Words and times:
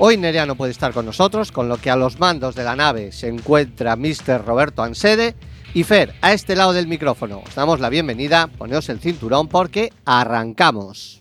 Hoy 0.00 0.16
Nerea 0.16 0.46
no 0.46 0.54
puede 0.54 0.70
estar 0.70 0.92
con 0.92 1.06
nosotros, 1.06 1.50
con 1.50 1.68
lo 1.68 1.78
que 1.78 1.90
a 1.90 1.96
los 1.96 2.20
mandos 2.20 2.54
de 2.54 2.62
la 2.62 2.76
nave 2.76 3.10
se 3.10 3.26
encuentra 3.26 3.96
Mr. 3.96 4.44
Roberto 4.46 4.84
Ansede 4.84 5.34
y 5.74 5.82
Fer, 5.82 6.14
a 6.22 6.32
este 6.32 6.54
lado 6.54 6.72
del 6.72 6.86
micrófono. 6.86 7.42
Os 7.44 7.56
damos 7.56 7.80
la 7.80 7.88
bienvenida, 7.88 8.46
poneos 8.46 8.88
el 8.90 9.00
cinturón 9.00 9.48
porque 9.48 9.92
arrancamos. 10.04 11.20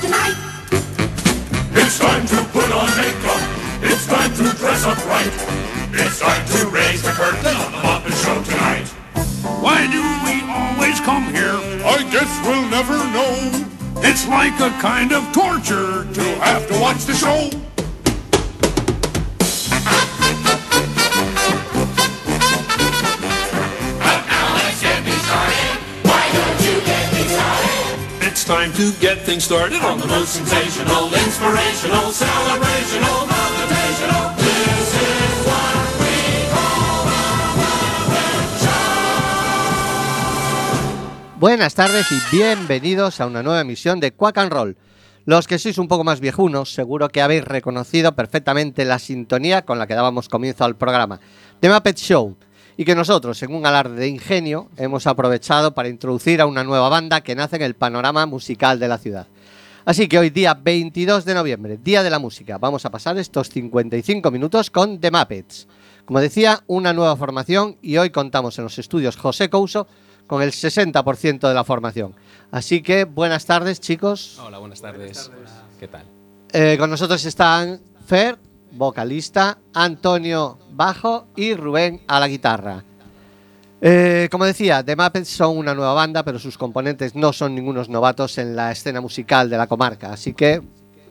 Tonight. 0.00 0.36
It's 1.72 1.98
time 1.98 2.26
to 2.26 2.44
put 2.52 2.70
on 2.70 2.86
makeup. 2.96 3.40
It's 3.82 4.06
time 4.06 4.30
to 4.34 4.56
dress 4.56 4.84
up 4.84 4.98
right. 5.06 5.32
It's 5.92 6.20
time 6.20 6.46
to 6.46 6.66
raise 6.68 7.02
the 7.02 7.12
curtain 7.12 7.56
on 7.56 7.72
the 7.72 7.78
Muppet 7.78 8.12
Show 8.22 8.42
tonight. 8.44 8.88
Why 9.62 9.86
do 9.90 10.02
we 10.24 10.42
always 10.52 11.00
come 11.00 11.24
here? 11.32 11.56
I 11.84 12.06
guess 12.12 12.28
we'll 12.44 12.68
never 12.68 12.98
know. 13.16 13.66
It's 14.02 14.28
like 14.28 14.60
a 14.60 14.70
kind 14.80 15.12
of 15.12 15.24
torture 15.32 16.04
to 16.12 16.22
have 16.40 16.68
to 16.68 16.78
watch 16.78 17.04
the 17.06 17.14
show. 17.14 17.65
Time 28.46 28.72
to 28.74 28.92
get 29.00 29.18
things 29.26 29.42
started 29.42 29.82
on 29.82 29.98
the 29.98 30.06
most 30.06 30.34
Sensational, 30.34 31.12
inspirational, 31.12 32.12
celebrational, 32.12 33.26
motivational. 33.26 34.36
This 34.36 34.94
is 34.94 35.46
what 35.46 35.76
Buenas 41.40 41.74
tardes 41.74 42.06
y 42.12 42.20
bienvenidos 42.30 43.20
a 43.20 43.26
una 43.26 43.42
nueva 43.42 43.60
emisión 43.62 43.98
de 43.98 44.12
Quack 44.12 44.38
and 44.38 44.52
Roll. 44.52 44.76
Los 45.24 45.48
que 45.48 45.58
sois 45.58 45.76
un 45.78 45.88
poco 45.88 46.04
más 46.04 46.20
viejunos, 46.20 46.72
seguro 46.72 47.08
que 47.08 47.22
habéis 47.22 47.44
reconocido 47.44 48.14
perfectamente 48.14 48.84
la 48.84 49.00
sintonía 49.00 49.62
con 49.62 49.80
la 49.80 49.88
que 49.88 49.94
dábamos 49.94 50.28
comienzo 50.28 50.64
al 50.64 50.76
programa, 50.76 51.18
The 51.58 51.68
Muppet 51.68 51.98
Show, 51.98 52.36
y 52.76 52.84
que 52.84 52.94
nosotros, 52.94 53.42
en 53.42 53.54
un 53.54 53.66
alarde 53.66 53.96
de 53.96 54.08
ingenio, 54.08 54.68
hemos 54.76 55.06
aprovechado 55.06 55.74
para 55.74 55.88
introducir 55.88 56.40
a 56.40 56.46
una 56.46 56.64
nueva 56.64 56.88
banda 56.88 57.22
que 57.22 57.34
nace 57.34 57.56
en 57.56 57.62
el 57.62 57.74
panorama 57.74 58.26
musical 58.26 58.78
de 58.78 58.88
la 58.88 58.98
ciudad. 58.98 59.26
Así 59.84 60.08
que 60.08 60.18
hoy, 60.18 60.30
día 60.30 60.54
22 60.54 61.24
de 61.24 61.34
noviembre, 61.34 61.78
Día 61.82 62.02
de 62.02 62.10
la 62.10 62.18
Música, 62.18 62.58
vamos 62.58 62.84
a 62.84 62.90
pasar 62.90 63.16
estos 63.18 63.48
55 63.50 64.30
minutos 64.30 64.70
con 64.70 65.00
The 65.00 65.10
Muppets. 65.10 65.68
Como 66.04 66.20
decía, 66.20 66.62
una 66.66 66.92
nueva 66.92 67.16
formación 67.16 67.76
y 67.82 67.96
hoy 67.96 68.10
contamos 68.10 68.58
en 68.58 68.64
los 68.64 68.78
estudios 68.78 69.16
José 69.16 69.48
Couso 69.48 69.86
con 70.26 70.42
el 70.42 70.50
60% 70.50 71.48
de 71.48 71.54
la 71.54 71.64
formación. 71.64 72.14
Así 72.50 72.82
que 72.82 73.04
buenas 73.04 73.46
tardes, 73.46 73.80
chicos. 73.80 74.38
Hola, 74.44 74.58
buenas 74.58 74.80
tardes. 74.80 75.30
¿Qué 75.78 75.88
tal? 75.88 76.04
Eh, 76.52 76.76
con 76.78 76.90
nosotros 76.90 77.24
están 77.24 77.80
Fer, 78.06 78.38
vocalista, 78.76 79.58
Antonio, 79.74 80.58
bajo 80.72 81.26
y 81.36 81.54
Rubén 81.54 82.02
a 82.06 82.20
la 82.20 82.28
guitarra. 82.28 82.84
Eh, 83.80 84.28
como 84.30 84.44
decía, 84.44 84.82
The 84.82 84.96
Muppets 84.96 85.28
son 85.28 85.58
una 85.58 85.74
nueva 85.74 85.92
banda, 85.92 86.24
pero 86.24 86.38
sus 86.38 86.56
componentes 86.56 87.14
no 87.14 87.32
son 87.32 87.54
ningunos 87.54 87.88
novatos 87.88 88.38
en 88.38 88.56
la 88.56 88.72
escena 88.72 89.00
musical 89.00 89.50
de 89.50 89.58
la 89.58 89.66
comarca. 89.66 90.12
Así 90.12 90.32
que 90.32 90.62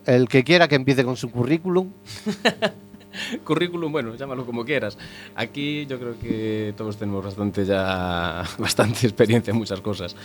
el 0.05 0.27
que 0.27 0.43
quiera 0.43 0.67
que 0.67 0.75
empiece 0.75 1.03
con 1.03 1.17
su 1.17 1.29
currículum. 1.31 1.91
Currículum, 3.43 3.91
bueno, 3.91 4.15
llámalo 4.15 4.45
como 4.45 4.63
quieras. 4.65 4.97
Aquí 5.35 5.85
yo 5.87 5.99
creo 5.99 6.19
que 6.19 6.73
todos 6.77 6.97
tenemos 6.97 7.23
bastante 7.23 7.65
ya 7.65 8.43
bastante 8.57 9.07
experiencia 9.07 9.51
en 9.51 9.57
muchas 9.57 9.81
cosas. 9.81 10.15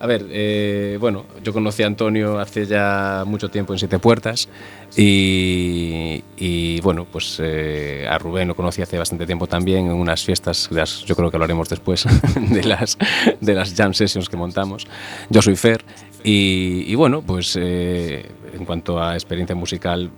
A 0.00 0.06
ver, 0.06 0.26
eh, 0.30 0.96
bueno, 1.00 1.24
yo 1.42 1.52
conocí 1.52 1.82
a 1.82 1.86
Antonio 1.86 2.38
hace 2.38 2.66
ya 2.66 3.24
mucho 3.26 3.48
tiempo 3.48 3.72
en 3.72 3.78
Siete 3.80 3.98
Puertas 3.98 4.48
y, 4.96 6.22
y, 6.36 6.80
bueno, 6.80 7.04
pues 7.10 7.38
eh, 7.42 8.06
a 8.08 8.16
Rubén 8.18 8.46
lo 8.48 8.54
conocí 8.54 8.80
hace 8.82 8.96
bastante 8.98 9.26
tiempo 9.26 9.46
también 9.46 9.86
en 9.86 9.92
unas 9.92 10.24
fiestas, 10.24 10.68
las- 10.70 11.04
yo 11.04 11.16
creo 11.16 11.30
que 11.30 11.38
lo 11.38 11.44
haremos 11.44 11.68
después, 11.68 12.04
de 12.50 12.62
las, 12.64 12.96
de 13.40 13.54
las 13.54 13.74
jam 13.74 13.92
sessions 13.94 14.28
que 14.28 14.36
montamos. 14.36 14.86
Yo 15.30 15.42
soy 15.42 15.56
Fer 15.56 15.84
y, 16.22 16.84
y 16.86 16.94
bueno, 16.94 17.22
pues 17.22 17.56
eh, 17.60 18.24
en 18.54 18.64
cuanto 18.64 19.02
a 19.02 19.14
experiencia 19.14 19.56
musical, 19.56 20.10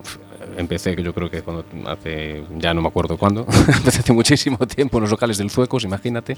empecé 0.56 0.97
que 0.97 1.03
yo 1.03 1.12
creo 1.15 1.31
que 1.31 1.43
cuando 1.43 1.65
hace 1.87 2.44
ya 2.59 2.75
no 2.75 2.83
me 2.83 2.88
acuerdo 2.88 3.16
cuándo 3.16 3.47
empecé 3.69 4.00
hace 4.00 4.12
muchísimo 4.12 4.59
tiempo 4.66 4.99
en 4.99 5.03
los 5.03 5.11
locales 5.11 5.38
del 5.38 5.50
Zuecos 5.50 5.84
imagínate. 5.84 6.37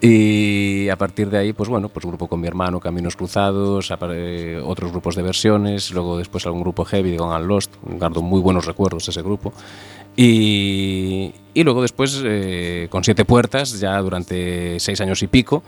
Y 0.00 0.88
a 0.88 0.96
partir 0.96 1.30
de 1.30 1.38
ahí 1.38 1.52
pues 1.52 1.68
bueno 1.68 1.88
pues 1.88 2.04
grupo 2.04 2.26
con 2.26 2.40
mi 2.40 2.48
hermano 2.48 2.80
Caminos 2.80 3.16
Cruzados 3.16 3.92
eh, 4.10 4.60
otros 4.64 4.90
grupos 4.90 5.14
de 5.14 5.22
versiones 5.22 5.90
luego 5.92 6.18
después 6.18 6.44
algún 6.46 6.62
grupo 6.62 6.84
heavy 6.84 7.16
con 7.16 7.32
Al 7.32 7.46
Lost 7.46 7.74
guardo 7.82 8.22
muy 8.22 8.40
buenos 8.40 8.66
recuerdos 8.66 9.06
de 9.06 9.10
ese 9.10 9.22
grupo. 9.22 9.52
Y, 10.16 11.32
y 11.54 11.64
luego 11.64 11.80
después 11.82 12.20
eh, 12.24 12.88
con 12.90 13.02
Siete 13.02 13.24
Puertas 13.24 13.80
ya 13.80 13.98
durante 13.98 14.78
seis 14.78 15.00
años 15.00 15.22
y 15.22 15.26
pico. 15.26 15.62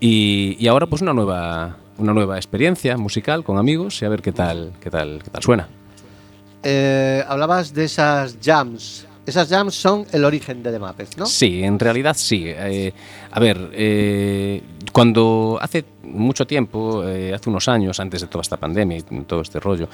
Y, 0.00 0.56
y 0.58 0.68
ahora 0.68 0.86
pues 0.86 1.02
una 1.02 1.12
nueva 1.12 1.76
una 1.98 2.12
nueva 2.12 2.36
experiencia 2.36 2.96
musical 2.96 3.44
con 3.44 3.58
amigos 3.58 4.00
y 4.02 4.04
a 4.04 4.08
ver 4.08 4.22
qué 4.22 4.32
tal 4.32 4.72
qué 4.80 4.90
tal 4.90 5.20
qué 5.22 5.30
tal 5.30 5.42
suena 5.42 5.68
Eh, 6.64 7.22
hablabas 7.28 7.74
de 7.74 7.84
esas 7.84 8.38
jams. 8.42 9.06
Esas 9.26 9.48
jams 9.48 9.74
son 9.74 10.06
el 10.12 10.24
origen 10.24 10.62
de 10.62 10.72
The 10.72 10.78
Muppets, 10.78 11.16
¿no? 11.16 11.26
Sí, 11.26 11.62
en 11.62 11.78
realidad 11.78 12.14
sí. 12.18 12.44
Eh, 12.46 12.92
a 13.30 13.40
ver, 13.40 13.70
eh, 13.72 14.62
cuando 14.92 15.58
hace 15.60 15.84
mucho 16.02 16.46
tiempo, 16.46 17.02
hace 17.02 17.50
unos 17.50 17.68
años, 17.68 17.98
antes 18.00 18.20
de 18.20 18.26
toda 18.26 18.42
esta 18.42 18.56
pandemia 18.56 18.98
y 18.98 19.02
todo 19.02 19.40
este 19.40 19.60
rollo, 19.60 19.88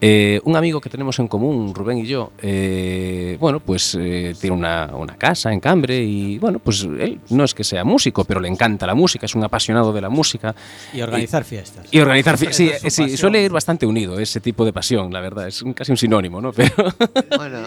eh, 0.00 0.40
un 0.44 0.56
amigo 0.56 0.80
que 0.80 0.88
tenemos 0.88 1.18
en 1.18 1.28
común, 1.28 1.74
Rubén 1.74 1.98
y 1.98 2.06
yo, 2.06 2.32
eh, 2.40 3.36
bueno, 3.38 3.60
pues 3.60 3.96
eh, 4.00 4.34
tiene 4.40 4.56
una, 4.56 4.90
una 4.96 5.16
casa 5.16 5.52
en 5.52 5.60
Cambre 5.60 6.02
y, 6.02 6.38
bueno, 6.38 6.58
pues 6.58 6.82
él 6.84 7.20
no 7.30 7.44
es 7.44 7.52
que 7.54 7.64
sea 7.64 7.84
músico, 7.84 8.24
pero 8.24 8.40
le 8.40 8.48
encanta 8.48 8.86
la 8.86 8.94
música, 8.94 9.26
es 9.26 9.34
un 9.34 9.44
apasionado 9.44 9.92
de 9.92 10.00
la 10.00 10.08
música. 10.08 10.54
Y 10.94 11.00
organizar 11.02 11.44
fiestas. 11.44 11.86
Y 11.90 12.00
organizar 12.00 12.38
fiestas. 12.38 12.56
Sí, 12.56 12.70
es 12.70 12.82
pasión. 12.82 13.16
suele 13.18 13.42
ir 13.42 13.52
bastante 13.52 13.84
unido 13.86 14.18
ese 14.18 14.40
tipo 14.40 14.64
de 14.64 14.72
pasión, 14.72 15.12
la 15.12 15.20
verdad. 15.20 15.46
Es 15.48 15.60
un- 15.62 15.74
casi 15.74 15.90
un 15.92 15.98
sinónimo, 15.98 16.40
¿no? 16.40 16.52
Pero. 16.52 16.70
Bueno, 17.36 17.66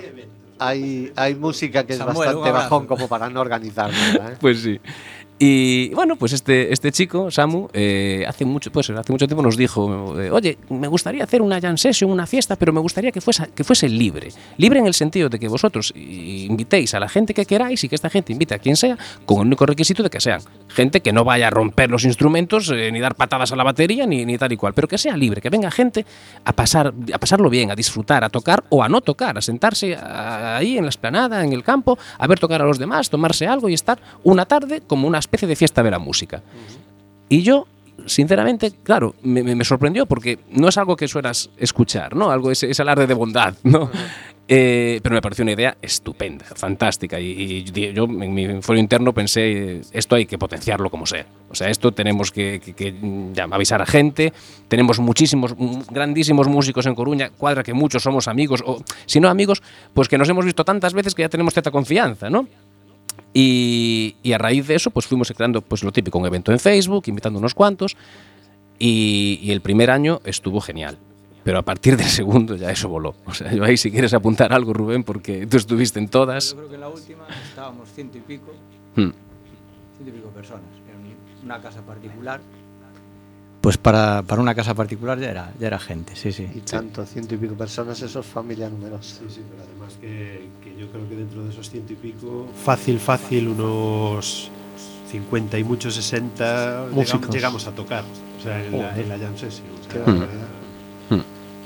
hay, 0.59 1.11
hay 1.15 1.35
música 1.35 1.83
que 1.85 1.93
es 1.93 1.99
Samuel, 1.99 2.15
un 2.15 2.25
bastante 2.25 2.51
bajón 2.51 2.87
como 2.87 3.07
para 3.07 3.29
no 3.29 3.41
organizar 3.41 3.91
nada, 3.91 4.31
¿eh? 4.33 4.35
Pues 4.39 4.61
sí. 4.61 4.79
Y 5.39 5.89
bueno, 5.93 6.15
pues 6.15 6.31
este, 6.33 6.71
este 6.71 6.91
chico, 6.91 7.31
Samu, 7.31 7.67
eh, 7.73 8.23
hace, 8.27 8.45
mucho, 8.45 8.71
pues, 8.71 8.89
hace 8.91 9.11
mucho 9.11 9.27
tiempo 9.27 9.41
nos 9.41 9.57
dijo, 9.57 10.19
eh, 10.21 10.29
oye, 10.31 10.57
me 10.69 10.87
gustaría 10.87 11.23
hacer 11.23 11.41
una 11.41 11.59
jam 11.59 11.77
session, 11.77 12.11
una 12.11 12.27
fiesta, 12.27 12.55
pero 12.55 12.71
me 12.71 12.79
gustaría 12.79 13.11
que 13.11 13.19
fuese, 13.19 13.49
que 13.53 13.63
fuese 13.63 13.89
libre. 13.89 14.29
Libre 14.57 14.79
en 14.79 14.87
el 14.87 14.93
sentido 14.93 15.29
de 15.29 15.39
que 15.39 15.47
vosotros 15.47 15.91
invitéis 15.95 16.93
a 16.93 16.99
la 16.99 17.09
gente 17.09 17.33
que 17.33 17.45
queráis 17.45 17.83
y 17.83 17.89
que 17.89 17.95
esta 17.95 18.09
gente 18.09 18.31
invite 18.31 18.53
a 18.53 18.59
quien 18.59 18.75
sea, 18.75 18.97
con 19.25 19.39
el 19.39 19.47
único 19.47 19.65
requisito 19.65 20.03
de 20.03 20.09
que 20.09 20.21
sean 20.21 20.41
gente 20.67 21.01
que 21.01 21.11
no 21.11 21.23
vaya 21.23 21.47
a 21.47 21.49
romper 21.49 21.89
los 21.89 22.05
instrumentos, 22.05 22.69
eh, 22.69 22.91
ni 22.91 22.99
dar 22.99 23.15
patadas 23.15 23.51
a 23.51 23.55
la 23.55 23.63
batería, 23.63 24.05
ni, 24.05 24.25
ni 24.25 24.37
tal 24.37 24.51
y 24.51 24.57
cual, 24.57 24.73
pero 24.73 24.87
que 24.87 24.97
sea 24.97 25.17
libre, 25.17 25.41
que 25.41 25.49
venga 25.49 25.71
gente 25.71 26.05
a, 26.45 26.53
pasar, 26.53 26.93
a 27.11 27.17
pasarlo 27.17 27.49
bien, 27.49 27.71
a 27.71 27.75
disfrutar, 27.75 28.23
a 28.23 28.29
tocar 28.29 28.63
o 28.69 28.83
a 28.83 28.89
no 28.89 29.01
tocar, 29.01 29.37
a 29.37 29.41
sentarse 29.41 29.95
ahí 29.95 30.77
en 30.77 30.83
la 30.83 30.89
esplanada, 30.89 31.43
en 31.43 31.53
el 31.53 31.63
campo, 31.63 31.97
a 32.17 32.27
ver 32.27 32.39
tocar 32.39 32.61
a 32.61 32.65
los 32.65 32.77
demás, 32.77 33.09
tomarse 33.09 33.47
algo 33.47 33.69
y 33.69 33.73
estar 33.73 33.99
una 34.23 34.45
tarde 34.45 34.81
como 34.81 35.07
una 35.07 35.22
especie 35.23 35.47
de 35.47 35.55
fiesta 35.55 35.81
de 35.83 35.91
la 35.91 35.99
música. 35.99 36.43
Y 37.29 37.41
yo, 37.41 37.67
sinceramente, 38.05 38.71
claro, 38.83 39.15
me, 39.23 39.63
sorprendió 39.63 40.05
porque 40.05 40.39
no 40.51 40.67
es 40.67 40.77
algo 40.77 40.95
que 40.95 41.07
suelas 41.07 41.49
escuchar, 41.57 42.15
¿no? 42.15 42.29
Algo 42.31 42.51
ese 42.51 42.81
alarde 42.81 43.07
de 43.07 43.13
bondad, 43.13 43.55
¿no? 43.63 43.89
Eh, 44.45 44.99
pero 45.01 45.15
me 45.15 45.21
pareció 45.21 45.43
una 45.43 45.53
idea 45.53 45.77
estupenda, 45.81 46.43
fantástica. 46.43 47.17
Y, 47.17 47.63
yo 47.93 48.03
en 48.03 48.33
mi 48.33 48.61
foro 48.61 48.77
interno 48.77 49.13
pensé, 49.13 49.81
esto 49.93 50.15
hay 50.15 50.25
que 50.25 50.37
potenciarlo 50.37 50.89
como 50.89 51.05
sea. 51.05 51.25
O 51.49 51.55
sea, 51.55 51.69
esto 51.69 51.93
tenemos 51.93 52.29
que, 52.29 52.59
que- 52.59 52.73
que, 52.73 52.91
mm, 52.91 53.33
ya, 53.33 53.45
avisar 53.45 53.81
a 53.81 53.85
gente. 53.85 54.33
Tenemos 54.67 54.99
muchísimos, 54.99 55.55
mm, 55.57 55.83
grandísimos 55.91 56.47
músicos 56.49 56.85
en 56.87 56.95
Coruña. 56.95 57.29
Cuadra 57.29 57.63
que 57.63 57.73
muchos 57.73 58.03
somos 58.03 58.27
amigos, 58.27 58.61
o 58.65 58.83
si 59.05 59.21
no 59.21 59.29
amigos, 59.29 59.63
pues 59.93 60.09
que 60.09 60.17
nos 60.17 60.27
hemos 60.27 60.43
visto 60.43 60.65
tantas 60.65 60.93
veces 60.93 61.15
que 61.15 61.21
ya 61.21 61.29
tenemos 61.29 61.53
cierta 61.53 61.71
confianza, 61.71 62.29
¿no? 62.29 62.45
Y, 63.33 64.15
y 64.21 64.33
a 64.33 64.37
raíz 64.37 64.67
de 64.67 64.75
eso, 64.75 64.91
pues 64.91 65.07
fuimos 65.07 65.31
creando 65.35 65.61
pues, 65.61 65.83
lo 65.83 65.91
típico, 65.91 66.19
un 66.19 66.25
evento 66.25 66.51
en 66.51 66.59
Facebook, 66.59 67.03
invitando 67.07 67.39
unos 67.39 67.53
cuantos. 67.55 67.97
Y, 68.77 69.39
y 69.41 69.51
el 69.51 69.61
primer 69.61 69.89
año 69.91 70.21
estuvo 70.23 70.61
genial. 70.61 70.97
Pero 71.43 71.59
a 71.59 71.61
partir 71.63 71.97
del 71.97 72.07
segundo 72.07 72.55
ya 72.55 72.71
eso 72.71 72.87
voló. 72.89 73.15
O 73.25 73.33
sea, 73.33 73.53
yo 73.53 73.63
ahí 73.63 73.75
si 73.75 73.91
quieres 73.91 74.13
apuntar 74.13 74.53
algo, 74.53 74.73
Rubén, 74.73 75.03
porque 75.03 75.45
tú 75.47 75.57
estuviste 75.57 75.99
en 75.99 76.07
todas. 76.07 76.51
Yo 76.51 76.57
creo 76.57 76.69
que 76.69 76.75
en 76.75 76.81
la 76.81 76.89
última 76.89 77.27
estábamos 77.49 77.89
ciento 77.91 78.17
y 78.17 78.21
pico, 78.21 78.51
Hmm. 78.95 79.09
ciento 79.97 80.09
y 80.09 80.11
pico 80.11 80.29
personas, 80.29 80.63
en 81.41 81.45
una 81.45 81.59
casa 81.59 81.81
particular. 81.81 82.39
Pues 83.63 83.77
para, 83.77 84.23
para 84.23 84.41
una 84.41 84.53
casa 84.53 84.73
particular 84.73 85.17
ya 85.17 85.31
era, 85.31 85.53
ya 85.57 85.67
era 85.67 85.79
gente, 85.79 86.17
sí, 86.17 86.33
sí. 86.33 86.49
Y 86.53 86.59
tanto, 86.59 87.05
ciento 87.05 87.35
y 87.35 87.37
pico 87.37 87.55
personas, 87.55 88.01
eso 88.01 88.19
es 88.19 88.25
familia 88.25 88.69
numerosa. 88.69 89.19
Sí, 89.19 89.35
sí, 89.35 89.41
pero 89.49 89.63
además 89.63 89.93
que, 90.01 90.49
que 90.61 90.77
yo 90.77 90.91
creo 90.91 91.07
que 91.07 91.15
dentro 91.15 91.45
de 91.45 91.49
esos 91.49 91.69
ciento 91.69 91.93
y 91.93 91.95
pico, 91.95 92.45
fácil, 92.61 92.99
fácil, 92.99 93.47
unos 93.47 94.51
50 95.09 95.57
y 95.59 95.63
muchos 95.63 95.95
60 95.95 96.87
Músicos. 96.91 97.05
llegamos, 97.05 97.35
llegamos 97.35 97.67
a 97.67 97.71
tocar. 97.71 98.03
O 98.37 98.43
sea, 98.43 98.65
en, 98.65 98.71
la, 98.73 98.89
Joder. 98.89 98.99
en 98.99 99.09
la 99.09 99.17
jam 99.17 99.37
session. 99.37 99.67
o 99.79 99.93
sea. 99.93 101.23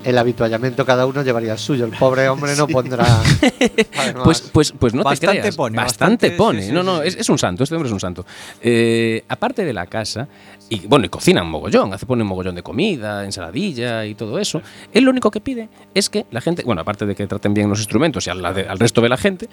El 0.08 0.18
habituallamiento 0.18 0.86
cada 0.86 1.06
uno 1.06 1.22
llevaría 1.22 1.52
el 1.52 1.60
suyo. 1.60 1.84
El 1.84 1.92
pobre 1.92 2.30
hombre 2.30 2.56
no 2.56 2.66
pondrá. 2.66 3.06
Además, 3.98 4.24
Pues, 4.24 4.42
pues, 4.54 4.72
pues 4.72 4.94
no 4.94 5.04
Bastante 5.04 5.36
te 5.36 5.42
creas. 5.42 5.56
pone, 5.58 5.76
bastante, 5.76 6.28
bastante, 6.28 6.32
pone. 6.32 6.62
sí, 6.62 6.68
sí, 6.70 6.74
no, 6.74 6.82
no, 6.82 7.02
es, 7.02 7.30
un 7.30 7.38
santo, 7.38 7.64
este 7.64 7.76
hombre 7.76 7.90
es 7.90 7.94
un 7.94 8.00
santo. 8.00 8.26
Eh, 8.62 9.24
aparte 9.28 9.66
de 9.66 9.74
la 9.74 9.86
casa, 9.88 10.30
y 10.70 10.88
bueno, 10.88 11.06
y 11.06 11.10
cocinan 11.10 11.48
mogollón, 11.48 11.94
hace 11.94 12.06
ponen 12.06 12.26
mogollón 12.26 12.56
de 12.56 12.64
comida, 12.64 13.26
ensaladilla 13.26 14.06
y 14.06 14.16
todo 14.16 14.40
eso. 14.40 14.62
Él 14.94 15.04
lo 15.04 15.12
único 15.12 15.30
que 15.30 15.42
pide 15.42 15.68
es 15.94 16.10
que 16.10 16.26
la 16.32 16.40
gente, 16.40 16.64
bueno, 16.64 16.82
aparte 16.82 17.06
de 17.06 17.14
que 17.14 17.28
traten 17.28 17.54
bien 17.54 17.70
los 17.70 17.80
instrumentos 17.80 18.26
y 18.28 18.30
al, 18.30 18.46
al 18.46 18.80
resto 18.80 19.02
de 19.02 19.10
la 19.10 19.18
gente, 19.18 19.50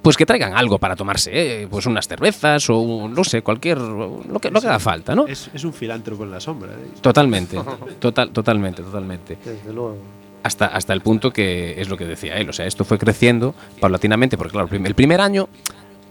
pues 0.00 0.16
que 0.16 0.24
traigan 0.24 0.56
algo 0.56 0.78
para 0.78 0.96
tomarse, 0.96 1.30
eh, 1.62 1.68
pues 1.68 1.84
unas 1.86 2.08
cervezas 2.08 2.70
o 2.70 2.78
un- 2.78 3.12
no 3.12 3.22
sé, 3.24 3.42
cualquier 3.42 3.78
lo 3.78 4.38
que, 4.40 4.50
lo 4.50 4.60
que 4.60 4.66
haga 4.68 4.78
falta, 4.78 5.14
¿no? 5.14 5.26
es, 5.26 5.50
es 5.52 5.62
un 5.64 5.72
filántropo 5.74 6.24
en 6.24 6.30
la 6.30 6.40
sombra. 6.40 6.72
¿eh? 6.72 6.88
Totalmente, 7.00 7.58
total, 7.98 8.30
totalmente, 8.30 8.82
totalmente. 8.82 9.36
Desde 9.44 9.72
luego. 9.72 9.96
hasta, 10.42 10.66
hasta 10.66 10.92
el 10.94 11.00
punto 11.02 11.30
que 11.30 11.80
es 11.80 11.88
lo 11.88 11.96
que 11.96 12.06
decía 12.06 12.34
él. 12.36 12.48
O 12.48 12.52
sea, 12.52 12.66
esto 12.66 12.84
fue 12.84 12.98
creciendo 12.98 13.54
paulatinamente, 13.80 14.36
porque 14.38 14.52
claro, 14.52 14.68
el 14.72 14.94
primer 14.94 15.20
año, 15.20 15.48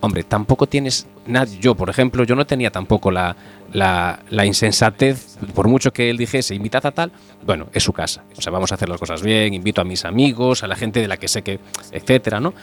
hombre, 0.01 0.23
tampoco 0.23 0.67
tienes 0.67 1.07
nada. 1.25 1.45
Yo, 1.59 1.73
por 1.75 1.89
ejemplo, 1.89 2.23
yo 2.25 2.35
no 2.35 2.45
tenía 2.45 2.69
tampoco 2.71 3.09
la, 3.09 3.35
la, 3.71 4.19
la 4.29 4.45
insensatez, 4.45 5.37
por 5.55 5.67
mucho 5.67 5.91
que 5.91 6.09
él 6.11 6.17
dijese, 6.17 6.53
invitad 6.53 6.85
a 6.85 6.91
tal, 6.91 7.11
bueno, 7.45 7.67
es 7.73 7.81
su 7.83 7.93
casa. 7.93 8.23
O 8.37 8.41
sea, 8.41 8.51
vamos 8.51 8.71
a 8.71 8.75
hacer 8.75 8.89
las 8.89 8.99
cosas 8.99 9.21
bien, 9.23 9.53
invito 9.53 9.81
a 9.81 9.83
mis 9.83 10.03
amigos, 10.05 10.61
a 10.63 10.67
la 10.67 10.75
gente 10.75 10.99
de 10.99 11.07
la 11.07 11.17
que 11.17 11.27
sé 11.27 11.41
que, 11.41 11.59
etcétera, 11.91 12.39
¿no? 12.39 12.53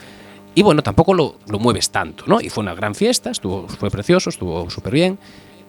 Y 0.55 0.63
bueno, 0.63 0.83
tampoco 0.83 1.13
lo, 1.13 1.37
lo 1.47 1.59
mueves 1.59 1.89
tanto, 1.91 2.25
¿no? 2.27 2.41
Y 2.41 2.49
fue 2.49 2.61
una 2.63 2.73
gran 2.73 2.93
fiesta, 2.95 3.31
estuvo, 3.31 3.67
fue 3.67 3.89
precioso, 3.89 4.29
estuvo 4.29 4.69
súper 4.69 4.93
bien. 4.93 5.17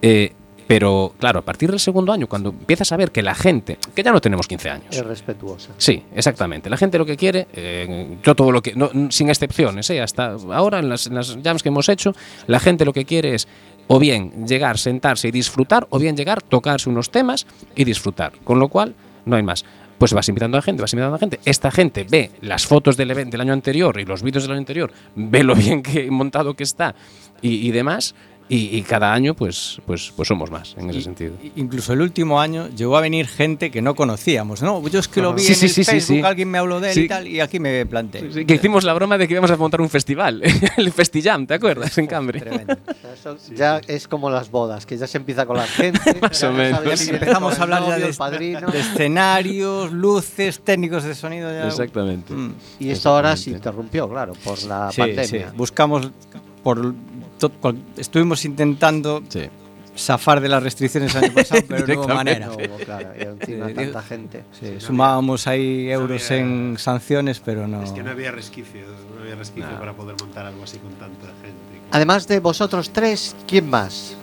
eh, 0.03 0.33
pero 0.67 1.13
claro, 1.19 1.41
a 1.41 1.43
partir 1.43 1.71
del 1.71 1.81
segundo 1.81 2.13
año, 2.13 2.29
cuando 2.29 2.51
empiezas 2.51 2.93
a 2.93 2.97
ver 2.97 3.11
que 3.11 3.21
la 3.21 3.35
gente, 3.35 3.79
que 3.95 4.03
ya 4.03 4.13
no 4.13 4.21
tenemos 4.21 4.47
15 4.47 4.71
años, 4.71 4.97
Es 4.97 5.05
respetuosa. 5.05 5.71
Sí, 5.77 6.03
exactamente. 6.15 6.71
La 6.71 6.77
gente 6.77 6.97
lo 6.99 7.05
que 7.05 7.17
quiere, 7.17 7.49
eh, 7.53 8.17
yo 8.23 8.35
todo 8.35 8.53
lo 8.53 8.63
que, 8.63 8.75
no, 8.75 8.89
sin 9.11 9.29
excepciones, 9.29 9.91
eh, 9.91 10.01
hasta 10.01 10.37
ahora 10.53 10.79
en 10.79 10.89
las, 10.89 11.09
en 11.09 11.17
las 11.17 11.37
jams 11.43 11.63
que 11.63 11.69
hemos 11.69 11.89
hecho, 11.89 12.15
la 12.47 12.59
gente 12.61 12.85
lo 12.85 12.93
que 12.93 13.05
quiere 13.05 13.35
es 13.35 13.49
o 13.89 13.99
bien 13.99 14.47
llegar, 14.47 14.79
sentarse 14.79 15.29
y 15.29 15.31
disfrutar, 15.33 15.87
o 15.91 15.99
bien 15.99 16.17
llegar, 16.17 16.41
tocarse 16.43 16.89
unos 16.89 17.11
temas 17.11 17.47
y 17.75 17.85
disfrutar. 17.85 18.33
Con 18.45 18.59
lo 18.59 18.69
cual, 18.69 18.95
no 19.27 19.37
hay 19.37 19.43
más. 19.43 19.65
Pues 20.03 20.15
vas 20.15 20.29
invitando 20.29 20.59
a 20.59 20.63
gente, 20.63 20.83
vas 20.83 20.93
invitando 20.93 21.15
a 21.15 21.19
gente. 21.21 21.39
Esta 21.45 21.71
gente 21.71 22.03
ve 22.03 22.33
las 22.41 22.67
fotos 22.67 22.97
del 22.97 23.13
evento 23.13 23.35
del 23.37 23.43
año 23.43 23.53
anterior 23.53 24.01
y 24.01 24.05
los 24.05 24.25
vídeos 24.25 24.43
del 24.43 24.51
año 24.51 24.59
anterior, 24.59 24.93
ve 25.15 25.45
lo 25.45 25.55
bien 25.55 25.81
que 25.81 26.11
montado 26.11 26.55
que 26.55 26.65
está 26.65 26.97
y, 27.41 27.69
y 27.69 27.71
demás. 27.71 28.17
Y, 28.55 28.77
y 28.77 28.83
cada 28.83 29.15
año, 29.15 29.33
pues, 29.33 29.81
pues, 29.87 30.13
pues 30.15 30.29
somos 30.29 30.51
más 30.51 30.75
en 30.77 30.91
ese 30.91 31.01
sentido. 31.01 31.33
Incluso 31.57 31.95
el 31.95 32.03
último 32.03 32.39
año 32.39 32.69
llegó 32.69 32.99
a 32.99 33.01
venir 33.01 33.27
gente 33.27 33.71
que 33.71 33.81
no 33.81 33.95
conocíamos, 33.95 34.61
¿no? 34.61 34.87
Yo 34.89 35.01
es 35.01 35.09
que 35.09 35.23
lo 35.23 35.33
vi 35.33 35.41
Sí, 35.43 35.53
en 35.53 35.59
sí, 35.59 35.65
el 35.67 35.73
sí, 35.73 35.85
Facebook, 35.85 36.19
sí. 36.19 36.23
alguien 36.23 36.51
me 36.51 36.59
habló 36.59 36.79
de 36.79 36.89
él 36.89 36.95
Sí. 36.95 37.01
y 37.05 37.09
tal, 37.09 37.27
y 37.27 37.41
aquí 37.41 37.59
me 37.59 37.87
planté. 37.87 38.31
Sí, 38.31 38.45
que 38.45 38.55
hicimos 38.55 38.85
la 38.85 38.93
broma 38.93 39.17
de 39.17 39.27
que 39.27 39.33
íbamos 39.33 39.51
a 39.51 39.57
montar 39.57 39.81
un 39.81 39.89
festival, 39.89 40.43
el 40.77 40.93
Festillam, 40.93 41.47
¿te 41.47 41.55
acuerdas? 41.55 41.97
En 41.97 42.07
Cambre. 42.07 42.43
Eso 43.15 43.39
ya 43.55 43.81
es 43.89 44.07
como 44.07 44.29
las 44.29 44.51
bodas, 44.51 44.85
que 44.85 44.99
ya 44.99 45.07
se 45.07 45.17
empieza 45.17 45.47
con 45.47 45.57
la 45.57 45.67
gente. 45.67 46.19
Más 46.21 46.43
o 46.43 46.51
no 46.53 46.59
menos. 46.59 46.81
sabes 46.83 47.09
empezamos 47.09 47.59
a 47.59 47.63
hablar 47.63 47.87
ya 47.87 47.99
de, 47.99 48.13
padrino. 48.13 48.71
de 48.71 48.81
escenarios, 48.81 49.93
luces, 49.93 50.61
técnicos 50.61 51.05
de 51.05 51.15
sonido. 51.15 51.51
ya- 51.51 51.69
Exactamente. 51.69 52.35
Mm. 52.35 52.53
Y 52.81 52.91
esto 52.91 53.09
ahora 53.09 53.35
se 53.35 53.49
interrumpió, 53.51 54.09
claro, 54.11 54.35
por 54.45 54.63
la 54.65 54.93
Sí, 54.93 55.01
pandemia. 55.01 55.25
sí. 55.51 55.57
Buscamos 55.57 56.11
por 56.63 56.95
to- 57.39 57.51
cual- 57.51 57.83
estuvimos 57.97 58.45
intentando 58.45 59.23
Sí. 59.29 59.43
zafar 59.97 60.41
de 60.41 60.49
las 60.49 60.63
restricciones 60.63 61.15
el 61.15 61.25
año 61.25 61.35
pasado, 61.35 61.63
pero 61.69 61.87
no 61.87 62.01
hubo 62.01 62.09
manera. 62.09 62.47
No 62.47 62.53
hubo, 62.55 62.77
claro, 62.85 63.09
y 63.17 63.45
Sí, 63.47 63.55
tanta 63.75 64.03
gente. 64.03 64.45
Sí, 64.59 64.75
sumábamos 64.79 65.47
ahí 65.47 65.91
euros 65.91 66.31
había- 66.31 66.43
en 66.43 66.77
sanciones, 66.79 67.41
pero 67.41 67.67
no. 67.69 67.83
Es 67.83 67.93
que 67.93 68.03
no 68.03 68.11
había 68.11 68.31
resquicio, 68.31 68.81
no 69.15 69.23
había 69.23 69.35
resquicio 69.35 69.71
para 69.79 69.93
poder 69.93 70.17
montar 70.21 70.47
algo 70.47 70.65
así 70.65 70.79
con 70.79 70.93
tanta 70.93 71.27
gente. 71.43 71.83
Además 71.91 72.27
de 72.27 72.41
vosotros 72.41 72.91
tres, 72.91 73.37
¿quién 73.47 73.69
más 73.69 74.17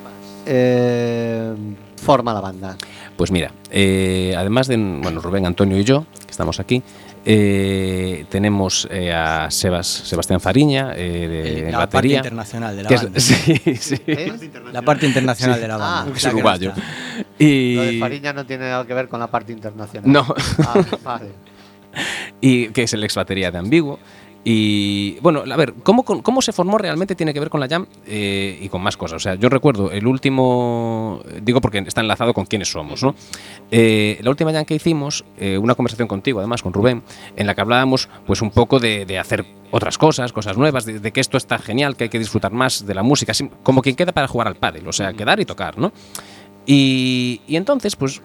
eh, 0.45 1.53
forma 2.01 2.33
la 2.33 2.41
banda? 2.41 2.77
Pues 3.15 3.29
mira, 3.31 3.51
eh, 3.69 4.33
además 4.37 4.67
de 4.67 4.77
bueno, 4.77 5.21
Rubén, 5.21 5.45
Antonio 5.45 5.77
y 5.77 5.83
yo, 5.83 6.05
que 6.25 6.31
estamos 6.31 6.59
aquí, 6.59 6.81
eh, 7.31 8.25
tenemos 8.27 8.87
eh, 8.89 9.13
a 9.13 9.51
Sebas, 9.51 9.85
Sebastián 9.85 10.41
Fariña, 10.41 10.93
eh, 10.95 11.27
de, 11.63 11.71
la 11.71 11.77
parte 11.77 11.97
batería. 11.97 12.17
internacional 12.17 12.75
de 12.75 12.81
la 12.83 12.89
es- 12.89 13.03
banda. 13.03 13.19
sí, 13.19 13.61
sí. 13.79 14.01
La 14.73 14.81
parte 14.81 15.05
internacional 15.05 15.61
de 15.61 15.67
la 15.67 15.75
Ah, 15.75 15.77
banda. 15.77 16.13
Es 16.15 16.23
que 16.23 16.27
no 16.29 16.33
uruguayo. 16.33 16.73
Y, 17.37 17.75
Lo 17.75 17.81
de 17.83 17.99
Fariña 17.99 18.33
no 18.33 18.45
tiene 18.47 18.67
nada 18.69 18.83
que 18.87 18.95
ver 18.95 19.07
con 19.07 19.19
la 19.19 19.27
parte 19.27 19.51
internacional. 19.53 20.11
No. 20.11 20.25
Ah, 20.65 20.83
vale. 21.03 21.29
y 22.41 22.69
que 22.69 22.81
es 22.83 22.93
el 22.93 23.03
ex 23.03 23.13
batería 23.13 23.51
de 23.51 23.59
Ambiguo. 23.59 23.99
Y 24.43 25.19
bueno, 25.19 25.43
a 25.51 25.57
ver, 25.57 25.73
¿cómo, 25.83 26.03
cómo 26.03 26.41
se 26.41 26.53
formó 26.53 26.77
realmente 26.77 27.15
tiene 27.15 27.33
que 27.33 27.39
ver 27.39 27.49
con 27.49 27.59
la 27.59 27.67
Jam 27.67 27.87
eh, 28.05 28.57
y 28.61 28.69
con 28.69 28.81
más 28.81 28.95
cosas. 28.95 29.17
O 29.17 29.19
sea, 29.19 29.35
yo 29.35 29.49
recuerdo 29.49 29.91
el 29.91 30.07
último, 30.07 31.21
digo 31.41 31.59
porque 31.59 31.79
está 31.79 32.01
enlazado 32.01 32.33
con 32.33 32.45
quiénes 32.45 32.71
somos, 32.71 33.03
¿no? 33.03 33.15
Eh, 33.69 34.17
la 34.21 34.29
última 34.29 34.53
Jam 34.53 34.63
que 34.63 34.75
hicimos, 34.75 35.25
eh, 35.37 35.57
una 35.57 35.75
conversación 35.75 36.07
contigo, 36.07 36.39
además, 36.39 36.63
con 36.63 36.73
Rubén, 36.73 37.03
en 37.35 37.47
la 37.47 37.55
que 37.55 37.61
hablábamos 37.61 38.07
pues 38.25 38.41
un 38.41 38.51
poco 38.51 38.79
de, 38.79 39.05
de 39.05 39.19
hacer 39.19 39.45
otras 39.71 39.97
cosas, 39.97 40.31
cosas 40.31 40.57
nuevas, 40.57 40.85
de, 40.85 40.99
de 40.99 41.11
que 41.11 41.19
esto 41.19 41.37
está 41.37 41.59
genial, 41.59 41.97
que 41.97 42.05
hay 42.05 42.09
que 42.09 42.19
disfrutar 42.19 42.51
más 42.51 42.85
de 42.85 42.95
la 42.95 43.03
música, 43.03 43.33
como 43.61 43.81
quien 43.81 43.95
queda 43.95 44.13
para 44.13 44.27
jugar 44.27 44.47
al 44.47 44.55
pádel, 44.55 44.87
o 44.87 44.93
sea, 44.93 45.13
quedar 45.13 45.39
y 45.39 45.45
tocar, 45.45 45.77
¿no? 45.77 45.91
Y, 46.65 47.41
y 47.47 47.55
entonces, 47.55 47.95
pues 47.95 48.21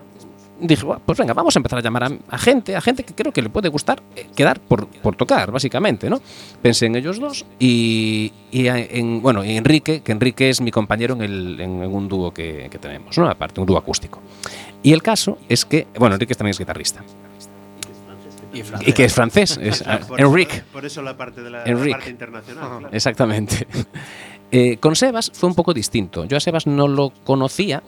dije, 0.61 0.85
"Buah, 0.85 0.99
pues 0.99 1.19
venga, 1.19 1.35
vamos 1.35 1.55
a 1.57 1.59
empezar 1.59 1.79
a 1.79 1.83
llamar 1.83 2.05
a, 2.05 2.11
a 2.29 2.39
gente, 2.39 2.77
a 2.77 2.81
gente 2.81 3.05
que 3.05 3.15
creo 3.15 3.33
que 3.33 3.43
le 3.43 3.51
puede 3.51 3.69
gustar 3.69 4.03
eh, 4.17 4.27
quedar 4.35 4.61
por, 4.61 4.87
por 4.89 5.17
tocar, 5.17 5.51
básicamente, 5.51 6.09
¿no? 6.09 6.21
Pensé 6.63 6.87
en 6.87 6.97
ellos 6.97 7.19
dos 7.19 7.45
y, 7.59 8.33
y 8.51 8.67
en, 8.69 9.23
bueno, 9.23 9.45
y 9.45 9.57
Enrique, 9.57 10.03
que 10.03 10.13
Enrique 10.13 10.51
es 10.51 10.61
mi 10.61 10.71
compañero 10.71 11.15
en, 11.15 11.23
el, 11.23 11.61
en 11.61 11.71
un 11.83 12.09
dúo 12.09 12.33
que, 12.33 12.69
que 12.71 12.79
tenemos, 12.79 13.17
¿no? 13.19 13.29
Aparte, 13.29 13.61
un 13.61 13.67
dúo 13.67 13.79
acústico. 13.79 14.21
Y 14.83 14.93
el 14.93 15.03
caso 15.03 15.39
es 15.49 15.65
que, 15.65 15.87
bueno, 15.99 16.15
Enrique 16.15 16.35
también 16.35 16.51
es 16.53 16.59
guitarrista. 16.59 17.03
Y 18.87 18.93
que 18.93 19.05
es 19.05 19.15
francés, 19.15 19.59
es 19.63 19.83
ah, 19.87 20.01
Por 20.07 20.21
Enrique. 20.21 20.57
Eso, 20.57 20.65
por 20.73 20.85
eso 20.85 21.03
la 21.03 21.17
parte 21.17 21.43
de 21.43 21.51
la, 21.51 21.65
parte 21.65 22.11
internacional. 22.11 22.79
claro. 22.79 22.89
Exactamente. 22.93 23.67
Eh, 24.57 24.77
con 24.77 24.95
Sebas 24.95 25.33
fue 25.35 25.49
un 25.49 25.57
poco 25.57 25.75
distinto. 25.75 26.27
Yo 26.27 26.37
a 26.37 26.41
Sebas 26.41 26.69
no 26.69 26.87
lo 26.87 27.13
conocía, 27.25 27.83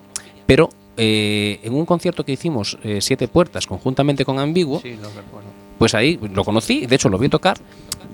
pero 0.47 0.69
eh, 0.97 1.61
en 1.63 1.75
un 1.75 1.85
concierto 1.87 2.25
que 2.25 2.33
hicimos, 2.33 2.79
eh, 2.83 3.01
Siete 3.01 3.29
Puertas, 3.29 3.67
conjuntamente 3.67 4.25
con 4.25 4.39
Ambiguo, 4.39 4.81
Sí, 4.81 4.91
lo 4.97 5.09
recuerdo. 5.09 5.49
pues 5.79 5.95
ahí 5.95 6.19
lo 6.33 6.45
conocí, 6.45 6.87
de 6.87 6.95
hecho 6.97 7.09
lo 7.09 7.19
vi 7.19 7.29
tocar, 7.29 7.57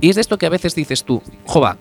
y 0.00 0.08
es 0.10 0.16
de 0.16 0.20
esto 0.22 0.36
que 0.38 0.46
a 0.46 0.50
veces 0.50 0.74
dices 0.74 1.04
tú, 1.04 1.22
jova, 1.46 1.76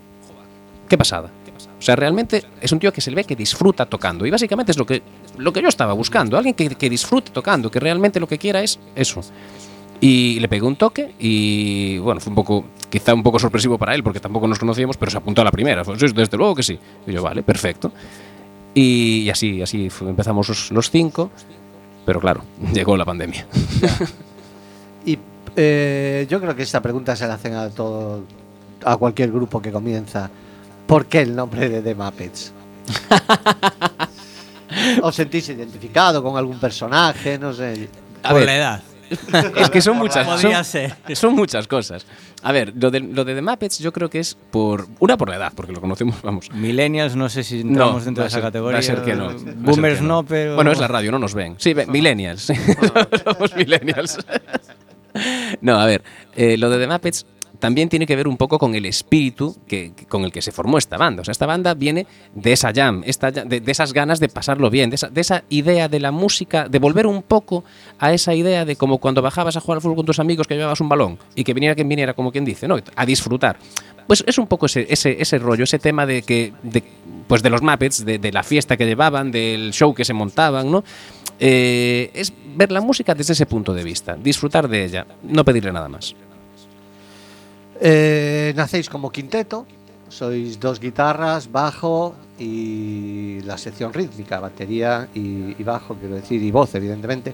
qué 0.88 0.98
pasada. 0.98 1.32
O 1.80 1.84
sea, 1.84 1.96
realmente 1.96 2.44
es 2.62 2.72
un 2.72 2.78
tío 2.80 2.94
que 2.94 3.02
se 3.02 3.10
le 3.10 3.16
ve 3.16 3.24
que 3.24 3.36
disfruta 3.36 3.88
tocando, 3.88 4.26
y 4.26 4.30
básicamente 4.30 4.72
es 4.72 4.78
lo 4.78 4.86
que, 4.86 5.02
lo 5.38 5.52
que 5.52 5.62
yo 5.64 5.68
estaba 5.68 5.94
buscando, 5.94 6.38
alguien 6.38 6.54
que, 6.54 6.70
que 6.70 6.90
disfrute 6.90 7.32
tocando, 7.32 7.72
que 7.72 7.80
realmente 7.80 8.20
lo 8.20 8.28
que 8.28 8.38
quiera 8.38 8.62
es 8.62 8.80
eso. 8.96 9.22
Y 10.00 10.40
le 10.40 10.48
pegué 10.48 10.66
un 10.66 10.76
toque 10.76 11.14
y 11.20 11.98
bueno, 12.00 12.20
fue 12.20 12.32
un 12.32 12.36
poco, 12.36 12.66
quizá 12.90 13.14
un 13.14 13.22
poco 13.22 13.38
sorpresivo 13.38 13.78
para 13.78 13.94
él 13.94 14.02
porque 14.04 14.20
tampoco 14.20 14.48
nos 14.48 14.58
conocíamos, 14.58 14.98
pero 14.98 15.12
se 15.12 15.18
apuntó 15.18 15.42
a 15.42 15.46
la 15.46 15.52
primera. 15.52 15.84
Fue, 15.86 15.98
"Sí, 16.00 16.08
desde 16.16 16.38
luego 16.38 16.56
que 16.56 16.64
sí. 16.64 16.78
Y 17.06 17.12
yo, 17.14 17.22
vale, 17.22 17.44
perfecto. 17.44 17.92
Y, 18.74 19.30
así, 19.30 19.62
así 19.62 19.90
fue- 19.90 20.10
empezamos 20.10 20.48
los, 20.50 20.72
los 20.72 20.90
cinco, 20.92 21.32
pero 22.06 22.20
claro, 22.20 22.44
llegó 22.74 22.98
la 22.98 23.06
pandemia. 23.06 23.46
Y 25.06 25.18
Eh, 25.56 26.28
yo 26.30 26.40
creo 26.40 26.56
que 26.56 26.64
esta 26.64 26.82
pregunta 26.82 27.16
se 27.16 27.28
la 27.28 27.34
hacen 27.34 27.56
a 27.56 27.70
todo, 27.70 28.24
a 28.86 28.96
cualquier 28.96 29.32
grupo 29.32 29.62
que 29.62 29.72
comienza. 29.72 30.30
¿Por 30.88 31.08
qué 31.08 31.22
el 31.22 31.36
nombre 31.36 31.68
de 31.68 31.82
The 31.82 31.96
Muppets? 31.96 32.54
¿Os 35.02 35.16
sentís 35.16 35.50
identificado 35.50 36.24
con 36.24 36.38
algún 36.38 36.60
personaje? 36.60 37.38
No 37.38 37.54
sé. 37.54 37.90
A 38.24 38.34
ver, 38.34 38.46
la 38.46 38.56
edad. 38.56 38.84
es 39.58 39.70
que 39.70 39.82
son 39.82 39.98
muchas, 39.98 40.26
Podría 40.26 40.64
son, 40.64 40.66
ser. 40.66 40.96
son 41.16 41.36
muchas 41.36 41.68
cosas. 41.68 42.06
A 42.44 42.52
ver, 42.52 42.74
lo 42.76 42.90
de, 42.90 43.00
lo 43.02 43.24
de 43.24 43.36
The 43.36 43.42
Muppets 43.42 43.80
yo 43.80 43.94
creo 43.94 44.10
que 44.10 44.20
es 44.20 44.36
por 44.52 44.88
una 45.00 45.16
por 45.18 45.30
la 45.30 45.36
edad, 45.36 45.54
porque 45.56 45.72
lo 45.72 45.80
conocemos, 45.82 46.22
vamos. 46.24 46.50
Millennials, 46.52 47.16
no 47.16 47.30
sé 47.30 47.44
si 47.44 47.62
entramos 47.62 48.00
No, 48.00 48.06
dentro 48.06 48.24
de 48.24 48.28
esa 48.30 48.38
ser- 48.38 48.44
categoría. 48.44 48.74
va 48.76 48.80
a 48.80 48.82
ser 48.82 49.02
que 49.04 49.16
no. 49.16 49.30
Boomers 49.58 50.00
que 50.00 50.06
no, 50.06 50.24
pero. 50.24 50.56
Bueno, 50.56 50.72
es 50.72 50.80
la 50.80 50.88
radio, 50.88 51.12
no 51.12 51.20
nos 51.20 51.34
ven. 51.36 51.56
Sí, 51.60 51.74
ve- 51.74 51.86
millennials. 51.86 52.42
Somos 53.24 53.56
millennials. 53.56 54.18
no, 55.62 55.80
a 55.80 55.86
ver, 55.86 56.04
eh, 56.36 56.58
lo 56.58 56.70
de 56.70 56.80
The 56.80 56.88
Muppets 56.92 57.26
también 57.62 57.90
tiene 57.90 58.08
que 58.08 58.16
ver 58.16 58.28
un 58.28 58.38
poco 58.38 58.58
con 58.58 58.74
el 58.74 58.86
espíritu 58.88 59.56
que, 59.68 59.94
con 60.10 60.24
el 60.24 60.32
que 60.32 60.42
se 60.42 60.52
formó 60.52 60.80
esta 60.80 60.98
banda. 60.98 61.22
O 61.22 61.24
sea, 61.24 61.32
esta 61.32 61.46
banda 61.46 61.76
viene 61.76 62.08
de 62.34 62.52
esa 62.52 62.74
jam, 62.74 63.02
de, 63.02 63.64
esas 63.68 63.94
ganas 63.94 64.20
de 64.20 64.28
pasarlo 64.30 64.70
bien, 64.70 64.90
de 64.90 64.96
esa, 64.96 65.10
de 65.10 65.22
esa 65.22 65.44
idea 65.50 65.88
de 65.88 66.00
la 66.00 66.12
música, 66.12 66.68
de 66.68 66.80
volver 66.80 67.06
un 67.06 67.22
poco 67.22 67.64
a 68.00 68.12
esa 68.14 68.34
idea 68.34 68.66
de 68.66 68.76
como 68.76 68.98
cuando 68.98 69.22
bajabas 69.22 69.56
a 69.56 69.62
jugar 69.62 69.78
al 69.78 69.82
fútbol 69.82 69.98
con 69.98 70.06
tus 70.08 70.20
amigos 70.20 70.48
que 70.48 70.56
llevabas 70.56 70.82
un 70.82 70.90
balón 70.90 71.20
y 71.36 71.44
que 71.44 71.54
viniera 71.54 71.76
quien 71.76 71.88
viniera, 71.88 72.16
como 72.16 72.32
quien 72.32 72.44
dice, 72.44 72.68
¿no? 72.68 72.78
A 72.96 73.06
disfrutar. 73.06 73.58
Pues 74.08 74.24
es 74.26 74.40
un 74.40 74.48
poco 74.48 74.66
ese, 74.66 75.38
rollo, 75.38 75.64
ese 75.64 75.80
tema 75.80 76.06
de 76.06 76.24
que. 76.24 76.52
Pues 77.28 77.44
de 77.44 77.50
los 77.50 77.62
Muppets, 77.62 78.04
de, 78.04 78.18
de 78.20 78.32
la 78.34 78.44
fiesta 78.44 78.76
que 78.76 78.86
llevaban, 78.86 79.32
del 79.32 79.72
show 79.72 79.94
que 79.94 80.04
se 80.04 80.12
montaban, 80.12 80.70
¿no? 80.70 80.84
Eh, 81.40 82.12
es 82.14 82.34
ver 82.56 82.72
la 82.72 82.82
música 82.82 83.16
desde 83.16 83.34
ese 83.34 83.46
punto 83.46 83.74
de 83.74 83.84
vista, 83.84 84.16
disfrutar 84.16 84.68
de 84.68 84.86
ella, 84.86 85.08
no 85.24 85.46
pedirle 85.46 85.72
nada 85.72 85.88
más. 85.90 86.16
Eh, 87.84 88.54
nacéis 88.56 88.88
como 88.88 89.10
quinteto, 89.10 89.66
sois 90.08 90.60
dos 90.60 90.80
guitarras, 90.80 91.52
bajo 91.52 92.14
y 92.38 93.42
la 93.42 93.58
sección 93.58 93.92
rítmica, 93.92 94.40
batería 94.40 95.10
y, 95.16 95.56
bajo, 95.64 95.96
quiero 95.96 96.14
decir, 96.14 96.44
y 96.44 96.52
voz, 96.52 96.76
evidentemente. 96.76 97.34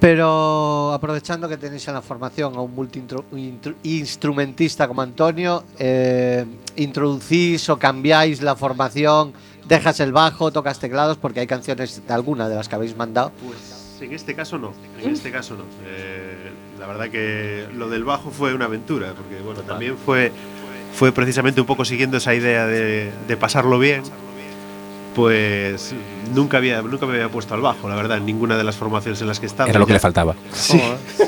Pero 0.00 0.90
aprovechando 0.94 1.50
que 1.50 1.58
tenéis 1.58 1.86
en 1.86 1.92
la 1.94 2.00
formación 2.00 2.56
a 2.56 2.62
un 2.62 2.74
multi-instrumentista 2.74 4.88
como 4.88 5.02
Antonio, 5.02 5.64
eh, 5.78 6.46
introducís 6.76 7.68
o 7.68 7.78
cambiáis 7.78 8.40
la 8.40 8.56
formación, 8.56 9.34
dejas 9.66 10.00
el 10.00 10.12
bajo, 10.12 10.50
tocas 10.50 10.78
teclados, 10.78 11.18
porque 11.18 11.40
hay 11.40 11.46
canciones 11.46 12.00
de 12.06 12.14
alguna 12.14 12.48
de 12.48 12.54
las 12.54 12.70
que 12.70 12.74
habéis 12.74 12.96
mandado. 12.96 13.32
Pues 13.44 14.00
en 14.00 14.14
este 14.14 14.34
caso 14.34 14.56
no, 14.56 14.72
en 15.02 15.10
este 15.10 15.30
caso 15.30 15.56
no. 15.56 15.64
Eh, 15.84 16.47
la 16.78 16.86
verdad 16.86 17.08
que 17.10 17.66
lo 17.74 17.88
del 17.88 18.04
bajo 18.04 18.30
fue 18.30 18.54
una 18.54 18.66
aventura, 18.66 19.12
porque 19.16 19.42
bueno, 19.42 19.60
también 19.62 19.96
fue, 19.96 20.32
fue 20.94 21.12
precisamente 21.12 21.60
un 21.60 21.66
poco 21.66 21.84
siguiendo 21.84 22.16
esa 22.18 22.34
idea 22.34 22.66
de, 22.66 23.10
de 23.26 23.36
pasarlo 23.36 23.78
bien. 23.78 24.02
Pues 25.14 25.94
nunca 26.32 26.58
había, 26.58 26.80
nunca 26.82 27.04
me 27.06 27.14
había 27.14 27.28
puesto 27.28 27.52
al 27.54 27.60
bajo, 27.60 27.88
la 27.88 27.96
verdad, 27.96 28.18
en 28.18 28.26
ninguna 28.26 28.56
de 28.56 28.62
las 28.62 28.76
formaciones 28.76 29.20
en 29.20 29.26
las 29.26 29.40
que 29.40 29.46
he 29.46 29.48
estado. 29.48 29.68
Era 29.68 29.80
lo 29.80 29.86
que 29.86 29.90
Ya- 29.90 29.96
le 29.96 30.00
faltaba. 30.00 30.36
Sí, 30.52 30.80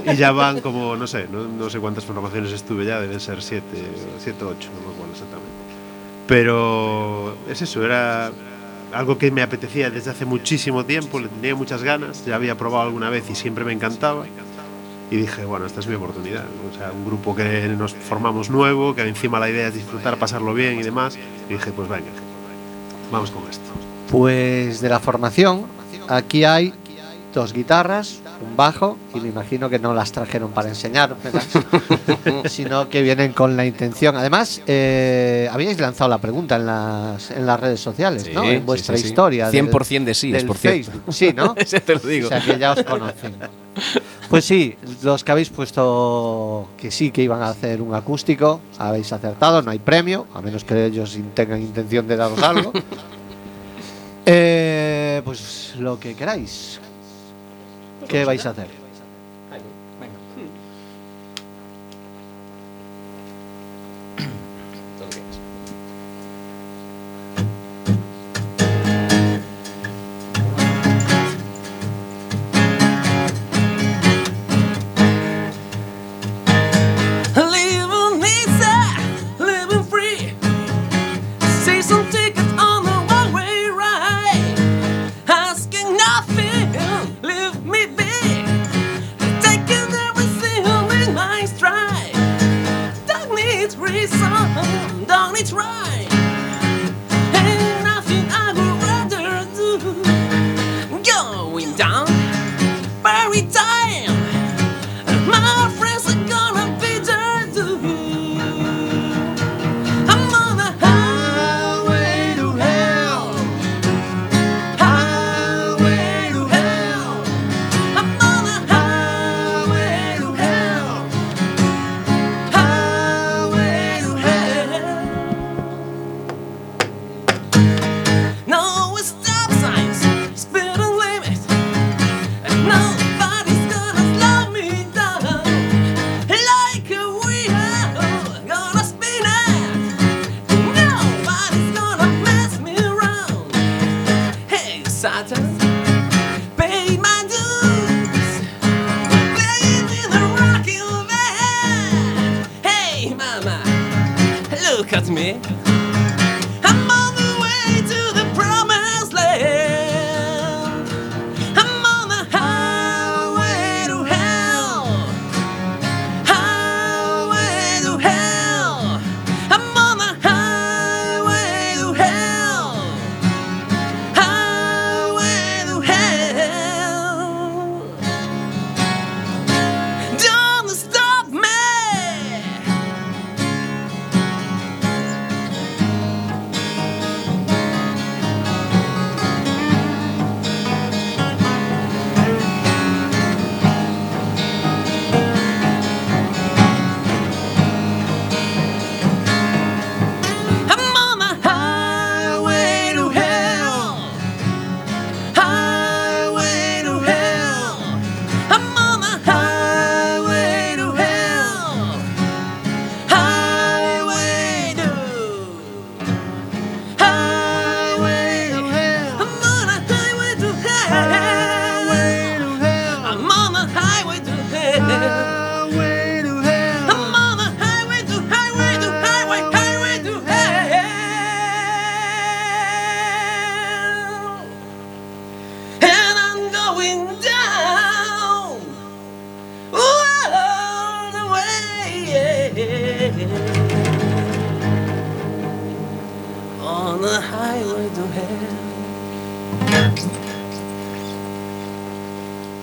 y 0.07 0.15
ya 0.15 0.31
van 0.31 0.61
como, 0.61 0.95
no 0.97 1.07
sé, 1.09 1.27
no, 1.33 1.43
no 1.49 1.69
sé 1.69 1.81
cuántas 1.81 2.05
formaciones 2.05 2.53
estuve 2.53 2.85
ya, 2.85 3.01
deben 3.01 3.19
ser 3.19 3.43
siete, 3.43 3.83
siete, 4.23 4.45
ocho, 4.45 4.69
no 4.77 4.89
me 4.89 4.95
acuerdo 4.95 5.13
exactamente. 5.13 5.51
Pero 6.29 7.35
es 7.49 7.61
eso, 7.63 7.85
era 7.85 8.31
algo 8.93 9.19
que 9.19 9.33
me 9.33 9.43
apetecía 9.43 9.91
desde 9.91 10.11
hace 10.11 10.25
muchísimo 10.25 10.85
tiempo, 10.85 11.19
le 11.19 11.27
tenía 11.29 11.57
muchas 11.57 11.83
ganas, 11.83 12.25
ya 12.25 12.37
había 12.37 12.57
probado 12.57 12.85
alguna 12.87 13.11
vez 13.11 13.29
y 13.31 13.35
siempre 13.35 13.65
me 13.65 13.73
encantaba. 13.73 14.25
Y 15.11 15.17
dije, 15.17 15.45
bueno, 15.45 15.67
esta 15.67 15.81
es 15.81 15.87
mi 15.89 15.95
oportunidad. 15.97 16.45
O 16.73 16.77
sea, 16.77 16.93
un 16.93 17.05
grupo 17.05 17.35
que 17.35 17.67
nos 17.77 17.95
formamos 17.95 18.49
nuevo, 18.49 18.95
que 18.95 19.03
encima 19.03 19.41
la 19.41 19.51
idea 19.51 19.69
es 19.69 19.75
disfrutar, 19.75 20.17
pasarlo 20.19 20.55
bien 20.55 20.79
y 20.79 20.83
demás. 20.85 21.19
Y 21.49 21.55
dije, 21.55 21.73
pues 21.73 21.89
venga, 21.89 22.07
vamos 23.11 23.31
con 23.33 23.43
esto. 23.51 23.65
Pues 24.11 24.81
de 24.81 24.89
la 24.89 25.01
formación, 25.01 25.63
aquí 26.09 26.45
hay 26.45 26.73
dos 27.35 27.53
guitarras, 27.53 28.21
un 28.41 28.57
bajo, 28.57 28.99
y 29.15 29.21
me 29.21 29.29
imagino 29.29 29.69
que 29.71 29.79
no 29.79 29.95
las 29.95 30.11
trajeron 30.11 30.51
para 30.51 30.69
enseñar, 30.69 31.15
sino 32.47 32.89
que 32.89 33.03
vienen 33.03 33.33
con 33.33 33.57
la 33.57 33.65
intención. 33.67 34.17
Además, 34.17 34.63
eh, 34.67 35.49
habíais 35.53 35.79
lanzado 35.81 36.11
la 36.11 36.19
pregunta 36.19 36.57
en 36.57 36.67
las, 36.67 37.31
en 37.31 37.47
las 37.47 37.61
redes 37.61 37.81
sociales, 37.81 38.29
¿no? 38.35 38.45
En 38.45 38.65
vuestra 38.67 38.97
sí, 38.97 39.03
sí. 39.03 39.09
historia. 39.09 39.51
del- 39.51 39.71
100% 39.71 40.05
de 40.05 40.15
sí, 40.15 40.29
es 40.29 40.33
del 40.39 40.47
por 40.47 40.57
cierto. 40.57 40.91
Facebook. 40.91 41.15
Sí, 41.15 41.33
¿no? 41.35 41.55
Ese 41.57 41.81
te 41.81 41.95
lo 41.95 42.01
digo. 42.01 42.27
O 42.27 42.29
sea 42.31 42.41
que 42.41 42.59
ya 42.59 42.73
os 42.73 42.83
conocen. 42.83 43.35
Pues 44.31 44.45
sí, 44.45 44.77
los 45.03 45.25
que 45.25 45.33
habéis 45.33 45.51
puesto 45.51 46.69
que 46.79 46.93
sí 46.93 47.11
que 47.11 47.21
iban 47.21 47.43
a 47.43 47.49
hacer 47.49 47.83
un 47.83 47.97
acústico, 47.97 48.61
habéis 48.79 49.13
acertado, 49.13 49.61
no 49.61 49.73
hay 49.73 49.81
premio, 49.81 50.29
a 50.33 50.41
menos 50.41 50.63
que 50.63 50.87
ellos 50.87 51.19
tengan 51.35 51.61
intención 51.61 52.07
de 52.07 52.17
daros 52.17 52.43
algo. 52.43 52.73
Eh, 54.33 55.23
pues 55.25 55.75
lo 55.79 55.99
que 55.99 56.15
queráis. 56.15 56.79
¿Qué 58.07 58.25
vais 58.25 58.45
a 58.47 58.51
hacer? 58.51 58.69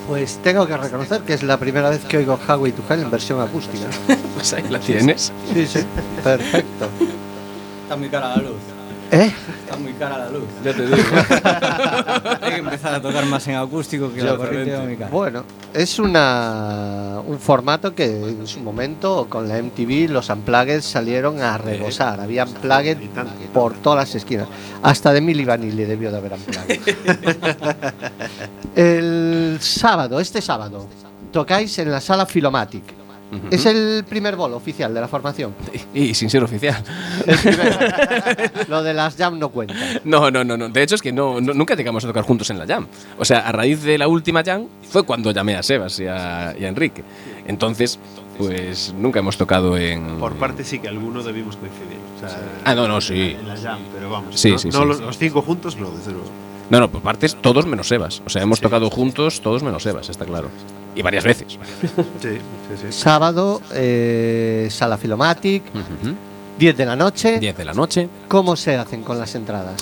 Pues 0.07 0.39
tengo 0.41 0.65
que 0.65 0.77
reconocer 0.77 1.21
que 1.21 1.33
es 1.33 1.43
la 1.43 1.57
primera 1.57 1.89
vez 1.89 2.05
que 2.05 2.17
oigo 2.17 2.39
Highway 2.47 2.71
to 2.71 2.81
Hell 2.89 3.01
en 3.01 3.11
versión 3.11 3.41
acústica. 3.41 3.85
Pues 4.37 4.53
ahí 4.53 4.63
la 4.69 4.79
tienes. 4.79 5.33
Sí, 5.51 5.65
sí, 5.65 5.79
perfecto. 6.23 6.87
Está 7.81 7.95
muy 7.95 8.07
cara 8.07 8.35
la 8.35 8.43
luz. 8.43 8.77
¿Eh? 9.11 9.31
Está 9.63 9.77
muy 9.77 9.93
cara 9.93 10.17
la 10.17 10.29
luz. 10.29 10.43
Ya 10.63 10.73
te 10.73 10.85
digo. 10.85 10.97
Hay 12.41 12.51
que 12.51 12.57
empezar 12.57 12.93
a 12.93 13.01
tocar 13.01 13.25
más 13.25 13.47
en 13.47 13.55
acústico 13.55 14.13
que 14.13 14.21
la 14.21 14.35
corriente 14.35 14.95
cara. 14.97 15.09
Bueno, 15.09 15.43
es 15.73 15.97
una, 15.97 17.21
un 17.25 17.39
formato 17.39 17.95
que 17.95 18.05
en 18.05 18.45
su 18.45 18.59
momento 18.59 19.27
con 19.29 19.47
la 19.47 19.61
MTV 19.61 20.09
los 20.09 20.29
unplugged 20.29 20.81
salieron 20.81 21.41
a 21.41 21.57
rebosar. 21.57 22.19
Había 22.19 22.43
unplugged 22.43 22.97
por 23.53 23.73
todas 23.75 24.07
las 24.07 24.15
esquinas. 24.15 24.47
Hasta 24.83 25.13
de 25.13 25.21
Milli 25.21 25.45
Vanilli 25.45 25.85
debió 25.85 26.11
de 26.11 26.17
haber 26.17 26.33
unplugged. 26.33 26.81
El 28.75 29.16
sábado, 29.61 30.19
este 30.19 30.41
sábado, 30.41 30.87
tocáis 31.31 31.77
en 31.79 31.91
la 31.91 32.01
sala 32.01 32.25
Filomatic. 32.25 32.83
Es 33.51 33.65
el 33.65 34.05
primer 34.07 34.37
bolo 34.37 34.55
oficial 34.55 34.93
de 34.93 35.01
la 35.01 35.07
formación. 35.09 35.53
Y 35.93 36.13
sin 36.13 36.29
ser 36.29 36.45
oficial. 36.45 36.81
El. 37.25 37.37
Lo 38.69 38.81
de 38.81 38.93
las 38.93 39.17
jam 39.17 39.37
no 39.37 39.49
cuenta. 39.49 39.75
No, 40.05 40.31
no, 40.31 40.45
no, 40.45 40.55
no. 40.55 40.69
De 40.69 40.81
hecho 40.81 40.95
es 40.95 41.01
que 41.01 41.11
no, 41.11 41.41
no- 41.41 41.53
nunca 41.53 41.75
llegamos 41.75 42.05
a 42.05 42.07
tocar 42.07 42.23
juntos 42.23 42.49
en 42.51 42.57
la 42.59 42.65
jam. 42.65 42.87
O 43.17 43.25
sea, 43.25 43.39
a 43.39 43.51
raíz 43.51 43.83
de 43.83 43.97
la 43.97 44.07
última 44.07 44.43
jam 44.45 44.67
fue 44.89 45.03
cuando 45.03 45.31
llamé 45.31 45.55
a 45.57 45.63
Sebas 45.63 45.99
y 45.99 46.07
a, 46.07 46.55
y 46.57 46.63
a 46.63 46.69
Enrique. 46.69 47.03
Entonces, 47.47 47.99
pues 48.37 48.93
nunca 48.97 49.19
hemos 49.19 49.35
tocado 49.37 49.77
en... 49.77 50.19
Por 50.19 50.35
parte 50.35 50.63
sí 50.63 50.79
que 50.79 50.87
alguno 50.87 51.21
debimos 51.21 51.57
coincidir. 51.57 51.97
O 52.15 52.19
sea, 52.21 52.39
Ah, 52.63 52.75
no, 52.75 52.87
no, 52.87 53.01
sí. 53.01 53.35
En 53.37 53.45
la 53.45 53.57
jam, 53.57 53.79
pero 53.93 54.09
vamos. 54.09 54.39
Sí, 54.39 54.51
no, 54.51 54.57
sí, 54.57 54.69
no 54.69 54.79
sí. 54.81 54.85
Los, 54.87 55.01
los 55.01 55.17
cinco 55.17 55.41
juntos, 55.41 55.75
no, 55.75 55.89
desde 55.91 56.11
luego. 56.13 56.29
No, 56.69 56.79
no, 56.79 56.89
por 56.89 57.01
partes 57.01 57.35
todos 57.35 57.65
menos 57.65 57.87
Sebas. 57.87 58.21
O 58.25 58.29
sea, 58.29 58.41
hemos 58.41 58.59
tocado 58.59 58.89
juntos 58.89 59.41
todos 59.41 59.63
menos 59.63 59.83
Sebas, 59.83 60.09
está 60.09 60.25
claro. 60.25 60.49
Y 60.95 61.01
varias 61.01 61.23
veces. 61.23 61.57
Sí, 62.21 62.29
sí, 62.29 62.77
sí. 62.81 62.91
Sábado, 62.91 63.61
eh, 63.73 64.67
sala 64.71 64.97
Filomatic, 64.97 65.63
10 66.57 66.77
de 66.77 66.85
la 66.85 66.95
noche. 66.95 67.39
10 67.39 67.55
de 67.57 67.65
la 67.65 67.73
noche. 67.73 68.09
¿Cómo 68.27 68.55
se 68.55 68.75
hacen 68.75 69.03
con 69.03 69.19
las 69.19 69.35
entradas? 69.35 69.75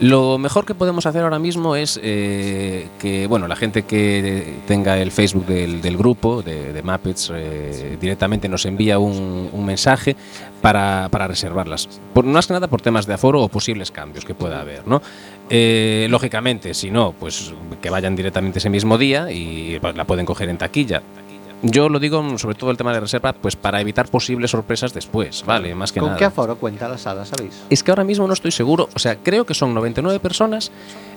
Lo 0.00 0.36
mejor 0.36 0.66
que 0.66 0.74
podemos 0.74 1.06
hacer 1.06 1.22
ahora 1.22 1.38
mismo 1.38 1.76
es 1.76 2.00
eh, 2.02 2.88
que, 2.98 3.28
bueno, 3.28 3.46
la 3.46 3.54
gente 3.54 3.84
que 3.84 4.56
tenga 4.66 4.98
el 4.98 5.12
Facebook 5.12 5.46
del, 5.46 5.80
del 5.80 5.96
grupo 5.96 6.42
de, 6.42 6.72
de 6.72 6.82
Muppets 6.82 7.30
eh, 7.32 7.96
directamente 8.00 8.48
nos 8.48 8.66
envía 8.66 8.98
un, 8.98 9.48
un 9.52 9.64
mensaje 9.64 10.16
para, 10.60 11.08
para 11.08 11.28
reservarlas. 11.28 11.88
Por, 12.14 12.24
más 12.24 12.48
que 12.48 12.52
nada 12.52 12.66
por 12.66 12.80
temas 12.80 13.06
de 13.06 13.14
aforo 13.14 13.42
o 13.42 13.48
posibles 13.48 13.92
cambios 13.92 14.24
que 14.24 14.34
pueda 14.34 14.60
haber, 14.60 14.88
¿no? 14.88 15.02
Eh, 15.50 16.06
lógicamente, 16.10 16.74
si 16.74 16.90
no, 16.90 17.12
pues 17.12 17.52
que 17.80 17.90
vayan 17.90 18.16
directamente 18.16 18.58
ese 18.58 18.70
mismo 18.70 18.96
día 18.96 19.30
y 19.30 19.78
pues, 19.80 19.96
la 19.96 20.04
pueden 20.04 20.24
coger 20.24 20.48
en 20.48 20.58
taquilla. 20.58 21.02
Yo 21.64 21.88
lo 21.88 22.00
digo 22.00 22.38
sobre 22.38 22.56
todo 22.56 22.72
el 22.72 22.76
tema 22.76 22.92
de 22.92 22.98
reserva, 22.98 23.32
pues 23.32 23.54
para 23.54 23.80
evitar 23.80 24.08
posibles 24.08 24.50
sorpresas 24.50 24.92
después, 24.92 25.44
¿vale? 25.46 25.76
Más 25.76 25.92
que 25.92 26.00
¿Con 26.00 26.08
nada. 26.08 26.18
qué 26.18 26.24
aforo 26.24 26.56
cuenta 26.56 26.88
la 26.88 26.98
sala, 26.98 27.24
sabéis? 27.24 27.62
Es 27.70 27.84
que 27.84 27.92
ahora 27.92 28.02
mismo 28.02 28.26
no 28.26 28.32
estoy 28.34 28.50
seguro, 28.50 28.88
o 28.92 28.98
sea, 28.98 29.16
creo 29.16 29.46
que 29.46 29.54
son 29.54 29.72
99 29.72 30.18
personas 30.18 30.72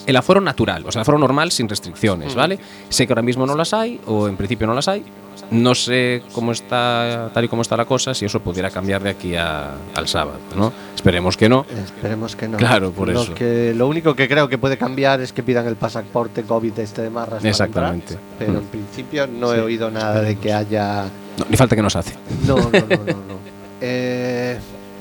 el 0.06 0.16
aforo 0.16 0.42
natural, 0.42 0.86
o 0.86 0.92
sea, 0.92 1.00
el 1.00 1.02
aforo 1.02 1.18
normal 1.18 1.52
sin 1.52 1.68
restricciones, 1.68 2.36
¿vale? 2.36 2.60
Sé 2.90 3.08
que 3.08 3.14
ahora 3.14 3.24
mismo 3.24 3.48
no 3.48 3.56
las 3.56 3.74
hay, 3.74 4.00
o 4.06 4.28
en 4.28 4.38
principio 4.38 4.68
no 4.68 4.76
las 4.76 4.88
hay. 4.88 5.04
No 5.52 5.76
sé 5.76 6.24
cómo 6.34 6.52
está, 6.52 7.30
tal 7.34 7.44
y 7.46 7.48
como 7.48 7.62
está 7.62 7.78
la 7.78 7.86
cosa, 7.86 8.14
si 8.14 8.26
eso 8.26 8.40
pudiera 8.40 8.70
cambiar 8.72 9.04
de 9.04 9.10
aquí 9.12 9.36
a- 9.36 9.72
al 9.94 10.08
sábado, 10.08 10.40
¿no? 10.56 10.72
Esperemos 10.96 11.38
que 11.38 11.48
no. 11.50 11.66
Esperemos 11.84 12.36
que 12.36 12.48
no. 12.48 12.58
Claro, 12.58 12.92
por 12.92 13.10
lo 13.10 13.22
eso. 13.22 13.34
Que, 13.36 13.74
lo 13.76 13.88
único 13.88 14.16
que 14.16 14.28
creo 14.28 14.50
que 14.50 14.58
puede 14.58 14.78
cambiar 14.78 15.22
es 15.22 15.32
que 15.34 15.44
pidan 15.44 15.68
el 15.68 15.76
pasaporte 15.76 16.44
COVID 16.44 16.80
este 16.80 17.02
de 17.04 17.10
Marras. 17.10 17.44
Exactamente. 17.46 18.14
entrar, 18.16 18.30
pero 18.40 18.52
en 18.54 18.64
Mm. 18.66 18.68
principio 18.68 19.28
no 19.28 19.54
he 19.54 19.62
oído 19.62 19.92
nada 19.92 20.22
de 20.22 20.36
que 20.38 20.52
haya. 20.54 21.04
No, 21.38 21.46
ni 21.50 21.58
falta 21.58 21.76
que 21.76 21.82
nos 21.82 21.96
hace. 21.96 22.14
No, 22.48 22.56
no, 22.56 22.64
no, 22.72 22.72
no. 22.72 23.14
no. 23.14 23.36
Eh, 23.82 24.58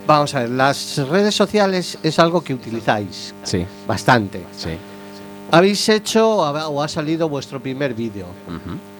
vamos 0.07 0.35
a 0.35 0.41
ver, 0.41 0.51
las 0.51 0.99
redes 1.09 1.35
sociales 1.35 1.97
es 2.03 2.19
algo 2.19 2.43
que 2.43 2.53
utilizáis 2.53 3.33
Sí, 3.45 3.65
bastante. 3.87 4.43
sí. 4.55 4.71
Habéis 5.55 5.89
hecho 5.89 6.37
o 6.39 6.83
ha 6.83 6.89
salido 6.89 7.29
vuestro 7.29 7.61
primer 7.63 7.95
vídeo. 7.95 8.27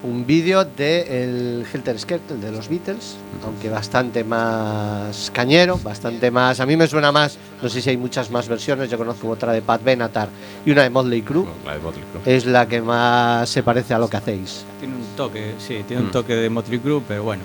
Un 0.03 0.25
vídeo 0.25 0.63
de 0.63 1.23
el 1.23 1.65
Helter 1.71 1.99
Skelter 1.99 2.37
de 2.37 2.49
los 2.51 2.69
Beatles, 2.69 3.17
aunque 3.43 3.69
bastante 3.69 4.23
más 4.23 5.29
cañero, 5.33 5.77
bastante 5.83 6.31
más. 6.31 6.61
A 6.61 6.65
mí 6.65 6.77
me 6.77 6.87
suena 6.87 7.11
más, 7.11 7.37
no 7.61 7.67
sé 7.67 7.81
si 7.81 7.89
hay 7.89 7.97
muchas 7.97 8.31
más 8.31 8.47
versiones, 8.47 8.89
yo 8.89 8.97
conozco 8.97 9.27
otra 9.29 9.51
de 9.51 9.61
Pat 9.61 9.83
Benatar 9.83 10.29
y 10.65 10.71
una 10.71 10.83
de 10.83 10.89
Motley 10.91 11.23
Crue. 11.23 11.41
Bueno, 11.43 11.57
la 11.65 11.73
de 11.73 11.79
Motley 11.79 12.03
Crue. 12.13 12.33
Es 12.35 12.45
la 12.45 12.65
que 12.69 12.81
más 12.81 13.49
se 13.49 13.61
parece 13.61 13.93
a 13.93 13.99
lo 13.99 14.07
que 14.09 14.15
hacéis. 14.15 14.63
Tiene 14.79 14.95
un 14.95 15.03
toque, 15.17 15.55
sí, 15.59 15.83
tiene 15.85 16.03
un 16.03 16.07
Mm. 16.09 16.11
toque 16.11 16.35
de 16.35 16.49
Motley 16.49 16.79
Crue, 16.79 17.01
pero 17.05 17.23
bueno. 17.23 17.43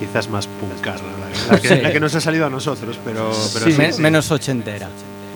Quizás 0.00 0.28
más 0.30 0.48
puncarra, 0.48 0.98
la, 1.48 1.54
la 1.54 1.60
que, 1.60 1.68
Sí. 1.68 1.80
la 1.80 1.92
que 1.92 2.00
nos 2.00 2.12
ha 2.14 2.20
salido 2.20 2.46
a 2.46 2.50
nosotros, 2.50 2.98
pero, 3.04 3.30
pero 3.52 3.66
Sí, 3.66 3.72
sí, 3.72 3.78
Me- 3.78 3.92
sí. 3.92 4.00
Menos 4.02 4.30
ochentera. 4.32 4.88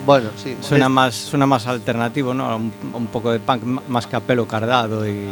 Bueno, 0.07 0.31
sí. 0.43 0.57
Suena 0.61 0.87
es- 0.87 0.91
más, 0.91 1.15
suena 1.15 1.47
más 1.47 1.67
alternativo, 1.67 2.35
¿no? 2.35 2.57
Un, 2.57 2.73
un 2.93 3.07
poco 3.07 3.31
de 3.33 3.41
punk, 3.41 3.63
más 3.89 4.07
que 4.07 4.17
a 4.17 4.21
pelo 4.21 4.47
cardado 4.47 5.09
y. 5.09 5.29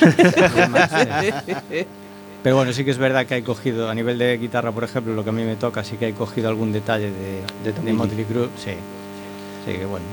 Pero 2.42 2.56
bueno, 2.56 2.72
sí 2.72 2.84
que 2.84 2.90
es 2.90 2.98
verdad 2.98 3.24
que 3.24 3.34
hay 3.34 3.42
cogido, 3.42 3.88
a 3.88 3.94
nivel 3.94 4.18
de 4.18 4.36
guitarra, 4.36 4.72
por 4.72 4.82
ejemplo, 4.82 5.14
lo 5.14 5.22
que 5.22 5.30
a 5.30 5.32
mí 5.32 5.44
me 5.44 5.54
toca, 5.54 5.84
sí 5.84 5.96
que 5.96 6.06
hay 6.06 6.12
cogido 6.12 6.48
algún 6.48 6.72
detalle 6.72 7.10
de, 7.12 7.72
De 7.72 7.92
Motley 7.92 8.24
Crue, 8.24 8.48
sí. 8.56 8.72
Sí, 9.64 9.72
que 9.78 9.84
bueno. 9.86 10.04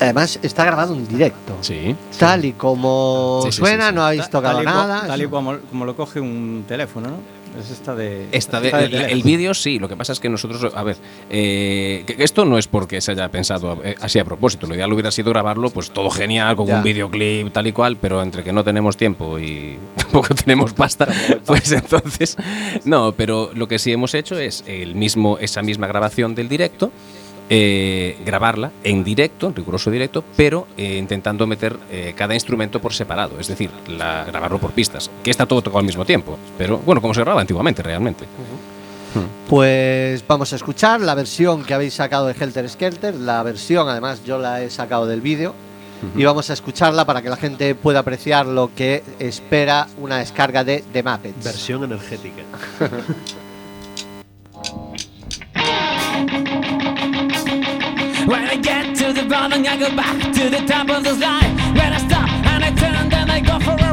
Además, 0.00 0.38
está 0.42 0.64
grabado 0.64 0.94
en 0.94 1.06
directo. 1.06 1.56
Sí. 1.60 1.94
Tal 2.18 2.44
y 2.44 2.52
como 2.52 3.40
Sí, 3.44 3.52
sí, 3.52 3.58
suena, 3.58 3.84
sí, 3.86 3.90
sí. 3.90 3.94
no 3.94 4.04
habéis 4.04 4.30
tocado 4.30 4.54
tal 4.56 4.64
y 4.64 4.66
cua- 4.66 4.72
nada. 4.74 5.06
Tal 5.06 5.22
y 5.22 5.26
como 5.28 5.84
lo 5.84 5.96
coge 5.96 6.20
un 6.20 6.64
teléfono, 6.66 7.08
¿no? 7.10 7.16
Es 7.60 7.70
esta 7.70 7.94
de. 7.94 8.26
Esta 8.32 8.60
de- 8.60 8.68
esta 8.68 8.78
de 8.78 8.84
el, 8.86 8.94
el 8.94 9.22
vídeo 9.22 9.54
sí, 9.54 9.78
lo 9.78 9.88
que 9.88 9.96
pasa 9.96 10.12
es 10.12 10.20
que 10.20 10.28
nosotros, 10.28 10.72
a 10.74 10.82
ver, 10.82 10.96
eh, 11.30 12.04
que 12.06 12.22
esto 12.22 12.44
no 12.44 12.58
es 12.58 12.66
porque 12.68 13.00
se 13.00 13.12
haya 13.12 13.28
pensado 13.30 13.80
eh, 13.84 13.94
así 14.00 14.18
a 14.18 14.24
propósito, 14.24 14.66
lo 14.66 14.74
ideal 14.74 14.92
hubiera 14.92 15.10
sido 15.10 15.30
grabarlo, 15.30 15.70
pues 15.70 15.90
todo 15.90 16.10
genial, 16.10 16.56
con 16.56 16.66
Ya. 16.66 16.76
un 16.78 16.82
videoclip 16.82 17.52
tal 17.52 17.66
y 17.66 17.72
cual, 17.72 17.96
pero 17.96 18.22
entre 18.22 18.42
que 18.44 18.52
no 18.52 18.64
tenemos 18.64 18.96
tiempo 18.96 19.38
y 19.38 19.76
tampoco 19.96 20.34
tenemos 20.34 20.72
pasta, 20.72 21.06
pues 21.46 21.72
entonces, 21.72 22.36
no, 22.84 23.12
pero 23.12 23.50
lo 23.54 23.66
que 23.68 23.78
sí 23.78 23.92
hemos 23.92 24.14
hecho 24.14 24.38
es 24.38 24.64
el 24.66 24.94
mismo, 24.94 25.38
esa 25.38 25.62
misma 25.62 25.86
grabación 25.86 26.34
del 26.34 26.48
directo, 26.48 26.90
eh, 27.50 28.18
grabarla 28.24 28.70
en 28.84 29.02
directo, 29.04 29.46
en 29.48 29.54
riguroso 29.54 29.90
directo, 29.90 30.22
pero 30.36 30.66
eh, 30.76 30.96
intentando 30.98 31.46
meter 31.46 31.76
eh, 31.90 32.12
cada 32.16 32.34
instrumento 32.34 32.80
por 32.80 32.92
separado, 32.92 33.38
es 33.40 33.48
decir, 33.48 33.70
la- 33.88 34.24
grabarlo 34.24 34.58
por 34.58 34.72
pistas, 34.72 35.10
que 35.22 35.30
está 35.30 35.46
todo 35.46 35.62
tocado 35.62 35.78
al 35.80 35.86
mismo 35.86 36.04
tiempo, 36.04 36.38
pero 36.58 36.78
bueno, 36.78 37.00
como 37.00 37.14
se 37.14 37.20
grababa 37.20 37.40
antiguamente 37.40 37.82
realmente. 37.82 38.24
Pues 39.48 40.22
vamos 40.28 40.52
a 40.52 40.56
escuchar 40.56 41.00
la 41.00 41.14
versión 41.14 41.64
que 41.64 41.72
habéis 41.74 41.94
sacado 41.94 42.26
de 42.26 42.34
Helter 42.38 42.68
Skelter. 42.68 43.14
La 43.14 43.42
versión, 43.42 43.88
además, 43.88 44.22
yo 44.24 44.38
la 44.38 44.62
he 44.62 44.70
sacado 44.70 45.06
del 45.06 45.20
vídeo. 45.22 45.54
Y 46.16 46.22
vamos 46.24 46.48
a 46.50 46.52
escucharla 46.52 47.04
para 47.06 47.22
que 47.22 47.28
la 47.28 47.36
gente 47.36 47.74
pueda 47.74 47.98
apreciar 48.00 48.46
lo 48.46 48.70
que 48.72 49.02
espera 49.18 49.88
una 49.98 50.18
descarga 50.18 50.62
de 50.62 50.84
The 50.92 51.02
Muppets. 51.02 51.42
Versión 51.44 51.82
energética. 51.82 52.42
When 58.28 58.44
I 58.44 58.56
get 58.56 58.94
to 58.96 59.14
the 59.14 59.24
bottom, 59.24 59.64
I 59.64 59.78
go 59.78 59.88
back 59.96 60.20
to 60.34 60.50
the 60.50 60.62
top 60.66 60.90
of 60.90 61.02
the 61.02 61.14
slide. 61.14 61.50
When 61.78 61.94
I 61.94 61.98
stop 62.06 62.28
and 62.28 62.62
I 62.62 62.70
turn, 62.74 63.08
then 63.08 63.30
I 63.30 63.40
go 63.40 63.58
for 63.58 63.87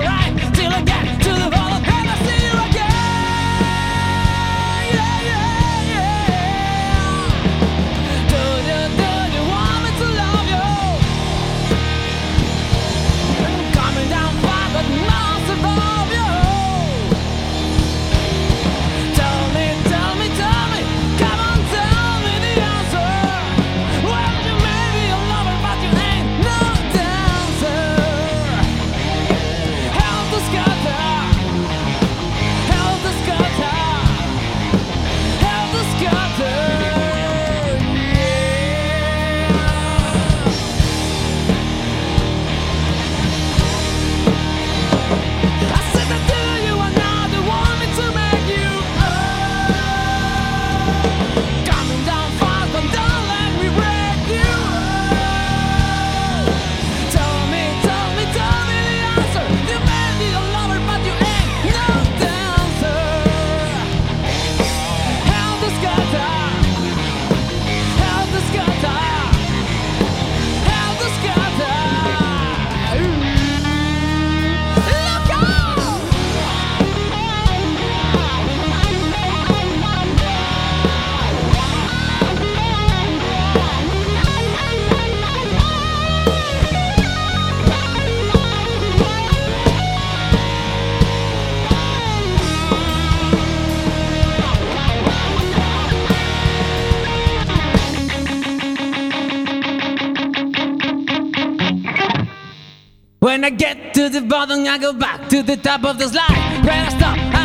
When 103.45 103.53
I 103.53 103.57
get 103.57 103.93
to 103.93 104.09
the 104.09 104.21
bottom, 104.21 104.65
I 104.65 104.79
go 104.79 104.91
back 104.91 105.29
to 105.29 105.43
the 105.43 105.55
top 105.55 105.83
of 105.83 105.99
the 105.99 106.09
slide. 106.09 106.65
When 106.65 106.79
I 106.79 106.89
stop 106.89 107.15
I 107.15 107.44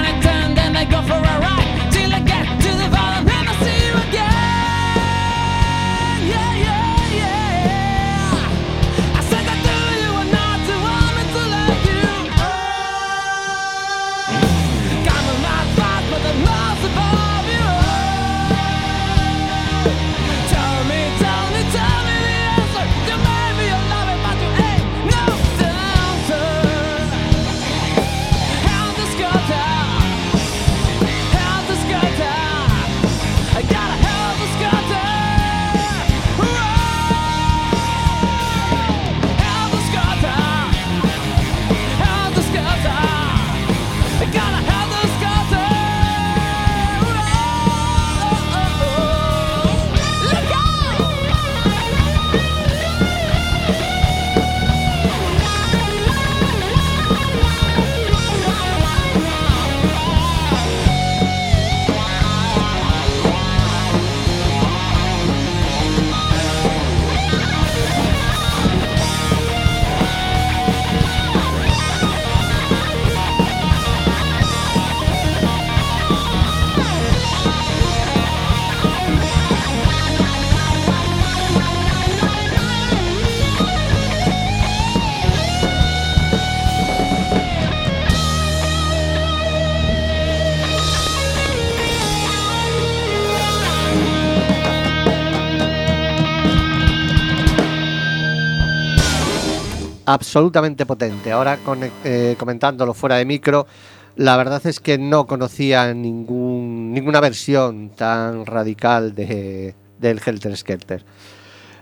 absolutamente 100.12 100.87
potente. 100.87 101.33
Ahora 101.33 101.59
eh, 102.05 102.35
comentándolo 102.38 102.94
fuera 102.94 103.16
de 103.16 103.25
micro, 103.25 103.66
la 104.16 104.37
verdad 104.37 104.64
es 104.66 104.81
que 104.81 104.99
no 104.99 105.27
conocía 105.27 105.94
ningún, 105.94 106.92
ninguna 106.92 107.20
versión 107.20 107.90
tan 107.90 108.44
radical 108.44 109.14
de, 109.14 109.75
del 109.99 110.20
Helter 110.25 110.57
Skelter. 110.57 111.05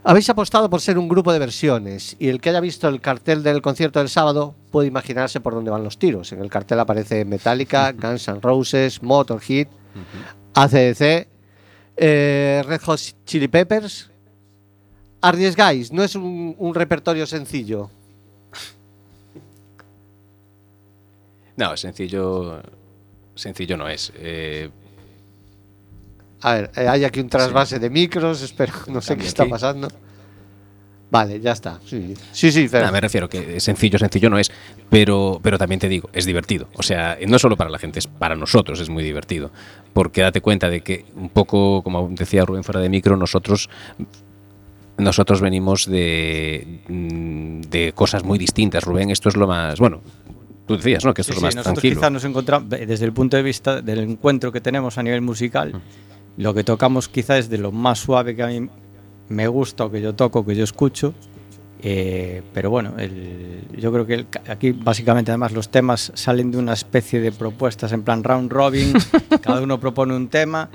Habéis 0.05 0.31
apostado 0.31 0.71
por 0.71 0.81
ser 0.81 0.97
un 0.99 1.09
grupo 1.09 1.33
de 1.33 1.38
versiones 1.38 2.17
y 2.19 2.29
el 2.29 2.41
que 2.41 2.51
haya 2.51 2.61
visto 2.61 2.88
el 2.88 3.01
cartel 3.01 3.43
del 3.43 3.61
concierto 3.61 3.99
del 3.99 4.09
sábado 4.09 4.55
puede 4.71 4.88
imaginarse 4.88 5.41
por 5.41 5.55
dónde 5.55 5.71
van 5.71 5.85
los 5.85 5.99
tiros. 5.99 6.33
En 6.33 6.41
el 6.41 6.51
cartel 6.51 6.81
aparece 6.81 7.25
Metallica, 7.25 7.93
Guns 7.99 8.29
N' 8.29 8.41
Roses, 8.41 9.03
Motorhead, 9.03 9.67
ACDC, 10.55 11.29
eh, 11.97 12.62
Red 12.64 12.81
Hot 12.83 13.01
Chili 13.25 13.49
Peppers. 13.49 14.11
Arriesgáis, 15.21 15.93
no 15.93 16.05
es 16.05 16.14
un, 16.14 16.55
un 16.57 16.75
repertorio 16.75 17.27
sencillo. 17.27 17.91
No, 21.59 21.77
sencillo. 21.77 22.62
Sencillo 23.35 23.77
no 23.77 23.88
es. 23.88 24.12
Eh, 24.16 24.71
A 26.42 26.55
ver, 26.55 26.71
eh, 26.77 26.88
hay 26.88 27.05
aquí 27.05 27.18
un 27.21 27.29
trasvase 27.29 27.79
de 27.81 27.90
micros, 27.90 28.42
espero, 28.42 28.73
no 28.88 29.01
sé 29.01 29.16
qué 29.16 29.27
está 29.27 29.42
aquí. 29.42 29.51
pasando. 29.51 29.88
Vale, 31.11 31.40
ya 31.40 31.53
está. 31.53 31.81
Sí, 31.87 32.14
sí, 32.33 32.53
sí 32.53 32.68
me 32.71 33.01
refiero 33.01 33.29
que 33.31 33.59
sencillo, 33.61 33.99
sencillo 33.99 34.29
no 34.29 34.38
es, 34.38 34.53
pero, 34.90 35.40
pero 35.42 35.57
también 35.57 35.81
te 35.81 35.88
digo, 35.88 36.11
es 36.12 36.27
divertido. 36.27 36.68
O 36.75 36.83
sea, 36.83 37.16
no 37.27 37.38
solo 37.38 37.57
para 37.57 37.71
la 37.71 37.79
gente, 37.79 37.99
es 37.99 38.07
para 38.07 38.37
nosotros 38.37 38.79
es 38.79 38.90
muy 38.90 39.03
divertido. 39.03 39.51
Porque 39.94 40.21
date 40.21 40.42
cuenta 40.42 40.68
de 40.68 40.83
que, 40.83 41.07
un 41.16 41.31
poco, 41.31 41.83
como 41.83 42.09
decía 42.11 42.44
Rubén 42.44 42.62
fuera 42.62 42.81
de 42.81 42.88
micro, 42.90 43.16
nosotros 43.16 43.71
nosotros 44.99 45.40
venimos 45.40 45.87
de, 45.87 46.81
mm, 46.88 47.61
de 47.71 47.92
cosas 47.94 48.23
muy 48.23 48.37
distintas. 48.38 48.85
Rubén, 48.85 49.11
esto 49.11 49.29
es 49.31 49.37
lo 49.37 49.47
más. 49.47 49.79
Bueno, 49.79 50.03
tú 50.68 50.76
decías, 50.76 51.04
¿no? 51.04 51.12
Que 51.12 51.22
esto 51.22 51.33
Sí, 51.33 51.38
es 51.38 51.38
sí, 51.38 51.42
lo 51.42 51.46
más 51.48 51.54
nosotros 51.57 51.74
tranquilo. 51.83 52.00
quizás 52.00 52.12
nos 52.12 52.24
encontramos, 52.24 52.68
desde 52.68 53.04
el 53.04 53.12
punto 53.12 53.37
de 53.37 53.42
vista 53.42 53.83
del 53.83 53.98
encuentro 53.98 54.52
que 54.52 54.61
tenemos 54.61 54.96
a 54.98 55.02
nivel 55.02 55.22
musical, 55.22 55.72
lo 56.37 56.54
que 56.54 56.62
tocamos 56.62 57.09
quizás 57.09 57.38
es 57.40 57.50
de 57.50 57.59
lo 57.59 57.72
más 57.72 57.98
suave 57.98 58.37
que 58.37 58.42
a 58.44 58.46
mí 58.46 58.68
me 59.28 59.48
gusta 59.48 59.85
o 59.87 59.90
que 59.90 60.00
yo 60.00 60.14
toco, 60.14 60.46
que 60.46 60.54
yo 60.54 60.62
escucho. 60.62 61.12
eh, 61.81 62.42
pero 62.52 62.70
bueno, 62.70 62.94
el- 62.98 63.62
yo 63.78 63.92
creo 63.92 64.04
que 64.04 64.14
el- 64.14 64.26
aquí 64.48 64.72
básicamente 64.72 65.31
además 65.31 65.52
los 65.52 65.68
temas 65.68 66.11
salen 66.16 66.50
de 66.50 66.59
una 66.59 66.72
especie 66.72 67.20
de 67.20 67.31
propuestas 67.31 67.92
en 67.92 68.02
plan 68.02 68.24
round 68.24 68.50
robin, 68.50 68.92
cada 69.42 69.62
uno 69.62 69.78
propone 69.78 70.16
un 70.16 70.26
tema 70.28 70.70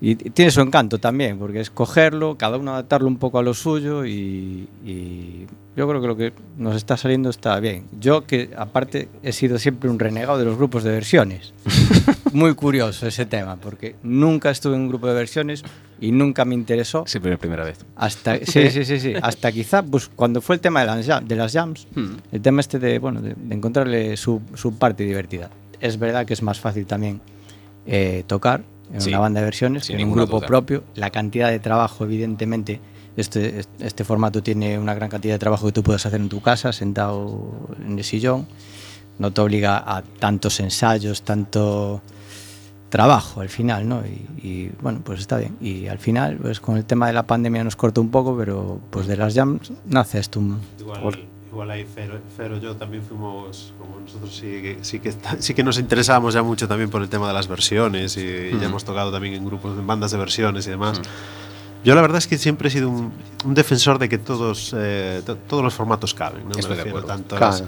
y 0.00 0.14
tiene 0.14 0.50
su 0.50 0.60
encanto 0.62 0.98
también, 0.98 1.38
porque 1.38 1.60
es 1.60 1.70
cogerlo, 1.70 2.36
cada 2.38 2.56
uno 2.56 2.72
adaptarlo 2.72 3.06
un 3.06 3.18
poco 3.18 3.38
a 3.38 3.42
lo 3.42 3.52
suyo 3.52 4.06
y, 4.06 4.66
y 4.84 5.46
yo 5.76 5.86
creo 5.88 6.00
que 6.00 6.06
lo 6.06 6.16
que 6.16 6.32
nos 6.56 6.74
está 6.74 6.96
saliendo 6.96 7.28
está 7.28 7.60
bien. 7.60 7.84
Yo 8.00 8.26
que 8.26 8.50
aparte 8.56 9.08
he 9.22 9.32
sido 9.32 9.58
siempre 9.58 9.90
un 9.90 9.98
renegado 9.98 10.38
de 10.38 10.44
los 10.46 10.56
grupos 10.56 10.84
de 10.84 10.90
versiones. 10.92 11.52
Muy 12.32 12.54
curioso 12.54 13.06
ese 13.06 13.26
tema, 13.26 13.56
porque 13.56 13.96
nunca 14.02 14.50
estuve 14.50 14.76
en 14.76 14.82
un 14.82 14.88
grupo 14.88 15.06
de 15.06 15.14
versiones 15.14 15.64
y 16.00 16.12
nunca 16.12 16.44
me 16.44 16.54
interesó. 16.54 17.04
Siempre 17.06 17.32
la 17.32 17.36
primera 17.38 17.64
vez. 17.64 17.84
Hasta, 17.96 18.36
sí, 18.44 18.70
sí, 18.70 18.84
sí, 18.84 19.00
sí. 19.00 19.12
Hasta 19.20 19.52
quizá, 19.52 19.82
pues 19.82 20.08
cuando 20.08 20.40
fue 20.40 20.54
el 20.56 20.60
tema 20.60 20.80
de 20.80 20.86
las, 20.86 21.28
de 21.28 21.36
las 21.36 21.52
jams, 21.52 21.86
Hmm. 21.94 22.16
el 22.32 22.40
tema 22.40 22.60
este 22.60 22.78
de, 22.78 22.98
bueno, 22.98 23.20
de, 23.20 23.34
de 23.34 23.54
encontrarle 23.54 24.16
su, 24.16 24.40
su 24.54 24.78
parte 24.78 25.04
divertida. 25.04 25.50
Es 25.80 25.98
verdad 25.98 26.24
que 26.24 26.34
es 26.34 26.42
más 26.42 26.58
fácil 26.60 26.86
también 26.86 27.20
eh, 27.86 28.22
tocar 28.26 28.62
en 28.92 29.00
Sí, 29.00 29.08
una 29.10 29.18
banda 29.20 29.40
de 29.40 29.44
versiones 29.44 29.88
en 29.90 30.02
un 30.04 30.12
grupo 30.12 30.38
duda. 30.38 30.46
propio. 30.46 30.84
La 30.94 31.10
cantidad 31.10 31.48
de 31.50 31.58
trabajo, 31.60 32.04
evidentemente, 32.04 32.80
este, 33.16 33.62
este 33.80 34.04
formato 34.04 34.42
tiene 34.42 34.78
una 34.78 34.94
gran 34.94 35.08
cantidad 35.10 35.34
de 35.34 35.38
trabajo 35.38 35.66
que 35.66 35.72
tú 35.72 35.82
puedes 35.82 36.04
hacer 36.06 36.20
en 36.20 36.28
tu 36.28 36.40
casa, 36.40 36.72
sentado 36.72 37.68
en 37.84 37.98
el 37.98 38.04
sillón. 38.04 38.46
No 39.18 39.32
te 39.32 39.40
obliga 39.40 39.76
a 39.78 40.02
tantos 40.02 40.60
ensayos, 40.60 41.22
tanto 41.22 42.00
trabajo 42.88 43.40
al 43.40 43.48
final, 43.48 43.86
¿no? 43.88 44.02
Y, 44.04 44.46
y, 44.48 44.72
bueno, 44.82 45.00
pues 45.04 45.20
está 45.20 45.36
bien. 45.38 45.56
Y 45.60 45.86
al 45.86 45.98
final, 45.98 46.38
pues 46.38 46.58
con 46.60 46.76
el 46.76 46.84
tema 46.84 47.06
de 47.06 47.12
la 47.12 47.24
pandemia 47.24 47.62
nos 47.62 47.76
cortó 47.76 48.00
un 48.00 48.10
poco, 48.10 48.36
pero 48.36 48.80
pues 48.90 49.06
de 49.06 49.16
las 49.16 49.34
jams 49.34 49.72
nace 49.86 50.18
esto. 50.18 50.40
un- 50.40 50.58
Igual, 50.78 51.00
igual 51.52 51.70
ahí 51.70 51.84
Fero, 51.84 52.18
Fero 52.36 52.58
yo 52.58 52.76
también 52.76 53.02
fuimos, 53.02 53.72
como 53.78 53.98
nosotros 54.00 54.34
sí 54.34 54.46
que, 54.62 54.78
sí, 54.82 55.00
que, 55.00 55.12
sí 55.40 55.54
que 55.54 55.64
nos 55.64 55.78
interesábamos 55.78 56.34
ya 56.34 56.42
mucho 56.42 56.68
también 56.68 56.90
por 56.90 57.02
el 57.02 57.08
tema 57.08 57.26
de 57.28 57.34
las 57.34 57.48
versiones 57.48 58.16
y, 58.16 58.20
y 58.20 58.58
ya 58.60 58.66
hemos 58.66 58.84
tocado 58.84 59.10
también 59.10 59.34
en 59.34 59.44
grupos, 59.44 59.76
en 59.78 59.86
bandas 59.86 60.10
de 60.12 60.18
versiones 60.18 60.66
y 60.66 60.70
demás. 60.70 61.00
Yo 61.82 61.94
la 61.94 62.02
verdad 62.02 62.18
es 62.18 62.26
que 62.26 62.36
siempre 62.38 62.68
he 62.68 62.70
sido 62.70 62.90
un, 62.90 63.12
un 63.44 63.54
defensor 63.54 63.98
de 63.98 64.08
que 64.08 64.18
todos, 64.18 64.74
eh, 64.76 65.22
to- 65.24 65.36
todos 65.36 65.64
los 65.64 65.72
formatos 65.74 66.12
caben, 66.14 66.42
¿no? 66.44 66.50
Me 66.50 66.60
Estoy 66.60 66.76
de 66.76 66.84
refiero 66.84 66.98
acuerdo. 66.98 67.08
tanto, 67.16 67.36
Claro. 67.36 67.52
las- 67.52 67.64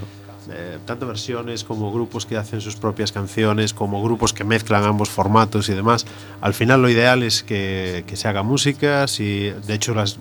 eh, 0.51 0.79
tanto 0.85 1.07
versiones 1.07 1.65
como 1.65 1.91
grupos 1.93 2.27
que 2.27 2.37
hacen 2.37 2.61
sus 2.61 2.77
propias 2.77 3.11
canciones, 3.13 3.73
como 3.73 4.03
grupos 4.03 4.33
que 4.33 4.45
mezclan 4.45 4.83
ambos 4.85 5.09
formatos 5.09 5.69
y 5.69 5.73
demás. 5.75 6.05
Al 6.41 6.53
final 6.53 6.83
lo 6.83 6.89
ideal 6.91 7.23
es 7.23 7.43
que, 7.43 8.05
que 8.07 8.17
se 8.17 8.29
haga 8.29 8.43
música, 8.43 9.07
si, 9.09 9.51
de 9.51 9.75
hecho 9.75 9.95
las, 9.95 10.19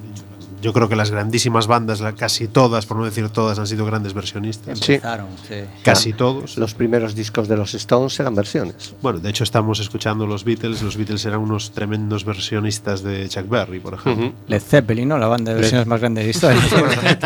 yo 0.61 0.73
creo 0.73 0.87
que 0.87 0.95
las 0.95 1.11
grandísimas 1.11 1.67
bandas, 1.67 2.01
casi 2.17 2.47
todas, 2.47 2.85
por 2.85 2.97
no 2.97 3.05
decir 3.05 3.29
todas, 3.29 3.57
han 3.59 3.67
sido 3.67 3.85
grandes 3.85 4.13
versionistas. 4.13 4.79
Sí. 4.79 4.93
Empezaron, 4.93 5.27
sí. 5.47 5.55
Casi 5.83 6.13
todos. 6.13 6.57
Los 6.57 6.73
primeros 6.73 7.15
discos 7.15 7.47
de 7.47 7.57
los 7.57 7.73
Stones 7.73 8.19
eran 8.19 8.35
versiones. 8.35 8.95
Bueno, 9.01 9.19
de 9.19 9.29
hecho 9.29 9.43
estamos 9.43 9.79
escuchando 9.79 10.27
los 10.27 10.43
Beatles. 10.43 10.81
Los 10.81 10.97
Beatles 10.97 11.25
eran 11.25 11.39
unos 11.39 11.71
tremendos 11.71 12.25
versionistas 12.25 13.01
de 13.03 13.27
Chuck 13.27 13.49
Berry, 13.49 13.79
por 13.79 13.95
ejemplo. 13.95 14.33
Led 14.47 14.61
Zeppelin, 14.61 15.09
¿no? 15.09 15.17
La 15.17 15.27
banda 15.27 15.53
de 15.53 15.59
versiones 15.59 15.87
más 15.87 15.99
grande 15.99 16.21
de 16.21 16.27
la 16.27 16.31
historia. 16.31 16.61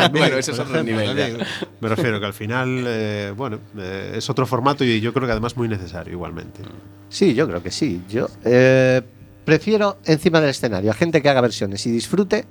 bueno, 0.12 0.36
ese 0.36 0.52
es 0.52 0.58
otro 0.58 0.82
nivel. 0.82 1.16
ya. 1.16 1.46
Me 1.80 1.88
refiero 1.88 2.18
que 2.18 2.26
al 2.26 2.34
final, 2.34 2.84
eh, 2.86 3.32
bueno, 3.36 3.58
eh, 3.78 4.14
es 4.16 4.30
otro 4.30 4.46
formato 4.46 4.84
y 4.84 5.00
yo 5.00 5.12
creo 5.12 5.26
que 5.26 5.32
además 5.32 5.56
muy 5.56 5.68
necesario 5.68 6.12
igualmente. 6.12 6.62
Sí, 7.08 7.34
yo 7.34 7.46
creo 7.46 7.62
que 7.62 7.70
sí. 7.70 8.02
Yo 8.08 8.28
eh, 8.44 9.02
prefiero 9.44 9.98
encima 10.04 10.40
del 10.40 10.50
escenario 10.50 10.90
a 10.90 10.94
gente 10.94 11.22
que 11.22 11.28
haga 11.28 11.40
versiones 11.40 11.86
y 11.86 11.90
disfrute 11.90 12.46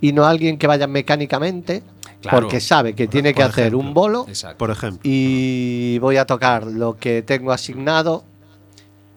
y 0.00 0.12
no 0.12 0.24
a 0.24 0.30
alguien 0.30 0.58
que 0.58 0.66
vaya 0.66 0.86
mecánicamente 0.86 1.82
Claro. 2.22 2.40
porque 2.42 2.60
sabe 2.60 2.94
que 2.94 3.06
tiene 3.08 3.32
que 3.32 3.42
hacer 3.42 3.68
ejemplo. 3.68 3.78
un 3.88 3.94
bolo 3.94 4.26
Exacto. 4.28 4.58
Por 4.58 4.70
ejemplo. 4.70 5.00
y 5.04 5.98
voy 6.00 6.18
a 6.18 6.26
tocar 6.26 6.66
lo 6.66 6.96
que 6.98 7.22
tengo 7.22 7.50
asignado, 7.50 8.24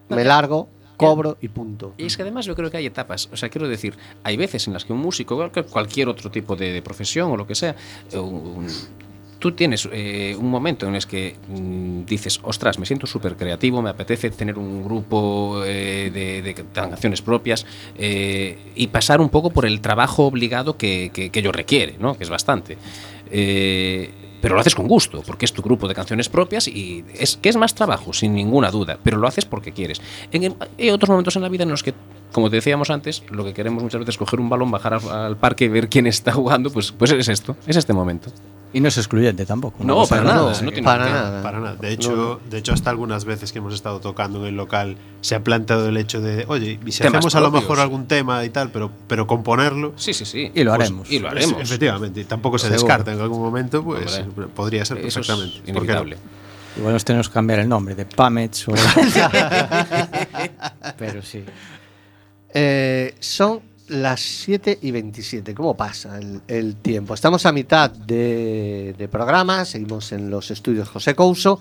me 0.09 0.23
largo, 0.23 0.69
cobro 0.95 1.37
y 1.41 1.49
punto. 1.49 1.93
Y 1.97 2.05
es 2.05 2.15
que 2.15 2.21
además 2.21 2.45
yo 2.45 2.55
creo 2.55 2.71
que 2.71 2.77
hay 2.77 2.85
etapas. 2.85 3.27
O 3.33 3.35
sea, 3.35 3.49
quiero 3.49 3.67
decir, 3.67 3.97
hay 4.23 4.37
veces 4.37 4.67
en 4.67 4.73
las 4.73 4.85
que 4.85 4.93
un 4.93 4.99
músico, 4.99 5.49
cualquier 5.69 6.07
otro 6.07 6.31
tipo 6.31 6.55
de, 6.55 6.71
de 6.71 6.81
profesión 6.81 7.29
o 7.31 7.35
lo 7.35 7.45
que 7.45 7.55
sea, 7.55 7.75
un- 8.13 8.67
tú 9.43 9.51
tienes 9.51 9.89
eh, 9.91 10.37
un 10.39 10.49
momento 10.49 10.87
en 10.87 10.95
el 10.95 11.05
que 11.05 11.35
mm, 11.49 12.05
dices, 12.05 12.39
ostras, 12.43 12.79
me 12.79 12.85
siento 12.85 13.07
súper 13.07 13.35
creativo, 13.35 13.81
me 13.81 13.89
apetece 13.89 14.29
tener 14.29 14.57
un 14.57 14.85
grupo 14.85 15.63
eh, 15.65 16.09
de, 16.13 16.55
canciones 16.71 17.21
propias 17.21 17.65
eh, 17.97 18.71
y 18.73 18.87
pasar 18.87 19.19
un 19.19 19.27
poco 19.27 19.49
por 19.49 19.65
el 19.65 19.81
trabajo 19.81 20.27
obligado 20.27 20.77
que, 20.77 21.11
ello 21.33 21.51
requiere, 21.51 21.97
¿no? 21.99 22.17
que 22.17 22.23
es 22.23 22.29
bastante. 22.29 22.77
Pero 23.29 24.55
lo 24.55 24.61
haces 24.61 24.75
con 24.75 24.87
gusto, 24.87 25.21
porque 25.27 25.43
es 25.43 25.51
tu 25.51 25.61
grupo 25.61 25.89
de 25.89 25.93
canciones 25.93 26.29
propias 26.29 26.69
y 26.69 27.03
es 27.13 27.35
que 27.35 27.49
es 27.49 27.57
más 27.57 27.75
trabajo, 27.75 28.13
sin 28.13 28.33
ninguna 28.33 28.71
duda, 28.71 28.97
pero 29.03 29.17
lo 29.17 29.27
haces 29.27 29.43
porque 29.43 29.73
quieres. 29.73 30.01
Hay 30.79 30.89
otros 30.89 31.09
momentos 31.09 31.35
en 31.35 31.41
la 31.41 31.49
vida 31.49 31.63
en 31.63 31.69
los 31.69 31.83
que, 31.83 31.93
como 32.31 32.49
te 32.49 32.55
decíamos 32.55 32.89
antes, 32.89 33.23
lo 33.29 33.43
que 33.43 33.53
queremos 33.53 33.83
muchas 33.83 33.99
veces 33.99 34.15
es 34.15 34.19
coger 34.19 34.39
un 34.39 34.47
balón, 34.47 34.71
bajar 34.71 34.93
al 34.93 35.35
parque 35.35 35.65
y 35.65 35.67
ver 35.67 35.89
quién 35.89 36.07
está 36.07 36.31
jugando, 36.31 36.69
pues, 36.71 36.93
pues 36.93 37.11
es 37.11 37.27
esto, 37.27 37.57
es 37.67 37.75
este 37.75 37.91
momento. 37.91 38.31
Y 38.73 38.81
no 38.81 38.87
es 38.87 38.97
excluyente 38.97 39.45
tampoco. 39.45 39.83
No, 39.83 40.05
para 40.07 40.23
nada, 40.23 40.35
no- 40.41 40.49
no 40.63 40.71
tiene 40.71 40.83
para 40.83 41.07
nada. 41.09 41.43
Para 41.43 41.59
nada. 41.59 41.75
De 41.75 41.91
hecho, 41.91 42.41
de 42.49 42.57
hecho, 42.57 42.73
hasta 42.73 42.89
algunas 42.89 43.23
veces 43.23 43.51
que 43.51 43.59
hemos 43.59 43.73
estado 43.75 43.99
tocando 43.99 44.39
en 44.39 44.45
el 44.47 44.55
local 44.55 44.97
se 45.21 45.35
ha 45.35 45.43
planteado 45.43 45.87
el 45.89 45.97
hecho 45.97 46.21
de, 46.21 46.45
oye, 46.47 46.79
y 46.83 46.91
si 46.91 47.03
Temas 47.03 47.19
hacemos 47.19 47.35
a 47.35 47.39
lo 47.39 47.45
propios. 47.51 47.63
mejor 47.69 47.79
algún 47.79 48.07
tema 48.07 48.43
y 48.43 48.49
tal, 48.49 48.71
pero, 48.71 48.91
pero 49.07 49.27
componerlo. 49.27 49.93
Sí, 49.95 50.13
sí, 50.13 50.25
sí. 50.25 50.51
Y 50.55 50.63
lo 50.63 50.71
pues, 50.75 50.87
haremos. 50.87 51.11
Y 51.11 51.19
lo 51.19 51.29
haremos. 51.29 51.61
Efectivamente, 51.61 52.21
y 52.21 52.25
tampoco 52.25 52.57
se 52.57 52.69
descarta 52.69 53.13
en 53.13 53.21
algún 53.21 53.41
momento, 53.41 53.83
pues 53.83 54.17
Hombre, 54.17 54.47
podría 54.47 54.83
ser 54.85 54.97
Eso 54.97 55.19
es 55.21 55.27
perfectamente. 55.27 55.57
¿Por 55.57 55.65
qué 55.65 55.71
no? 55.93 56.03
inevitable. 56.03 56.17
Igual 56.75 56.93
nos 56.93 57.05
tenemos 57.05 57.29
que 57.29 57.33
cambiar 57.35 57.59
el 57.59 57.69
nombre 57.69 57.93
de 57.93 58.07
Pamets 58.07 58.67
o... 58.67 58.73
Pero 60.97 61.21
sí. 61.21 61.43
Eh, 62.53 63.15
son 63.19 63.61
las 63.87 64.21
7 64.21 64.79
y 64.81 64.91
27. 64.91 65.53
¿Cómo 65.53 65.75
pasa 65.75 66.17
el, 66.17 66.41
el 66.47 66.75
tiempo? 66.75 67.13
Estamos 67.13 67.45
a 67.45 67.51
mitad 67.51 67.89
de, 67.91 68.95
de 68.97 69.07
programa, 69.07 69.65
seguimos 69.65 70.11
en 70.11 70.29
los 70.29 70.49
estudios 70.51 70.87
José 70.89 71.15
Couso 71.15 71.59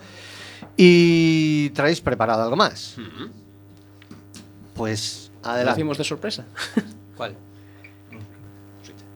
y 0.76 1.70
traéis 1.70 2.00
preparado 2.00 2.42
algo 2.42 2.56
más. 2.56 2.96
Pues 4.74 5.30
¿Lo 5.42 5.50
adelante. 5.50 5.72
hacemos 5.72 5.98
de 5.98 6.04
sorpresa? 6.04 6.44
¿Cuál? 7.16 7.35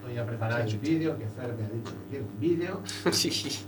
Voy 0.05 0.19
a 0.19 0.27
preparar 0.27 0.61
el 0.69 0.79
vídeo, 0.79 1.17
que 1.19 1.27
Fer 1.27 1.53
me 1.55 1.65
ha 1.65 1.69
dicho 1.69 1.91
que 1.93 2.09
quiere 2.11 2.25
un 2.25 2.41
vídeo. 2.41 2.81
sí. 3.13 3.31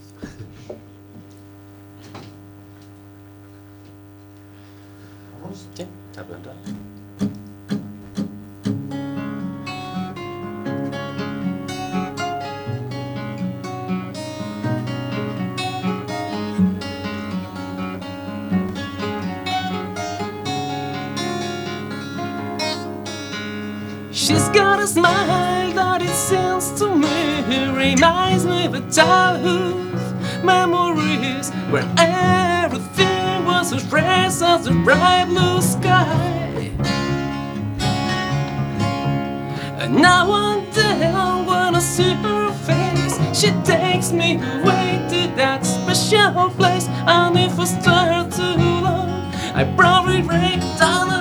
Vamos. 5.42 5.66
Sí, 5.74 5.86
está 6.10 6.24
plantado. 6.24 6.56
She's 24.28 24.50
got 24.50 24.78
a 24.78 24.86
smile 24.86 25.72
that 25.72 26.02
it 26.02 26.10
seems 26.10 26.78
to 26.78 26.94
me 26.94 27.48
reminds 27.72 28.44
me 28.44 28.66
of 28.66 28.74
a 28.74 28.82
childhood 28.90 30.44
memories 30.44 31.48
where 31.70 31.88
everything 31.96 33.46
was 33.46 33.72
as 33.72 33.82
fresh 33.86 34.42
as 34.42 34.66
the 34.66 34.72
bright 34.84 35.24
blue 35.28 35.62
sky. 35.62 36.70
And 39.80 39.94
now 39.94 40.30
and 40.30 40.74
then 40.74 41.46
when 41.46 41.74
I 41.74 41.78
see 41.78 42.12
her 42.12 42.52
face, 42.68 43.16
she 43.34 43.50
takes 43.64 44.12
me 44.12 44.34
away 44.34 45.06
to 45.08 45.34
that 45.36 45.64
special 45.64 46.50
place. 46.50 46.86
And 47.06 47.34
if 47.38 47.58
I 47.58 47.64
stare 47.64 48.24
too 48.30 48.60
long, 48.60 49.32
I 49.54 49.64
probably 49.74 50.20
break 50.20 50.60
down 50.78 51.17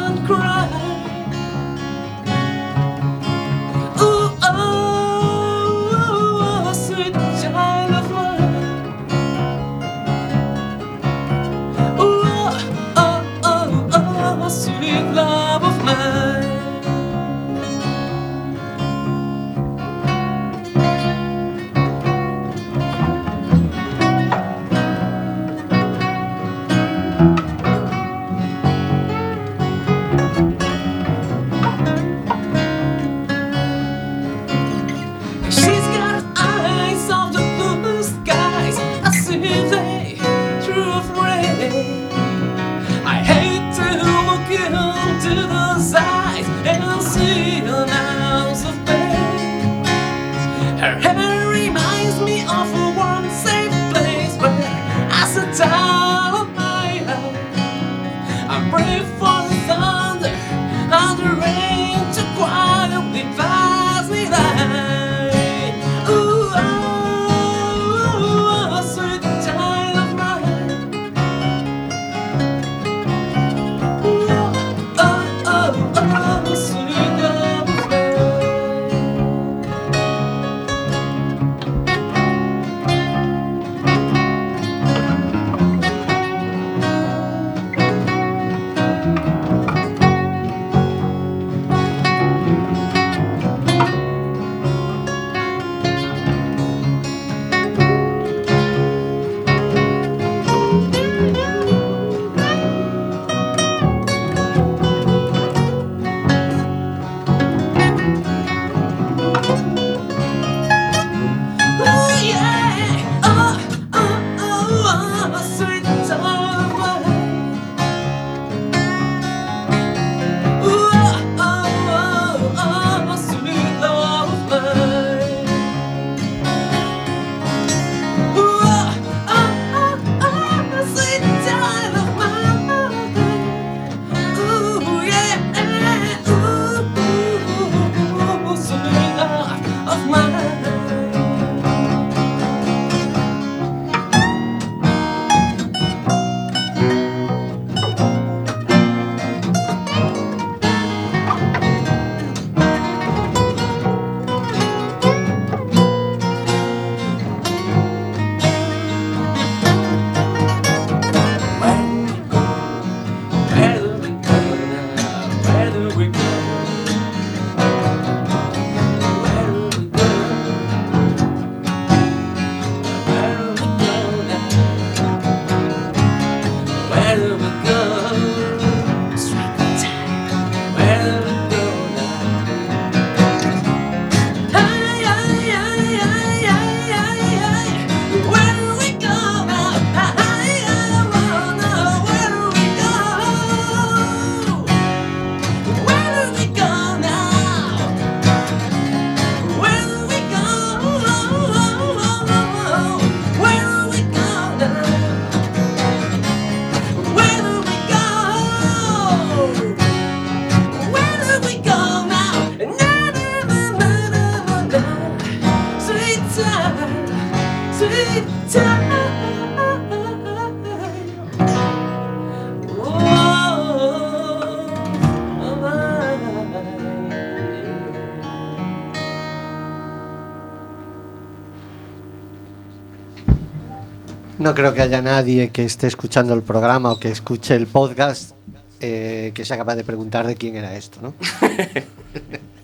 creo 234.58 234.74
que 234.74 234.82
haya 234.82 235.04
nadie 235.04 235.50
que 235.52 235.64
esté 235.64 235.86
escuchando 235.86 236.34
el 236.34 236.42
programa 236.42 236.92
o 236.92 237.00
que 237.00 237.10
escuche 237.10 237.54
el 237.54 237.68
podcast 237.68 238.32
eh, 238.80 239.32
que 239.36 239.46
sea 239.46 239.56
capaz 239.56 239.76
de 239.76 239.84
preguntar 239.84 240.26
de 240.26 240.36
quién 240.36 240.56
era 240.56 240.76
esto, 240.76 241.00
¿no? 241.00 241.14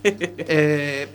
Eh, 0.06 1.08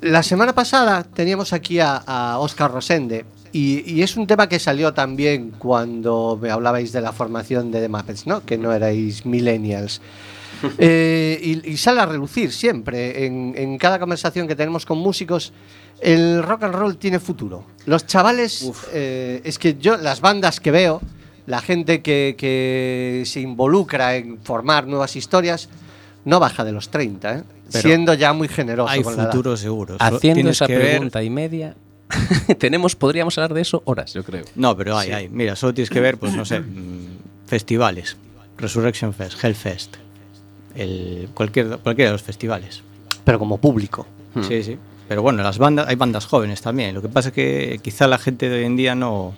la 0.00 0.22
semana 0.22 0.54
pasada 0.54 1.02
teníamos 1.02 1.52
aquí 1.52 1.80
a, 1.80 1.96
a 1.96 2.38
Oscar 2.38 2.70
Rosende 2.70 3.24
y, 3.50 3.82
y 3.92 4.02
es 4.02 4.16
un 4.16 4.28
tema 4.28 4.48
que 4.48 4.60
salió 4.60 4.94
también 4.94 5.50
cuando 5.58 6.38
me 6.40 6.50
hablabais 6.50 6.92
de 6.92 7.00
la 7.00 7.12
formación 7.12 7.72
de 7.72 7.80
The 7.80 7.88
Muppets, 7.88 8.26
¿no? 8.28 8.44
Que 8.44 8.56
no 8.56 8.72
erais 8.72 9.26
millennials. 9.26 10.00
Eh, 10.78 11.38
y, 11.42 11.70
y 11.72 11.76
sale 11.76 12.00
a 12.00 12.06
relucir 12.06 12.52
siempre 12.52 13.26
en, 13.26 13.54
en 13.56 13.78
cada 13.78 13.98
conversación 13.98 14.46
que 14.48 14.54
tenemos 14.56 14.84
con 14.86 14.98
músicos. 14.98 15.52
El 16.00 16.42
rock 16.42 16.64
and 16.64 16.74
roll 16.74 16.96
tiene 16.96 17.18
futuro. 17.18 17.64
Los 17.86 18.06
chavales, 18.06 18.70
eh, 18.92 19.40
es 19.44 19.58
que 19.58 19.76
yo, 19.78 19.96
las 19.96 20.20
bandas 20.20 20.60
que 20.60 20.70
veo, 20.70 21.00
la 21.46 21.60
gente 21.60 22.02
que, 22.02 22.34
que 22.38 23.22
se 23.26 23.40
involucra 23.40 24.16
en 24.16 24.38
formar 24.42 24.86
nuevas 24.86 25.16
historias, 25.16 25.68
no 26.24 26.38
baja 26.40 26.64
de 26.64 26.72
los 26.72 26.90
30, 26.90 27.38
¿eh? 27.38 27.42
Siendo 27.68 28.14
ya 28.14 28.32
muy 28.32 28.48
generoso 28.48 28.90
Hay 28.90 29.02
con 29.02 29.16
la 29.16 29.24
edad. 29.24 29.30
futuro 29.32 29.56
seguro. 29.56 29.96
Haciendo 29.98 30.34
tienes 30.36 30.56
esa 30.56 30.66
que 30.66 30.76
ver- 30.78 30.90
pregunta 30.90 31.22
y 31.22 31.30
media, 31.30 31.74
tenemos, 32.58 32.94
podríamos 32.96 33.36
hablar 33.38 33.54
de 33.54 33.60
eso 33.62 33.82
horas, 33.84 34.14
yo 34.14 34.24
creo. 34.24 34.44
No, 34.54 34.76
pero 34.76 34.96
hay, 34.96 35.10
hay. 35.10 35.28
Mira, 35.28 35.56
solo 35.56 35.74
tienes 35.74 35.90
que 35.90 36.00
ver, 36.00 36.16
pues 36.18 36.34
no 36.34 36.44
sé, 36.44 36.60
mm, 36.60 37.18
festivales. 37.46 38.16
Resurrection 38.56 39.12
Fest, 39.14 39.42
Hellfest. 39.42 39.96
El, 40.78 41.28
cualquier, 41.34 41.78
cualquiera 41.78 42.10
de 42.10 42.14
los 42.14 42.22
festivales. 42.22 42.82
Pero 43.24 43.38
como 43.38 43.58
público. 43.58 44.06
Sí, 44.46 44.62
sí. 44.62 44.78
Pero 45.08 45.22
bueno, 45.22 45.42
las 45.42 45.58
bandas, 45.58 45.86
hay 45.88 45.96
bandas 45.96 46.24
jóvenes 46.26 46.62
también. 46.62 46.94
Lo 46.94 47.02
que 47.02 47.08
pasa 47.08 47.28
es 47.28 47.34
que 47.34 47.80
quizá 47.82 48.06
la 48.06 48.18
gente 48.18 48.48
de 48.48 48.58
hoy 48.58 48.64
en 48.64 48.76
día 48.76 48.94
no. 48.94 49.34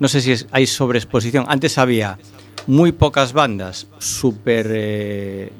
No 0.00 0.08
sé 0.08 0.20
si 0.20 0.32
es- 0.32 0.46
hay 0.50 0.66
sobreexposición. 0.66 1.44
Antes 1.48 1.78
había 1.78 2.18
muy 2.66 2.92
pocas 2.92 3.32
bandas 3.32 3.86
súper. 3.98 4.66
eh, 4.70 5.52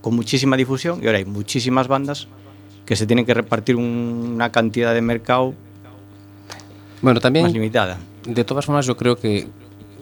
con 0.00 0.14
muchísima 0.14 0.56
difusión 0.56 1.00
y 1.02 1.06
ahora 1.06 1.16
hay 1.18 1.24
muchísimas 1.24 1.88
bandas 1.88 2.28
que 2.84 2.94
se 2.94 3.06
tienen 3.06 3.24
que 3.24 3.32
repartir 3.32 3.74
un- 3.76 4.32
una 4.34 4.52
cantidad 4.52 4.92
de 4.92 5.00
mercado 5.00 5.54
Bueno, 7.00 7.20
también 7.20 7.44
más 7.46 7.52
limitada. 7.54 7.98
de 8.26 8.44
todas 8.44 8.66
formas 8.66 8.86
yo 8.86 8.96
creo 8.98 9.16
que 9.16 9.48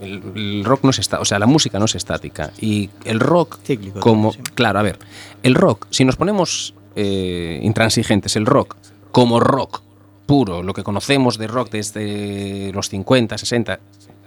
el, 0.03 0.23
el 0.35 0.65
rock 0.65 0.85
no 0.85 0.91
es 0.91 0.99
está, 0.99 1.21
o 1.21 1.25
sea, 1.25 1.39
la 1.39 1.47
música 1.47 1.79
no 1.79 1.85
es 1.85 1.95
estática 1.95 2.53
y 2.61 2.91
el 3.05 3.21
rock 3.21 3.59
Cíclico 3.65 4.01
como 4.01 4.33
sí. 4.33 4.41
claro, 4.55 4.79
a 4.79 4.83
ver, 4.83 4.99
el 5.43 5.55
rock, 5.55 5.87
si 5.91 6.05
nos 6.05 6.17
ponemos 6.17 6.75
eh, 6.95 7.61
intransigentes, 7.63 8.37
el 8.37 8.47
rock 8.47 8.77
como 9.11 9.41
rock 9.41 9.83
puro, 10.27 10.63
lo 10.63 10.75
que 10.75 10.83
conocemos 10.83 11.39
de 11.39 11.47
rock 11.47 11.71
desde 11.71 12.73
los 12.73 12.89
50, 12.89 13.39
60 13.39 13.81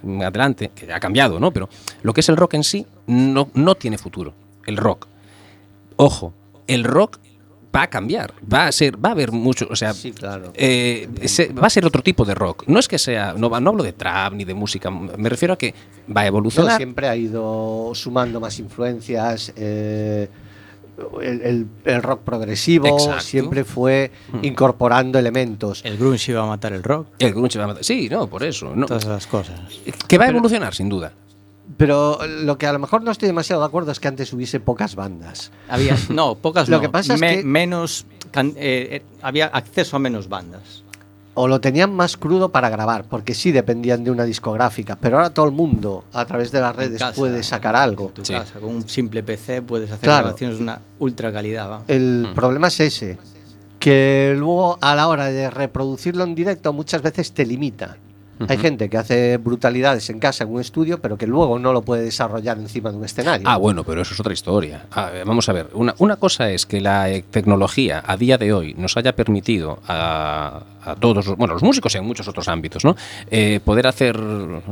en 0.03 0.23
adelante, 0.23 0.71
que 0.76 0.91
ha 0.91 0.99
cambiado, 0.99 1.39
¿no? 1.39 1.51
Pero 1.51 1.69
lo 2.03 2.13
que 2.13 2.21
es 2.21 2.30
el 2.30 2.38
rock 2.38 2.55
en 2.55 2.63
sí 2.63 2.86
no, 3.07 3.49
no 3.53 3.76
tiene 3.76 3.97
futuro, 3.97 4.34
el 4.65 4.78
rock. 4.78 5.07
Ojo, 5.95 6.34
el 6.67 6.84
rock 6.84 7.17
va 7.76 7.84
a 7.84 7.88
cambiar, 7.89 8.34
va 8.51 8.67
a 8.67 8.71
ser, 8.71 9.03
va 9.03 9.09
a 9.09 9.11
haber 9.11 9.32
mucho, 9.32 9.67
o 9.69 9.76
sea, 9.76 9.93
Sí, 9.93 10.11
claro. 10.13 10.53
eh, 10.55 11.09
se- 11.26 11.51
va 11.51 11.67
a 11.67 11.69
ser 11.69 11.86
otro 11.86 12.01
tipo 12.01 12.23
de 12.26 12.34
rock. 12.36 12.63
No 12.67 12.80
es 12.80 12.88
que 12.88 12.97
sea, 12.97 13.34
no, 13.38 13.49
va- 13.49 13.59
no 13.59 13.71
hablo 13.71 13.84
de 13.84 13.93
trap 13.93 14.34
ni 14.34 14.45
de 14.45 14.53
música, 14.53 14.89
me 14.89 15.28
refiero 15.30 15.53
a 15.55 15.57
que 15.57 15.73
va 16.15 16.21
a 16.21 16.23
No, 16.23 16.28
evolucionar. 16.30 16.78
siempre 16.78 17.07
ha 17.09 17.15
ido 17.15 17.91
sumando 17.93 18.39
más 18.39 18.57
influencias. 18.59 19.51
eh, 19.57 20.30
el, 21.21 21.41
el- 21.41 21.67
el 21.84 22.01
rock 22.01 22.21
progresivo 22.21 22.88
Exacto. 22.88 23.19
siempre 23.19 23.65
fue 23.65 24.11
incorporando 24.41 25.19
elementos. 25.19 25.82
El 25.84 25.97
grunge 25.97 26.32
iba 26.32 26.41
a 26.41 26.45
matar 26.45 26.71
el 26.71 26.84
rock, 26.84 27.07
El 27.19 27.32
grunge 27.34 27.59
va 27.59 27.65
a 27.65 27.67
matar- 27.67 27.84
Sí, 27.84 28.07
no, 28.09 28.28
por 28.28 28.43
eso. 28.43 28.73
no. 28.73 28.86
todas 28.86 29.03
esas 29.03 29.28
cosas. 29.28 29.59
que 30.07 30.17
va 30.17 30.23
a 30.26 30.30
evolucionar, 30.30 30.73
sin 30.73 30.88
duda. 30.88 31.11
Pero 31.78 32.19
lo 32.26 32.57
que 32.57 32.67
a 32.67 32.73
lo 32.73 32.80
mejor 32.80 33.03
no 33.03 33.11
estoy 33.11 33.28
demasiado 33.28 33.61
de 33.61 33.67
acuerdo 33.67 33.91
es 33.91 33.99
que 33.99 34.07
antes 34.07 34.32
hubiese 34.32 34.59
pocas 34.61 34.95
bandas. 34.95 35.51
Había, 35.67 35.97
no, 36.09 36.36
pocas 36.41 36.69
Lo 36.69 36.78
no. 36.78 36.82
que 36.82 36.89
pasa 36.89 37.15
es 37.15 37.21
que- 37.21 37.43
menos 37.43 38.05
can- 38.32 38.53
eh, 38.55 38.88
eh, 38.91 39.03
había 39.21 39.47
acceso 39.47 39.97
a 39.97 39.99
menos 39.99 40.30
bandas. 40.30 40.84
O 41.38 41.49
lo 41.49 41.59
tenían 41.59 41.93
más 41.93 42.15
crudo 42.15 42.47
para 42.47 42.69
grabar, 42.69 43.03
porque 43.09 43.34
sí 43.34 43.51
dependían 43.51 44.05
de 44.05 44.11
una 44.11 44.23
discográfica. 44.23 44.95
Pero 44.95 45.17
ahora 45.17 45.32
todo 45.32 45.45
el 45.45 45.51
mundo, 45.51 46.05
a 46.13 46.23
través 46.26 46.49
de 46.53 46.61
las 46.61 46.73
redes, 46.73 46.97
casa, 46.97 47.13
puede 47.13 47.43
sacar 47.43 47.76
algo. 47.76 48.05
En 48.07 48.13
tu 48.13 48.23
Sí. 48.23 48.32
casa, 48.32 48.57
con 48.61 48.69
un 48.73 48.88
simple 48.88 49.21
PC 49.21 49.61
puedes 49.61 49.91
hacer 49.91 50.05
Claro. 50.07 50.23
grabaciones 50.28 50.57
de 50.59 50.63
una 50.63 50.80
ultra 50.99 51.34
calidad. 51.34 51.69
¿va? 51.69 51.82
El 51.89 52.30
problema 52.34 52.69
es 52.69 52.80
ese, 52.80 53.17
que 53.80 54.34
luego 54.38 54.78
a 54.80 54.95
la 54.95 55.09
hora 55.09 55.26
de 55.26 55.49
reproducirlo 55.49 56.23
en 56.23 56.36
directo 56.36 56.71
muchas 56.71 57.01
veces 57.01 57.34
te 57.34 57.45
limita. 57.45 57.97
Hay 58.47 58.57
gente 58.57 58.89
que 58.89 58.97
hace 58.97 59.38
brutalidades 59.38 60.09
en 60.09 60.19
casa, 60.19 60.43
en 60.43 60.51
un 60.51 60.61
estudio, 60.61 60.99
pero 61.01 61.17
que 61.17 61.27
luego 61.27 61.57
no 61.59 61.73
lo 61.73 61.81
puede 61.81 62.03
desarrollar 62.03 62.57
encima 62.57 62.91
de 62.91 62.97
un 62.97 63.05
escenario. 63.05 63.47
Ah, 63.47 63.57
bueno, 63.57 63.83
pero 63.83 64.01
eso 64.01 64.13
es 64.13 64.19
otra 64.19 64.33
historia. 64.33 64.86
Ah, 64.91 65.11
eh, 65.13 65.23
vamos 65.25 65.47
a 65.49 65.53
ver, 65.53 65.69
una, 65.73 65.95
una 65.99 66.17
cosa 66.17 66.51
es 66.51 66.65
que 66.65 66.81
la 66.81 67.09
eh, 67.09 67.23
tecnología 67.29 68.03
a 68.05 68.17
día 68.17 68.38
de 68.38 68.53
hoy 68.53 68.73
nos 68.77 68.97
haya 68.97 69.15
permitido 69.15 69.79
a, 69.88 70.63
a 70.86 70.95
todos, 70.95 71.36
bueno, 71.36 71.53
los 71.53 71.63
músicos 71.63 71.93
y 71.95 71.97
en 71.97 72.05
muchos 72.05 72.27
otros 72.27 72.47
ámbitos, 72.47 72.86
¿no? 72.86 72.95
Eh, 73.29 73.59
poder 73.63 73.88
hacer 73.88 74.19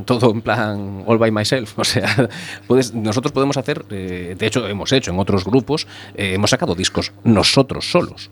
todo 0.05 0.31
en 0.31 0.41
plan 0.41 1.03
all 1.05 1.17
by 1.17 1.31
myself. 1.31 1.73
O 1.83 1.85
sea, 1.85 2.29
puedes, 2.65 2.93
nosotros 2.93 3.33
podemos 3.33 3.57
hacer, 3.57 3.83
eh, 3.89 4.35
de 4.37 4.47
hecho 4.47 4.65
hemos 4.67 4.91
hecho 4.93 5.11
en 5.11 5.19
otros 5.19 5.43
grupos, 5.43 5.85
eh, 6.15 6.33
hemos 6.35 6.49
sacado 6.49 6.75
discos 6.75 7.11
nosotros 7.23 7.91
solos. 7.91 8.29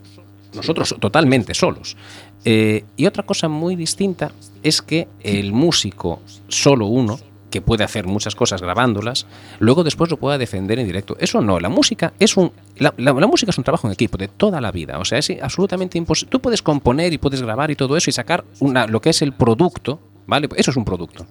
Nosotros 0.56 0.96
totalmente 1.00 1.54
solos. 1.54 1.96
Eh, 2.44 2.84
y 2.98 3.06
otra 3.06 3.24
cosa 3.24 3.48
muy 3.48 3.76
distinta 3.76 4.32
es 4.64 4.82
que 4.82 5.08
el 5.24 5.54
músico, 5.54 6.22
solo 6.48 6.88
uno, 6.88 7.20
que 7.50 7.62
puede 7.62 7.84
hacer 7.84 8.06
muchas 8.08 8.34
cosas 8.34 8.62
grabándolas, 8.62 9.26
luego 9.60 9.84
después 9.84 10.10
lo 10.10 10.16
pueda 10.18 10.38
defender 10.38 10.80
en 10.80 10.88
directo. 10.88 11.18
Eso 11.20 11.42
no, 11.42 11.60
la 11.60 11.68
música 11.68 12.14
es 12.18 12.38
un 12.38 12.52
la, 12.78 12.94
la- 12.98 13.12
la 13.12 13.28
música 13.28 13.50
es 13.52 13.58
un 13.58 13.64
trabajo 13.66 13.88
en 13.88 13.94
equipo 13.94 14.18
de 14.18 14.30
toda 14.30 14.62
la 14.62 14.72
vida, 14.72 15.00
o 15.00 15.06
sea, 15.06 15.18
es 15.20 15.30
absolutamente 15.42 15.98
imposible. 15.98 16.32
Tú 16.32 16.40
puedes 16.40 16.62
componer 16.62 17.12
y 17.12 17.18
puedes 17.18 17.42
grabar 17.42 17.70
y 17.70 17.76
todo 17.76 17.98
eso 17.98 18.10
y 18.10 18.14
sacar 18.14 18.46
una, 18.62 18.88
lo 18.88 19.02
que 19.02 19.10
es 19.10 19.22
el 19.22 19.34
producto, 19.34 20.00
¿vale? 20.28 20.48
Eso 20.56 20.72
es 20.72 20.78
un 20.78 20.86
producto. 20.86 21.26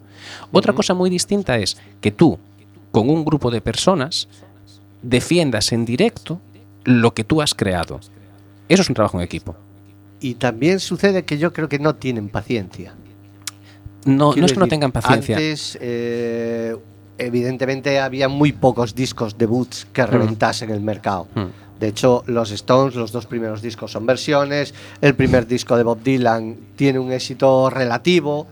Otra 0.52 0.74
cosa 0.74 0.92
muy 0.92 1.08
distinta 1.08 1.56
es 1.56 1.78
que 2.02 2.10
tú, 2.10 2.38
con 2.92 3.08
un 3.08 3.24
grupo 3.24 3.50
de 3.50 3.62
personas, 3.62 4.28
defiendas 5.02 5.72
en 5.72 5.84
directo 5.86 6.40
lo 6.84 7.14
que 7.14 7.24
tú 7.24 7.40
has 7.42 7.54
creado. 7.54 8.00
Eso 8.70 8.82
es 8.82 8.88
un 8.88 8.94
trabajo 8.94 9.18
en 9.18 9.24
equipo. 9.24 9.56
Y 10.20 10.34
también 10.34 10.80
sucede 10.80 11.24
que 11.24 11.38
yo 11.38 11.52
creo 11.52 11.68
que 11.68 11.78
no 11.78 11.96
tienen 11.96 12.28
paciencia. 12.28 12.94
No, 14.04 14.32
es 14.34 14.52
que 14.52 14.58
no 14.58 14.68
tengan 14.68 14.92
paciencia. 14.92 15.36
Antes, 15.36 15.76
eh, 15.80 16.76
evidentemente, 17.18 17.98
había 18.00 18.28
muy 18.28 18.52
pocos 18.52 18.94
discos 18.94 19.36
debuts 19.36 19.86
que 19.92 20.06
reventasen 20.06 20.70
el 20.70 20.80
mercado. 20.80 21.26
Mm. 21.34 21.80
De 21.80 21.88
hecho, 21.88 22.22
los 22.26 22.50
Stones, 22.50 22.94
los 22.94 23.10
dos 23.10 23.26
primeros 23.26 23.62
discos 23.62 23.92
son 23.92 24.06
versiones. 24.06 24.74
El 25.00 25.14
primer 25.14 25.46
disco 25.46 25.76
de 25.76 25.82
Bob 25.82 26.02
Dylan 26.02 26.56
tiene 26.76 26.98
un 26.98 27.10
éxito 27.10 27.70
relativo. 27.70 28.46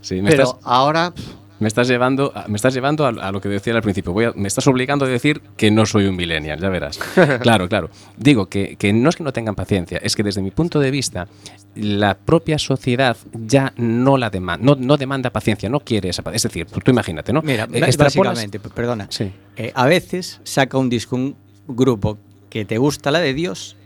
Sí, 0.00 0.22
me, 0.22 0.30
pero 0.30 0.44
estás, 0.44 0.60
ahora, 0.64 1.12
pff, 1.12 1.41
me 1.62 1.68
estás 1.68 1.88
llevando, 1.88 2.32
a- 2.34 2.46
me 2.48 2.56
estás 2.56 2.74
llevando 2.74 3.06
a, 3.06 3.08
a 3.08 3.32
lo 3.32 3.40
que 3.40 3.48
decía 3.48 3.74
al 3.74 3.82
principio. 3.82 4.12
Voy 4.12 4.26
a- 4.26 4.32
me 4.34 4.48
estás 4.48 4.66
obligando 4.66 5.04
a 5.04 5.08
decir 5.08 5.40
que 5.56 5.70
no 5.70 5.86
soy 5.86 6.06
un 6.06 6.16
millennial, 6.16 6.60
ya 6.60 6.68
verás. 6.68 6.98
claro, 7.40 7.68
claro. 7.68 7.88
Digo 8.16 8.46
que, 8.46 8.76
que 8.76 8.92
no 8.92 9.08
es 9.08 9.16
que 9.16 9.22
no 9.24 9.32
tengan 9.32 9.54
paciencia, 9.54 9.98
es 10.02 10.14
que 10.16 10.22
desde 10.22 10.42
mi 10.42 10.50
punto 10.50 10.80
de 10.80 10.90
vista, 10.90 11.28
la 11.74 12.14
propia 12.18 12.58
sociedad 12.58 13.16
ya 13.32 13.72
no 13.76 14.18
la 14.18 14.28
demanda, 14.28 14.64
no, 14.64 14.74
no 14.74 14.96
demanda 14.96 15.30
paciencia, 15.30 15.68
no 15.70 15.80
quiere 15.80 16.08
esa 16.10 16.22
paciencia. 16.22 16.48
Es 16.48 16.52
decir, 16.52 16.66
tú, 16.66 16.80
tú 16.80 16.90
imagínate, 16.90 17.32
¿no? 17.32 17.40
Mira, 17.42 17.66
Eh, 17.72 17.80
básicamente, 17.96 18.58
perdona. 18.60 19.06
Sí. 19.08 19.30
Eh, 19.56 19.72
a 19.74 19.86
veces 19.86 20.40
saca 20.44 20.76
un 20.78 20.90
disco 20.90 21.16
un 21.16 21.36
grupo 21.68 22.18
que 22.50 22.64
te 22.64 22.76
gusta 22.78 23.10
la 23.10 23.20
de 23.20 23.32
Dios 23.34 23.76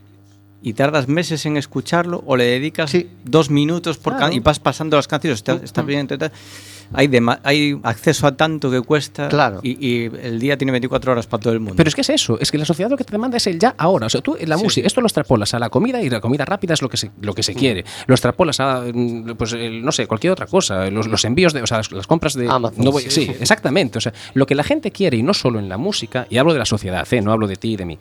y 0.63 0.73
tardas 0.73 1.07
meses 1.07 1.47
en 1.47 1.57
escucharlo 1.57 2.25
o 2.27 2.37
le 2.37 2.45
dedicas 2.45 2.91
Sí. 2.91 3.09
dos 3.25 3.51
minutos 3.51 3.99
por 3.99 4.17
Claro. 4.17 4.33
y 4.33 4.41
vas 4.41 4.59
pasando 4.59 4.97
las 4.97 5.07
canciones, 5.07 5.39
está- 5.39 5.61
estás 5.63 5.87
bien, 5.87 6.09
tal, 6.09 6.19
tal. 6.19 6.33
Hay, 6.93 7.09
dema- 7.09 7.41
hay 7.43 7.79
acceso 7.83 8.27
a 8.27 8.37
tanto 8.37 8.71
que 8.71 8.81
cuesta 8.83 9.29
Claro. 9.29 9.61
y, 9.63 9.87
y 9.87 10.05
el 10.23 10.39
día 10.39 10.57
tiene 10.57 10.73
24 10.73 11.13
horas 11.13 11.27
para 11.27 11.43
todo 11.43 11.53
el 11.53 11.61
mundo. 11.61 11.75
Pero 11.77 11.89
es 11.89 11.95
que 11.95 12.01
es 12.03 12.11
eso, 12.11 12.39
es 12.41 12.51
que 12.51 12.59
la 12.59 12.65
sociedad 12.65 12.91
lo 12.91 12.97
que 12.97 13.05
te 13.05 13.13
demanda 13.13 13.37
es 13.37 13.47
el 13.47 13.59
ya 13.59 13.75
ahora. 13.79 14.07
O 14.07 14.11
sea, 14.11 14.21
tú 14.21 14.37
en 14.39 14.49
la 14.49 14.57
música, 14.57 14.87
esto 14.87 15.01
lo 15.01 15.07
extrapolas 15.07 15.55
a 15.55 15.59
la 15.59 15.69
comida 15.71 16.03
y 16.03 16.11
la 16.11 16.21
comida 16.21 16.45
rápida 16.45 16.75
es 16.75 16.83
lo 16.83 16.89
que 16.89 16.97
se, 16.97 17.11
lo 17.21 17.35
que 17.35 17.43
se 17.43 17.55
quiere. 17.55 17.85
Lo 18.07 18.15
extrapolas 18.15 18.61
a, 18.61 18.83
mm, 18.93 19.35
pues, 19.37 19.53
el- 19.53 19.83
no 19.85 19.93
sé, 19.93 20.07
cualquier 20.07 20.33
otra 20.33 20.47
cosa. 20.47 20.91
Los, 20.91 21.07
los 21.09 21.25
envíos 21.25 21.53
de, 21.53 21.63
o 21.63 21.67
sea, 21.67 21.79
las, 21.79 21.91
las 21.93 22.07
compras 22.07 22.35
de. 22.35 22.49
Amazon, 22.49 22.85
no 22.85 22.93
voy- 22.93 23.03
sí. 23.05 23.27
sí, 23.27 23.31
exactamente. 23.41 23.99
O 23.99 24.01
sea, 24.01 24.13
lo 24.35 24.47
que 24.47 24.55
la 24.55 24.63
gente 24.65 24.91
quiere 24.91 25.17
y 25.17 25.23
no 25.23 25.35
solo 25.35 25.59
en 25.59 25.69
la 25.69 25.77
música, 25.79 26.27
y 26.31 26.39
hablo 26.39 26.53
de 26.53 26.59
la 26.59 26.65
sociedad, 26.67 27.07
¿eh? 27.13 27.21
no 27.21 27.33
hablo 27.33 27.47
de 27.47 27.57
ti 27.57 27.73
y 27.73 27.77
de 27.77 27.85
mí. 27.85 27.99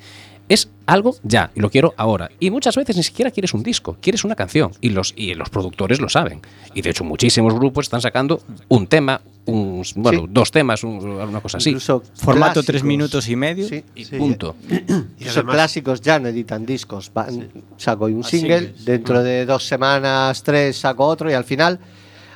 Es 0.48 0.70
algo 0.86 1.16
ya, 1.24 1.50
y 1.56 1.60
lo 1.60 1.72
quiero 1.72 1.96
ahora. 1.98 2.30
Y 2.40 2.52
muchas 2.52 2.76
veces 2.76 2.96
ni 2.96 3.02
siquiera 3.02 3.32
quieres 3.32 3.54
un 3.56 3.64
disco, 3.64 3.98
quieres 4.00 4.24
una 4.24 4.36
canción. 4.36 4.72
Y 4.80 4.90
los, 4.90 5.14
y 5.18 5.34
los 5.34 5.50
productores 5.50 6.00
lo 6.00 6.08
saben. 6.08 6.42
Y 6.76 6.84
de 6.84 6.92
hecho, 6.92 7.04
muchísimos 7.04 7.54
grupos 7.56 7.86
están 7.88 8.02
sacando 8.02 8.40
un 8.68 8.86
tema, 8.86 9.22
un, 9.46 9.84
bueno, 9.96 10.22
Sí. 10.22 10.28
dos 10.30 10.52
temas, 10.52 10.84
un- 10.84 11.04
una 11.04 11.42
cosa 11.42 11.58
así. 11.58 11.70
Incluso 11.72 12.04
Formato 12.14 12.62
tres 12.62 12.84
minutos 12.84 13.28
y 13.28 13.36
medio. 13.36 13.68
Sí. 13.68 13.84
Y 13.96 14.06
Sí. 14.06 14.18
punto. 14.18 14.56
Y 14.70 14.74
Incluso 15.20 15.40
además, 15.40 15.56
clásicos 15.56 16.02
ya 16.02 16.20
no 16.20 16.28
editan 16.28 16.64
discos. 16.64 17.12
Van- 17.12 17.50
Saco 17.78 18.06
un 18.06 18.24
single, 18.24 18.76
dentro 18.86 19.24
de 19.24 19.48
dos 19.48 19.66
semanas, 19.68 20.44
tres, 20.44 20.78
saco 20.78 21.06
otro 21.08 21.30
y 21.32 21.34
al 21.34 21.44
final. 21.46 21.80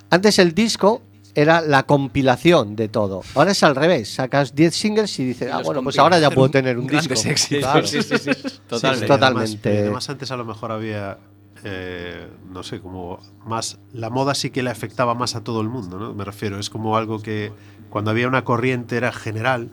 Antes 0.09 0.39
el 0.39 0.55
disco 0.55 1.03
era 1.41 1.61
la 1.61 1.83
compilación 1.83 2.75
de 2.75 2.89
todo. 2.89 3.21
Ahora 3.35 3.51
es 3.51 3.63
al 3.63 3.75
revés. 3.75 4.13
Sacas 4.13 4.53
10 4.53 4.75
singles 4.75 5.19
y 5.19 5.25
dices, 5.25 5.49
ah, 5.51 5.59
los 5.59 5.67
bueno, 5.67 5.83
pues 5.83 5.97
ahora 5.97 6.19
ya 6.19 6.29
puedo 6.29 6.49
tener 6.49 6.77
un 6.77 6.85
disco. 6.85 7.13
éxitos. 7.13 7.59
Claro. 7.59 7.87
Sí, 7.87 8.01
sí, 8.01 8.17
sí. 8.17 8.31
Totalmente. 8.67 8.99
Sí, 8.99 9.05
y 9.05 9.07
totalmente. 9.07 9.69
Además, 9.69 9.79
y 9.79 9.81
además 9.81 10.09
antes 10.09 10.31
a 10.31 10.35
lo 10.35 10.43
mejor 10.43 10.71
había, 10.73 11.17
eh, 11.63 12.27
no 12.51 12.61
sé, 12.63 12.81
como 12.81 13.19
más... 13.45 13.79
La 13.93 14.09
moda 14.09 14.35
sí 14.35 14.49
que 14.49 14.63
le 14.63 14.69
afectaba 14.69 15.15
más 15.15 15.35
a 15.35 15.43
todo 15.43 15.61
el 15.61 15.69
mundo, 15.69 15.97
¿no? 15.97 16.13
Me 16.13 16.25
refiero, 16.25 16.59
es 16.59 16.69
como 16.69 16.97
algo 16.97 17.21
que 17.21 17.53
cuando 17.89 18.11
había 18.11 18.27
una 18.27 18.43
corriente 18.43 18.97
era 18.97 19.13
general. 19.13 19.69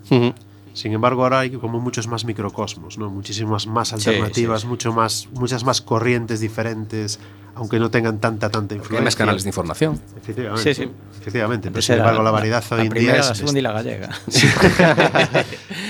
Sin 0.73 0.93
embargo, 0.93 1.23
ahora 1.23 1.41
hay 1.41 1.51
como 1.51 1.81
muchos 1.81 2.07
más 2.07 2.25
microcosmos, 2.27 2.99
¿no? 2.99 3.11
Muchísimas 3.11 3.67
más 3.67 3.93
alternativas, 3.93 4.61
sí. 4.61 4.67
mucho 4.69 4.93
más, 4.93 5.27
muchas 5.33 5.65
más 5.65 5.81
corrientes 5.81 6.39
diferentes, 6.41 7.19
aunque 7.57 7.79
no 7.81 7.91
tengan 7.91 8.21
tanta, 8.21 8.49
tanta 8.51 8.75
influencia. 8.75 8.99
Hay 9.01 9.05
más 9.05 9.17
canales 9.17 9.43
de 9.43 9.49
información. 9.51 10.01
Efectivamente. 10.17 10.75
Sí, 10.75 10.83
sí. 10.85 10.91
Efectivamente. 11.21 11.69
Pero 11.69 11.77
Antes 11.79 11.85
sin 11.87 11.95
embargo, 11.97 12.23
la 12.23 12.31
variedad 12.31 12.63
la 12.71 12.77
hoy 12.77 12.87
en 12.87 12.93
día 12.93 13.17
es... 13.17 13.27
la 13.29 13.35
segunda 13.35 13.59
y 13.59 13.63
la 13.63 13.73
gallega. 13.73 14.11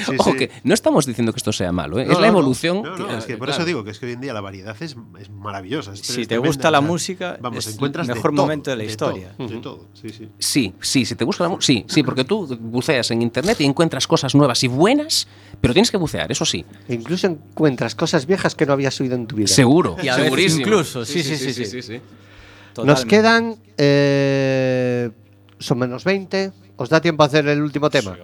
Sí, 0.07 0.15
Ojo 0.19 0.33
sí. 0.33 0.37
que 0.39 0.51
no 0.63 0.73
estamos 0.73 1.05
diciendo 1.05 1.33
que 1.33 1.39
esto 1.39 1.53
sea 1.53 1.73
malo, 1.73 1.99
¿eh? 1.99 2.05
No, 2.07 2.13
es 2.13 2.19
la 2.21 2.27
no, 2.29 2.33
no. 2.35 2.39
evolución. 2.39 2.83
No, 2.83 2.97
no, 2.97 3.09
que- 3.09 3.17
es 3.17 3.25
que 3.25 3.37
por 3.37 3.49
claro. 3.49 3.61
eso 3.61 3.67
digo 3.67 3.83
que 3.83 3.91
es 3.91 3.99
que 3.99 4.07
hoy 4.07 4.13
en 4.13 4.21
día 4.21 4.33
la 4.33 4.41
variedad 4.41 4.77
es, 4.81 4.95
es 5.21 5.31
maravillosa. 5.31 5.93
es- 5.95 6.01
Si 6.01 6.23
es 6.23 6.29
te 6.29 6.39
gusta 6.39 6.71
la 6.71 6.81
música, 6.81 7.37
vamos, 7.41 7.67
es 7.67 7.75
encuentras 7.75 8.05
el 8.05 8.09
de 8.09 8.15
mejor 8.15 8.31
todo, 8.33 8.43
momento 8.45 8.71
de 8.71 8.77
la 8.77 8.83
todo, 8.97 9.17
historia. 9.17 9.33
de 9.37 9.57
todo, 9.61 9.89
sí, 10.01 10.11
sí. 10.11 10.29
Sí, 10.39 10.75
sí, 10.81 11.05
si 11.05 11.17
te 11.17 11.25
buscas 11.25 11.47
la 11.47 11.49
mu- 11.49 11.61
sí, 11.61 11.85
sí, 11.89 12.05
porque 12.05 12.23
tú 12.25 12.47
buceas 12.61 13.11
en 13.11 13.21
internet 13.23 13.61
y 13.61 13.65
encuentras 13.65 14.07
cosas 14.07 14.35
nuevas 14.37 14.63
y 14.63 14.69
buenas, 14.69 15.27
pero 15.61 15.75
tienes 15.75 15.91
que 15.91 15.97
bucear, 15.97 16.31
eso 16.31 16.45
sí. 16.45 16.65
E 16.89 16.95
incluso 16.95 17.27
encuentras 17.27 17.97
cosas 17.97 18.27
viejas 18.27 18.55
que 18.55 18.65
no 18.65 18.75
habías 18.75 19.01
oído 19.01 19.17
en 19.17 19.27
tu 19.27 19.35
vida. 19.37 19.49
Seguro. 19.49 19.97
Y 20.01 20.07
a 20.09 20.15
segurísimo. 20.15 20.61
incluso, 20.63 21.05
sí, 21.05 21.23
sí, 21.25 21.37
sí, 21.37 21.53
sí. 21.65 21.83
sí. 21.83 21.93
Nos 21.95 22.75
Totalmente. 22.75 23.09
quedan. 23.09 23.57
eh, 23.79 25.11
son 25.59 25.79
menos 25.79 26.05
20. 26.05 26.53
¿Os 26.77 26.89
da 26.91 27.01
tiempo 27.01 27.23
a 27.23 27.27
hacer 27.27 27.49
el 27.49 27.63
último 27.63 27.89
tema? 27.89 28.17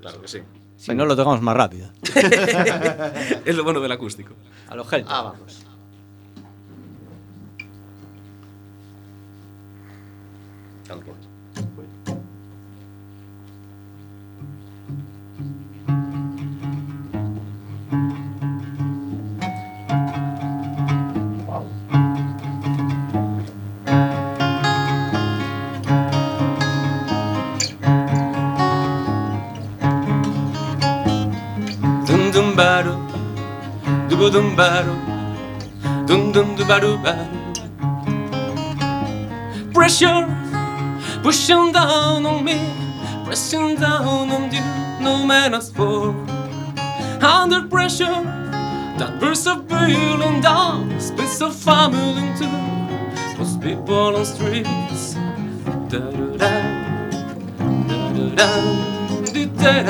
Claro 0.00 0.22
que 0.22 0.28
sí. 0.28 0.38
Si 0.76 0.94
no, 0.94 1.04
lo 1.04 1.14
tocamos 1.16 1.42
más 1.42 1.56
rápido. 1.56 1.90
es 3.44 3.54
lo 3.54 3.64
bueno 3.64 3.80
del 3.80 3.92
acústico. 3.92 4.34
A 4.68 4.74
los 4.76 4.90
Helton. 4.90 5.12
Ah, 5.12 5.22
vamos. 5.22 5.64
Dum 10.88 11.27
baru, 34.58 34.98
dum 36.06 36.32
dum 36.34 36.56
du 36.56 36.64
baru. 36.66 36.98
Pressure 39.72 40.26
pushing 41.22 41.70
down 41.70 42.26
on 42.26 42.44
me, 42.44 42.58
pressing 43.24 43.76
down 43.76 44.30
on 44.34 44.50
you, 44.50 44.64
no 45.00 45.24
man 45.24 45.54
asked 45.54 45.76
for. 45.76 46.10
Under 47.22 47.62
pressure, 47.68 48.22
that 48.98 49.20
burst 49.20 49.46
of 49.46 49.62
feeling 49.70 50.40
down, 50.40 50.90
space 50.98 51.40
of 51.40 51.54
family 51.54 52.26
too. 52.34 52.50
Those 53.38 53.56
people 53.58 54.16
on 54.18 54.26
streets, 54.26 55.14
da 55.86 56.00
da 56.00 56.26
da, 56.42 56.52
da 57.86 57.98
da 58.10 59.44
da, 59.54 59.84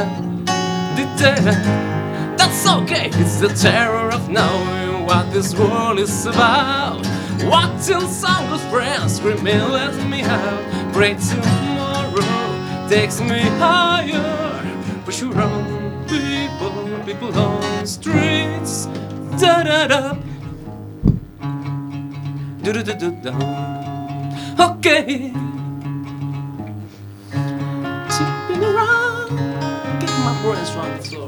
da 0.93 1.05
da 1.17 1.31
da. 1.41 1.89
That's 2.37 2.69
okay, 2.69 3.09
it's 3.15 3.41
the 3.41 3.49
terror 3.49 4.08
knowing 4.29 5.07
what 5.07 5.33
this 5.33 5.55
world 5.55 5.99
is 5.99 6.27
about. 6.27 7.07
Watching 7.45 8.01
good 8.01 8.61
friends 8.71 9.17
screaming, 9.17 9.61
let 9.71 9.95
me 10.09 10.23
out. 10.23 10.93
Pray 10.93 11.15
tomorrow 11.15 11.69
takes 12.89 13.21
me 13.21 13.41
higher. 13.61 14.63
Push 15.05 15.23
around 15.23 16.09
people, 16.09 16.73
people 17.05 17.39
on 17.39 17.87
streets. 17.87 18.87
Da 19.41 19.63
da 19.63 19.87
da. 19.87 20.13
Do 22.63 22.73
do 22.73 22.83
do 22.83 22.95
do 22.95 23.11
da. 23.23 23.33
Okay. 24.59 25.33
Tipping 28.15 28.65
around, 28.65 29.31
getting 30.01 30.23
my 30.25 30.35
brains 30.43 30.71
on 30.77 30.97
the 30.97 31.03
floor. 31.05 31.28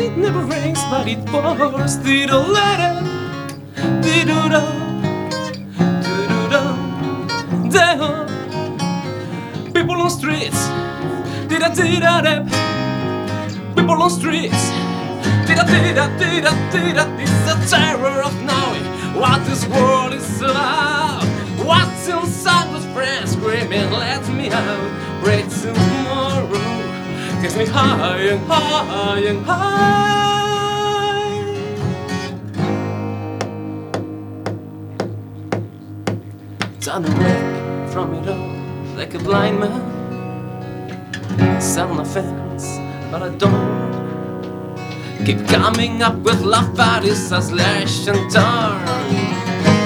It 0.00 0.16
never 0.16 0.44
rains, 0.44 0.78
but 0.90 1.08
it 1.08 1.26
pours. 1.26 1.96
Did 1.96 2.30
a 2.30 2.38
letter, 2.38 3.02
did 4.00 4.28
do 4.28 4.48
da, 4.48 4.62
did 6.00 6.50
da. 6.50 8.26
People 9.74 10.00
on 10.00 10.10
streets, 10.10 10.68
did 11.48 11.62
a 11.62 11.74
did. 11.74 12.46
People 13.74 14.00
on 14.00 14.10
streets, 14.10 14.70
did 15.48 15.58
a 15.58 15.64
did 16.70 16.96
a. 16.96 17.04
It's 17.18 17.32
the 17.48 17.76
terror 17.76 18.22
of 18.22 18.34
knowing 18.44 18.84
what 19.20 19.44
this 19.46 19.66
world 19.66 20.12
is 20.14 20.40
about. 20.40 21.24
What's 21.66 22.06
inside 22.06 22.72
those 22.72 22.86
friends 22.94 23.32
screaming, 23.32 23.90
let 23.90 24.28
me 24.28 24.48
out. 24.50 25.24
Break 25.24 25.48
takes 25.50 25.97
me 27.58 27.66
high 27.66 28.20
and 28.20 28.40
high 28.46 29.18
and 29.18 29.44
high. 29.44 29.98
Turn 36.80 37.04
away 37.04 37.90
from 37.92 38.14
it 38.14 38.28
all 38.28 38.96
like 38.96 39.14
a 39.14 39.18
blind 39.18 39.58
man. 39.58 39.82
The 41.58 42.04
fence, 42.04 42.78
but 43.10 43.22
I 43.22 43.30
don't. 43.38 43.88
Keep 45.26 45.48
coming 45.48 46.02
up 46.02 46.16
with 46.18 46.40
love 46.42 46.76
parties 46.76 47.32
as 47.32 47.48
slash 47.48 48.06
and 48.06 48.30
turn. 48.30 49.77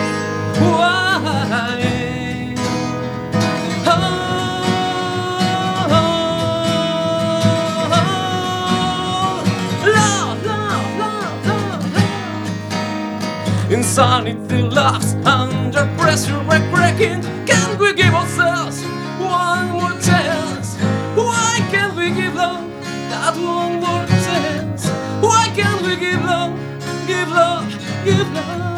Love. 13.98 14.26
Insanity 14.26 14.62
laughs 14.70 15.14
under 15.26 15.86
pressure, 15.98 16.38
we're 16.48 16.66
cracking. 16.72 17.22
Can 17.46 17.78
we 17.78 17.94
give 17.94 18.14
ourselves 18.14 18.82
one 19.18 19.70
more 19.70 19.92
chance? 20.00 20.76
Why 21.14 21.58
can't 21.70 21.94
we 21.96 22.10
give 22.10 22.34
them 22.34 22.70
that 23.10 23.34
one 23.36 23.80
more 23.80 24.06
chance? 24.24 24.88
Why 25.20 25.48
can't 25.54 25.82
we 25.82 25.96
give 25.96 26.24
love, 26.24 26.58
give 27.06 27.28
love, 27.28 27.68
give 28.04 28.32
love, 28.32 28.71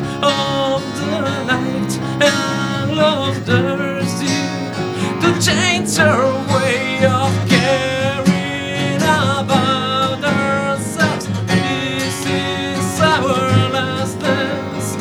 the 0.00 0.06
the 0.06 0.26
of 0.26 0.82
the 0.96 1.44
night 1.44 1.98
and 2.22 2.96
love 2.96 3.36
thirsty 3.44 4.26
to 5.20 5.40
change 5.40 5.96
her 5.96 6.22
way 6.54 7.04
of 7.06 7.32
caring 7.48 9.02
about 9.02 10.24
ourselves. 10.24 11.26
This 11.46 12.26
is 12.26 13.00
our 13.00 13.70
last 13.72 14.20
dance. 14.20 14.96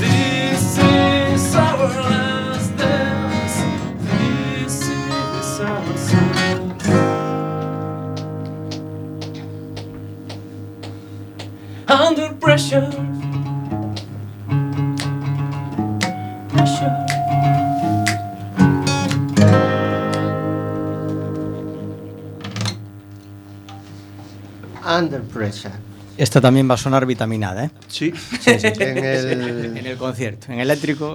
This 0.00 0.78
is 0.78 1.56
our 1.56 1.88
last 2.12 2.76
dance. 2.76 3.56
This 4.08 4.88
is 4.88 5.60
our 5.60 5.98
song. 5.98 6.80
Under. 11.88 12.34
Pressure. 12.40 13.23
Under 24.98 25.22
Pressure. 25.22 25.74
Esta 26.16 26.40
también 26.40 26.68
va 26.70 26.74
a 26.74 26.78
sonar 26.78 27.06
vitaminada, 27.06 27.64
¿eh? 27.64 27.70
Sí. 27.88 28.12
En 28.46 28.64
En 28.82 29.04
el... 29.04 29.76
el 29.86 29.96
concierto, 29.96 30.52
en 30.52 30.60
eléctrico. 30.60 31.14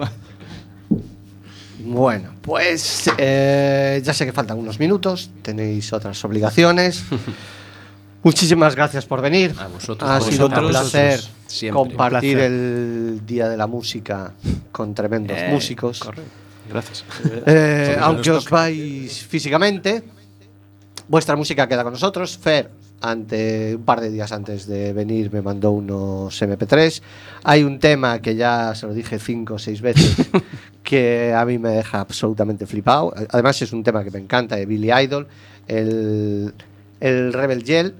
Bueno, 1.82 2.34
pues 2.42 3.10
eh, 3.16 4.02
ya 4.04 4.12
sé 4.12 4.26
que 4.26 4.32
faltan 4.32 4.58
unos 4.58 4.78
minutos, 4.78 5.30
tenéis 5.42 5.92
otras 5.94 6.22
obligaciones. 6.24 7.02
Muchísimas 8.22 8.74
gracias 8.76 9.06
por 9.06 9.22
venir. 9.22 9.54
A 9.58 9.66
vosotros, 9.68 10.10
ha 10.10 10.16
a 10.16 10.20
sido 10.20 10.46
un 10.48 10.52
placer 10.68 11.20
Siempre. 11.46 11.82
compartir 11.82 12.36
Un 12.36 12.40
placer. 12.40 12.52
el 12.52 13.20
Día 13.24 13.48
de 13.48 13.56
la 13.56 13.66
Música 13.66 14.32
con 14.70 14.94
tremendos 14.94 15.38
Eh, 15.38 15.48
músicos. 15.50 16.02
Gracias. 16.68 17.04
Eh, 17.46 17.96
aunque 17.98 18.30
os 18.30 18.48
vais 18.50 19.24
físicamente, 19.26 20.04
vuestra 21.08 21.34
música 21.34 21.66
queda 21.66 21.82
con 21.82 21.94
nosotros. 21.94 22.36
Fer, 22.36 22.70
ante, 23.00 23.76
un 23.76 23.84
par 23.84 24.00
de 24.00 24.10
días 24.10 24.32
antes 24.32 24.66
de 24.66 24.92
venir, 24.92 25.32
me 25.32 25.42
mandó 25.42 25.70
unos 25.72 26.40
MP3. 26.40 27.02
Hay 27.44 27.62
un 27.62 27.78
tema 27.78 28.20
que 28.20 28.36
ya 28.36 28.74
se 28.74 28.86
lo 28.86 28.94
dije 28.94 29.18
cinco 29.18 29.54
o 29.54 29.58
seis 29.58 29.80
veces 29.80 30.28
que 30.82 31.32
a 31.34 31.44
mí 31.44 31.58
me 31.58 31.70
deja 31.70 32.00
absolutamente 32.00 32.66
flipado. 32.66 33.12
Además, 33.30 33.60
es 33.62 33.72
un 33.72 33.82
tema 33.82 34.04
que 34.04 34.10
me 34.10 34.18
encanta 34.18 34.56
de 34.56 34.66
Billy 34.66 34.90
Idol, 34.92 35.26
el, 35.66 36.52
el 37.00 37.32
Rebel 37.32 37.64
Yell. 37.64 37.94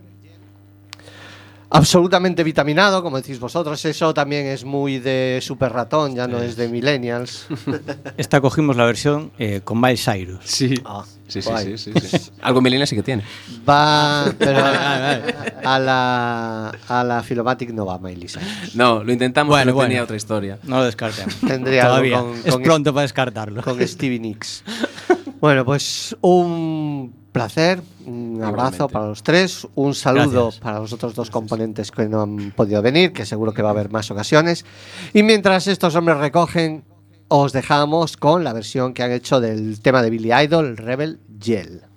Absolutamente 1.73 2.43
vitaminado, 2.43 3.01
como 3.01 3.17
decís 3.17 3.39
vosotros. 3.39 3.85
Eso 3.85 4.13
también 4.13 4.47
es 4.47 4.65
muy 4.65 4.99
de 4.99 5.39
super 5.41 5.73
ratón, 5.73 6.17
ya 6.17 6.27
no 6.27 6.41
es 6.41 6.57
de 6.57 6.69
millennials. 6.69 7.47
Esta 8.17 8.41
cogimos 8.41 8.77
la 8.77 8.87
versión 8.87 9.31
eh, 9.39 9.61
con 9.63 9.81
Miles 9.81 10.05
Cyrus. 10.05 10.41
Sí. 10.45 10.75
Ah, 10.85 11.05
Sí, 11.31 11.43
sí, 11.43 11.51
sí, 11.79 11.93
sí, 11.93 11.93
sí. 12.19 12.31
Algo 12.43 12.61
milenial 12.61 12.87
sí 12.89 12.97
que 12.97 13.03
tiene. 13.03 13.23
Va, 13.69 14.27
pero 14.39 14.59
a 15.65 15.79
la, 15.79 16.69
a 16.89 17.05
la 17.05 17.23
Filomatic 17.23 17.71
no 17.71 17.87
va 17.87 17.99
Miley 17.99 18.29
Cyrus. 18.29 18.75
No, 18.75 19.03
lo 19.05 19.13
intentamos, 19.13 19.51
Bueno, 19.53 19.65
pero 19.67 19.75
bueno. 19.77 19.89
tenía 19.89 20.03
otra 20.05 20.17
historia. 20.17 20.59
No 20.65 20.79
lo 20.79 20.85
descartemos. 20.85 21.35
Tendría 21.47 21.83
algo 21.83 21.93
Todavía. 21.97 22.19
con- 22.21 22.35
es 22.45 22.53
con 22.53 22.63
pronto 22.63 22.93
para 22.95 23.03
descartarlo. 23.03 23.63
Con 23.63 23.87
Stevie 23.87 24.19
Nicks. 24.21 24.65
Bueno, 25.41 25.65
pues 25.65 26.17
un 26.21 27.15
placer, 27.33 27.81
un 28.07 28.43
abrazo 28.43 28.89
para 28.89 29.07
los 29.07 29.23
tres, 29.23 29.67
un 29.77 29.95
saludo 29.95 30.43
Gracias. 30.47 30.61
para 30.61 30.81
los 30.81 30.93
otros 30.93 31.15
dos 31.15 31.31
componentes 31.31 31.91
que 31.91 32.09
no 32.09 32.23
han 32.23 32.51
podido 32.51 32.83
venir, 32.83 33.13
que 33.13 33.25
seguro 33.25 33.55
que 33.55 33.63
va 33.63 33.69
a 33.69 33.73
haber 33.73 33.89
más 33.91 34.11
ocasiones. 34.11 34.65
Y 35.15 35.23
mientras 35.23 35.67
estos 35.69 35.95
hombres 35.95 36.19
recogen, 36.19 36.83
os 37.33 37.53
dejamos 37.53 38.17
con 38.17 38.43
la 38.43 38.53
versión 38.53 38.93
que 38.93 39.05
han 39.05 39.13
hecho 39.13 39.41
del 39.41 39.81
tema 39.81 40.03
de 40.03 40.11
Billy 40.11 40.33
Idol, 40.33 40.77
Rebel 40.77 41.21
Yell. 41.39 41.90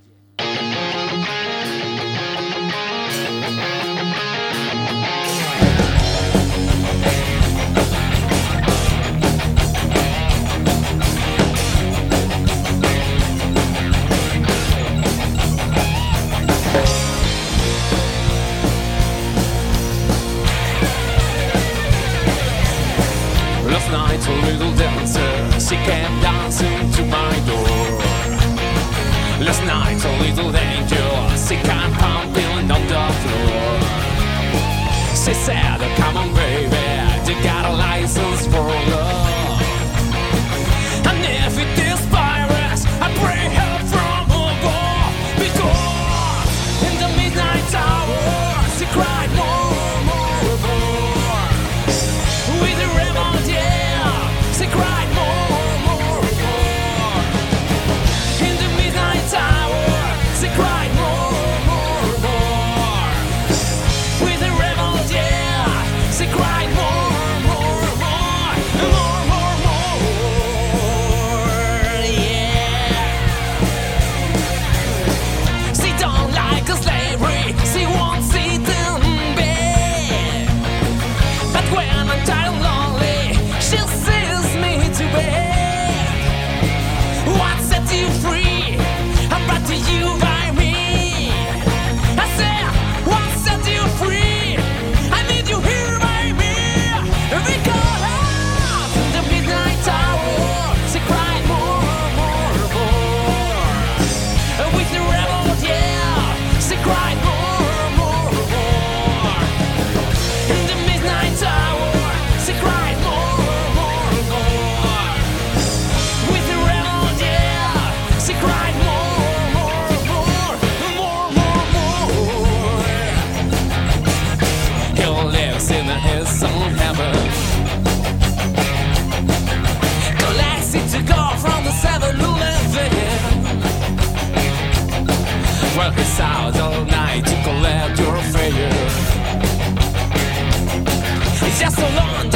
So 141.84 141.96
long, 141.96 142.30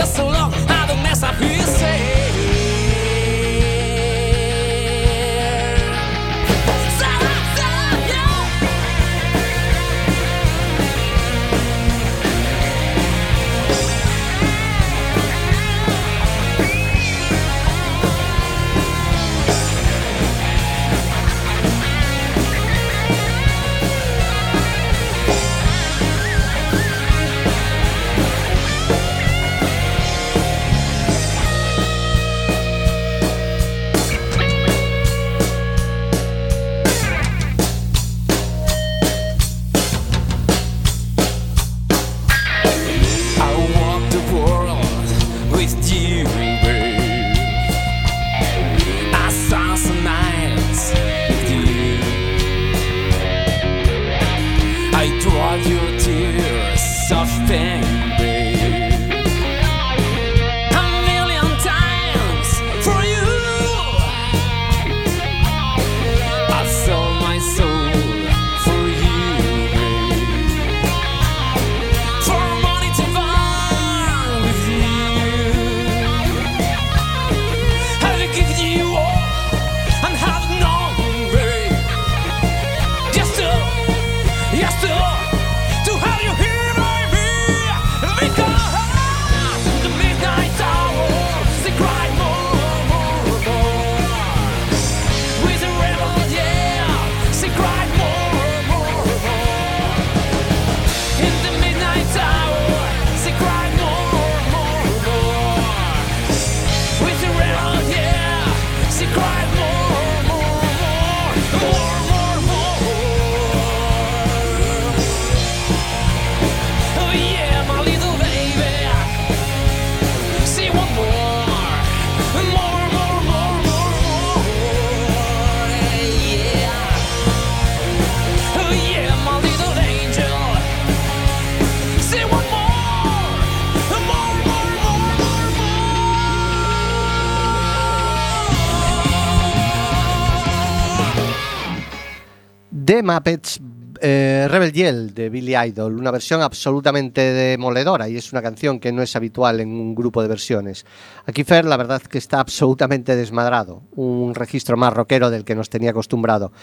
The 142.88 143.04
Muppets 143.04 143.60
eh, 144.00 144.48
Rebel 144.50 144.72
Yell 144.72 145.14
de 145.14 145.30
Billy 145.30 145.58
Idol, 145.58 146.00
una 146.00 146.10
versión 146.10 146.42
absolutamente 146.42 147.20
demoledora 147.20 148.08
y 148.08 148.16
es 148.16 148.32
una 148.32 148.42
canción 148.42 148.80
que 148.80 148.94
no 148.94 149.02
es 149.02 149.14
habitual 149.18 149.60
en 149.60 149.72
un 149.72 149.94
grupo 149.94 150.22
de 150.22 150.30
versiones. 150.30 150.86
Aquí 151.26 151.44
Fer, 151.44 151.66
la 151.66 151.76
verdad 151.76 152.02
que 152.02 152.18
está 152.18 152.40
absolutamente 152.40 153.18
desmadrado, 153.18 153.84
un 153.98 154.34
registro 154.34 154.78
más 154.78 154.94
rockero 154.94 155.30
del 155.30 155.44
que 155.44 155.54
nos 155.54 155.70
tenía 155.70 155.90
acostumbrado. 155.90 156.54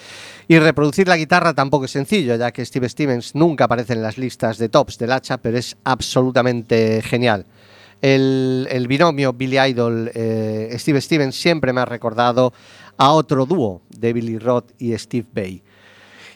Y 0.48 0.58
reproducir 0.58 1.08
la 1.08 1.18
guitarra 1.18 1.52
tampoco 1.52 1.84
es 1.84 1.90
sencillo, 1.90 2.36
ya 2.36 2.52
que 2.52 2.64
Steve 2.64 2.88
Stevens 2.88 3.34
nunca 3.34 3.64
aparece 3.64 3.92
en 3.92 4.00
las 4.00 4.16
listas 4.16 4.56
de 4.56 4.70
tops 4.70 4.96
del 4.96 5.12
hacha, 5.12 5.36
pero 5.36 5.58
es 5.58 5.76
absolutamente 5.84 7.02
genial. 7.02 7.44
El, 8.00 8.86
binomio 8.88 9.34
Billy 9.34 9.58
Idol-Steve 9.58 11.00
Stevens 11.02 11.36
siempre 11.36 11.74
me 11.74 11.82
ha 11.82 11.84
recordado 11.84 12.54
a 12.96 13.12
otro 13.12 13.44
dúo 13.44 13.82
de 13.90 14.14
Billy 14.14 14.38
Roth 14.38 14.70
y 14.78 14.96
Steve 14.96 15.26
Bay. 15.30 15.62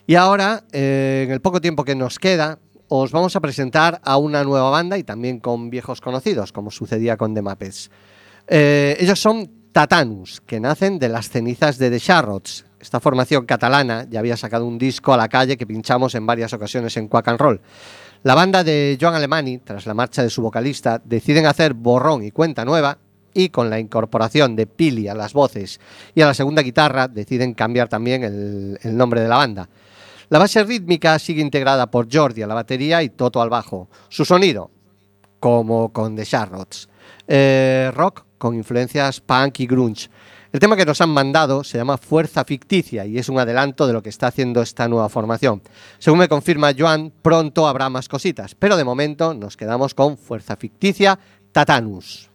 Y 0.08 0.14
ahora, 0.14 0.64
eh, 0.72 1.24
en 1.26 1.32
el 1.32 1.42
poco 1.42 1.60
tiempo 1.60 1.84
que 1.84 1.94
nos 1.94 2.18
queda, 2.18 2.58
os 2.88 3.12
vamos 3.12 3.36
a 3.36 3.40
presentar 3.40 4.00
a 4.02 4.16
una 4.16 4.42
nueva 4.42 4.70
banda 4.70 4.96
y 4.96 5.04
también 5.04 5.38
con 5.38 5.68
viejos 5.68 6.00
conocidos, 6.00 6.50
como 6.50 6.70
sucedía 6.70 7.18
con 7.18 7.34
The 7.34 7.42
Muppets. 7.42 7.90
Eh, 8.46 8.96
ellos 9.00 9.20
son 9.20 9.68
Tatanus, 9.70 10.40
que 10.40 10.60
nacen 10.60 10.98
de 10.98 11.10
las 11.10 11.28
cenizas 11.28 11.76
de 11.76 11.90
The 11.90 12.00
Charrots. 12.00 12.64
Esta 12.80 13.00
formación 13.00 13.44
catalana 13.44 14.06
ya 14.08 14.20
había 14.20 14.38
sacado 14.38 14.64
un 14.64 14.78
disco 14.78 15.12
a 15.12 15.18
la 15.18 15.28
calle 15.28 15.58
que 15.58 15.66
pinchamos 15.66 16.14
en 16.14 16.24
varias 16.24 16.54
ocasiones 16.54 16.96
en 16.96 17.08
Quack 17.08 17.28
and 17.28 17.38
Roll. 17.38 17.60
La 18.22 18.34
banda 18.34 18.64
de 18.64 18.96
Joan 18.98 19.14
Alemany, 19.14 19.58
tras 19.58 19.84
la 19.84 19.92
marcha 19.92 20.22
de 20.22 20.30
su 20.30 20.40
vocalista, 20.40 21.02
deciden 21.04 21.44
hacer 21.44 21.74
borrón 21.74 22.24
y 22.24 22.30
cuenta 22.30 22.64
nueva 22.64 22.96
y 23.34 23.50
con 23.50 23.68
la 23.68 23.78
incorporación 23.78 24.56
de 24.56 24.66
Pili 24.66 25.06
a 25.06 25.14
las 25.14 25.34
voces 25.34 25.78
y 26.14 26.22
a 26.22 26.26
la 26.26 26.32
segunda 26.32 26.62
guitarra 26.62 27.08
deciden 27.08 27.52
cambiar 27.52 27.90
también 27.90 28.24
el 28.82 28.96
nombre 28.96 29.20
de 29.20 29.28
la 29.28 29.36
banda. 29.36 29.68
La 30.30 30.38
base 30.38 30.62
rítmica 30.62 31.18
sigue 31.18 31.40
integrada 31.40 31.90
por 31.90 32.08
Jordi 32.12 32.42
a 32.42 32.46
la 32.46 32.54
batería 32.54 33.02
y 33.02 33.08
Toto 33.08 33.40
al 33.40 33.48
bajo. 33.48 33.88
Su 34.08 34.24
sonido, 34.24 34.70
como 35.40 35.92
con 35.92 36.16
The 36.16 36.24
Charlottes, 36.24 36.88
eh, 37.26 37.90
rock 37.94 38.24
con 38.36 38.54
influencias 38.54 39.20
punk 39.20 39.60
y 39.60 39.66
grunge. 39.66 40.10
El 40.52 40.60
tema 40.60 40.76
que 40.76 40.86
nos 40.86 41.00
han 41.00 41.10
mandado 41.10 41.62
se 41.62 41.76
llama 41.76 41.98
Fuerza 41.98 42.44
Ficticia 42.44 43.04
y 43.04 43.18
es 43.18 43.28
un 43.28 43.38
adelanto 43.38 43.86
de 43.86 43.92
lo 43.92 44.02
que 44.02 44.08
está 44.08 44.28
haciendo 44.28 44.62
esta 44.62 44.88
nueva 44.88 45.08
formación. 45.08 45.62
Según 45.98 46.20
me 46.20 46.28
confirma 46.28 46.72
Joan, 46.76 47.12
pronto 47.22 47.66
habrá 47.66 47.90
más 47.90 48.08
cositas, 48.08 48.54
pero 48.54 48.76
de 48.76 48.84
momento 48.84 49.34
nos 49.34 49.56
quedamos 49.56 49.92
con 49.94 50.16
Fuerza 50.16 50.56
Ficticia 50.56 51.18
Tatanus. 51.52 52.30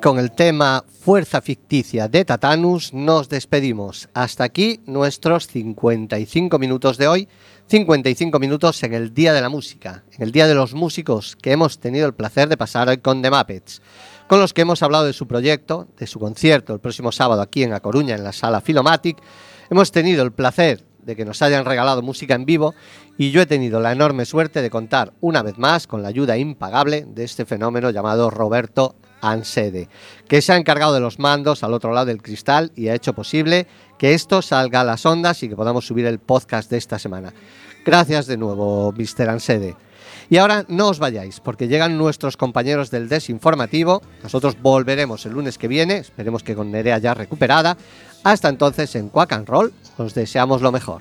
Con 0.00 0.18
el 0.18 0.32
tema 0.32 0.84
Fuerza 1.00 1.40
Ficticia 1.40 2.08
de 2.08 2.24
Tatanus 2.24 2.92
nos 2.92 3.28
despedimos. 3.28 4.08
Hasta 4.14 4.44
aquí 4.44 4.80
nuestros 4.86 5.46
55 5.48 6.58
minutos 6.58 6.98
de 6.98 7.08
hoy. 7.08 7.28
55 7.66 8.38
minutos 8.38 8.82
en 8.82 8.94
el 8.94 9.12
Día 9.12 9.32
de 9.32 9.40
la 9.40 9.48
Música, 9.48 10.04
en 10.12 10.22
el 10.22 10.32
Día 10.32 10.46
de 10.46 10.54
los 10.54 10.74
Músicos 10.74 11.36
que 11.36 11.52
hemos 11.52 11.80
tenido 11.80 12.06
el 12.06 12.14
placer 12.14 12.48
de 12.48 12.56
pasar 12.56 12.88
hoy 12.88 12.98
con 12.98 13.22
The 13.22 13.30
Muppets, 13.30 13.82
con 14.26 14.40
los 14.40 14.54
que 14.54 14.62
hemos 14.62 14.82
hablado 14.82 15.04
de 15.04 15.12
su 15.12 15.26
proyecto, 15.26 15.88
de 15.98 16.06
su 16.06 16.18
concierto 16.18 16.72
el 16.74 16.80
próximo 16.80 17.12
sábado 17.12 17.42
aquí 17.42 17.62
en 17.62 17.72
A 17.72 17.80
Coruña, 17.80 18.14
en 18.14 18.24
la 18.24 18.32
sala 18.32 18.60
Filomatic. 18.60 19.18
Hemos 19.68 19.90
tenido 19.90 20.22
el 20.22 20.32
placer 20.32 20.84
de 21.02 21.16
que 21.16 21.24
nos 21.24 21.42
hayan 21.42 21.64
regalado 21.64 22.02
música 22.02 22.34
en 22.34 22.44
vivo 22.44 22.74
y 23.16 23.30
yo 23.30 23.42
he 23.42 23.46
tenido 23.46 23.80
la 23.80 23.92
enorme 23.92 24.24
suerte 24.24 24.62
de 24.62 24.70
contar 24.70 25.12
una 25.20 25.42
vez 25.42 25.58
más 25.58 25.86
con 25.86 26.02
la 26.02 26.08
ayuda 26.08 26.36
impagable 26.36 27.04
de 27.06 27.24
este 27.24 27.44
fenómeno 27.44 27.90
llamado 27.90 28.30
Roberto 28.30 28.96
Ansede, 29.20 29.88
que 30.28 30.42
se 30.42 30.52
ha 30.52 30.56
encargado 30.56 30.94
de 30.94 31.00
los 31.00 31.18
mandos 31.18 31.62
al 31.62 31.74
otro 31.74 31.92
lado 31.92 32.06
del 32.06 32.22
cristal 32.22 32.72
y 32.76 32.88
ha 32.88 32.94
hecho 32.94 33.14
posible 33.14 33.66
que 33.98 34.14
esto 34.14 34.42
salga 34.42 34.80
a 34.80 34.84
las 34.84 35.04
ondas 35.06 35.42
y 35.42 35.48
que 35.48 35.56
podamos 35.56 35.86
subir 35.86 36.06
el 36.06 36.18
podcast 36.18 36.70
de 36.70 36.78
esta 36.78 36.98
semana. 36.98 37.32
Gracias 37.84 38.26
de 38.26 38.36
nuevo, 38.36 38.92
Mr. 38.92 39.28
Ansede. 39.28 39.76
Y 40.30 40.36
ahora 40.36 40.64
no 40.68 40.88
os 40.88 40.98
vayáis, 40.98 41.40
porque 41.40 41.68
llegan 41.68 41.96
nuestros 41.96 42.36
compañeros 42.36 42.90
del 42.90 43.08
Desinformativo. 43.08 44.02
Nosotros 44.22 44.60
volveremos 44.60 45.24
el 45.24 45.32
lunes 45.32 45.56
que 45.56 45.68
viene, 45.68 45.98
esperemos 45.98 46.42
que 46.42 46.54
con 46.54 46.70
Nerea 46.70 46.98
ya 46.98 47.14
recuperada. 47.14 47.78
Hasta 48.24 48.48
entonces, 48.48 48.94
en 48.94 49.08
Quack 49.08 49.32
and 49.32 49.48
Roll, 49.48 49.72
os 49.96 50.14
deseamos 50.14 50.60
lo 50.60 50.70
mejor. 50.70 51.00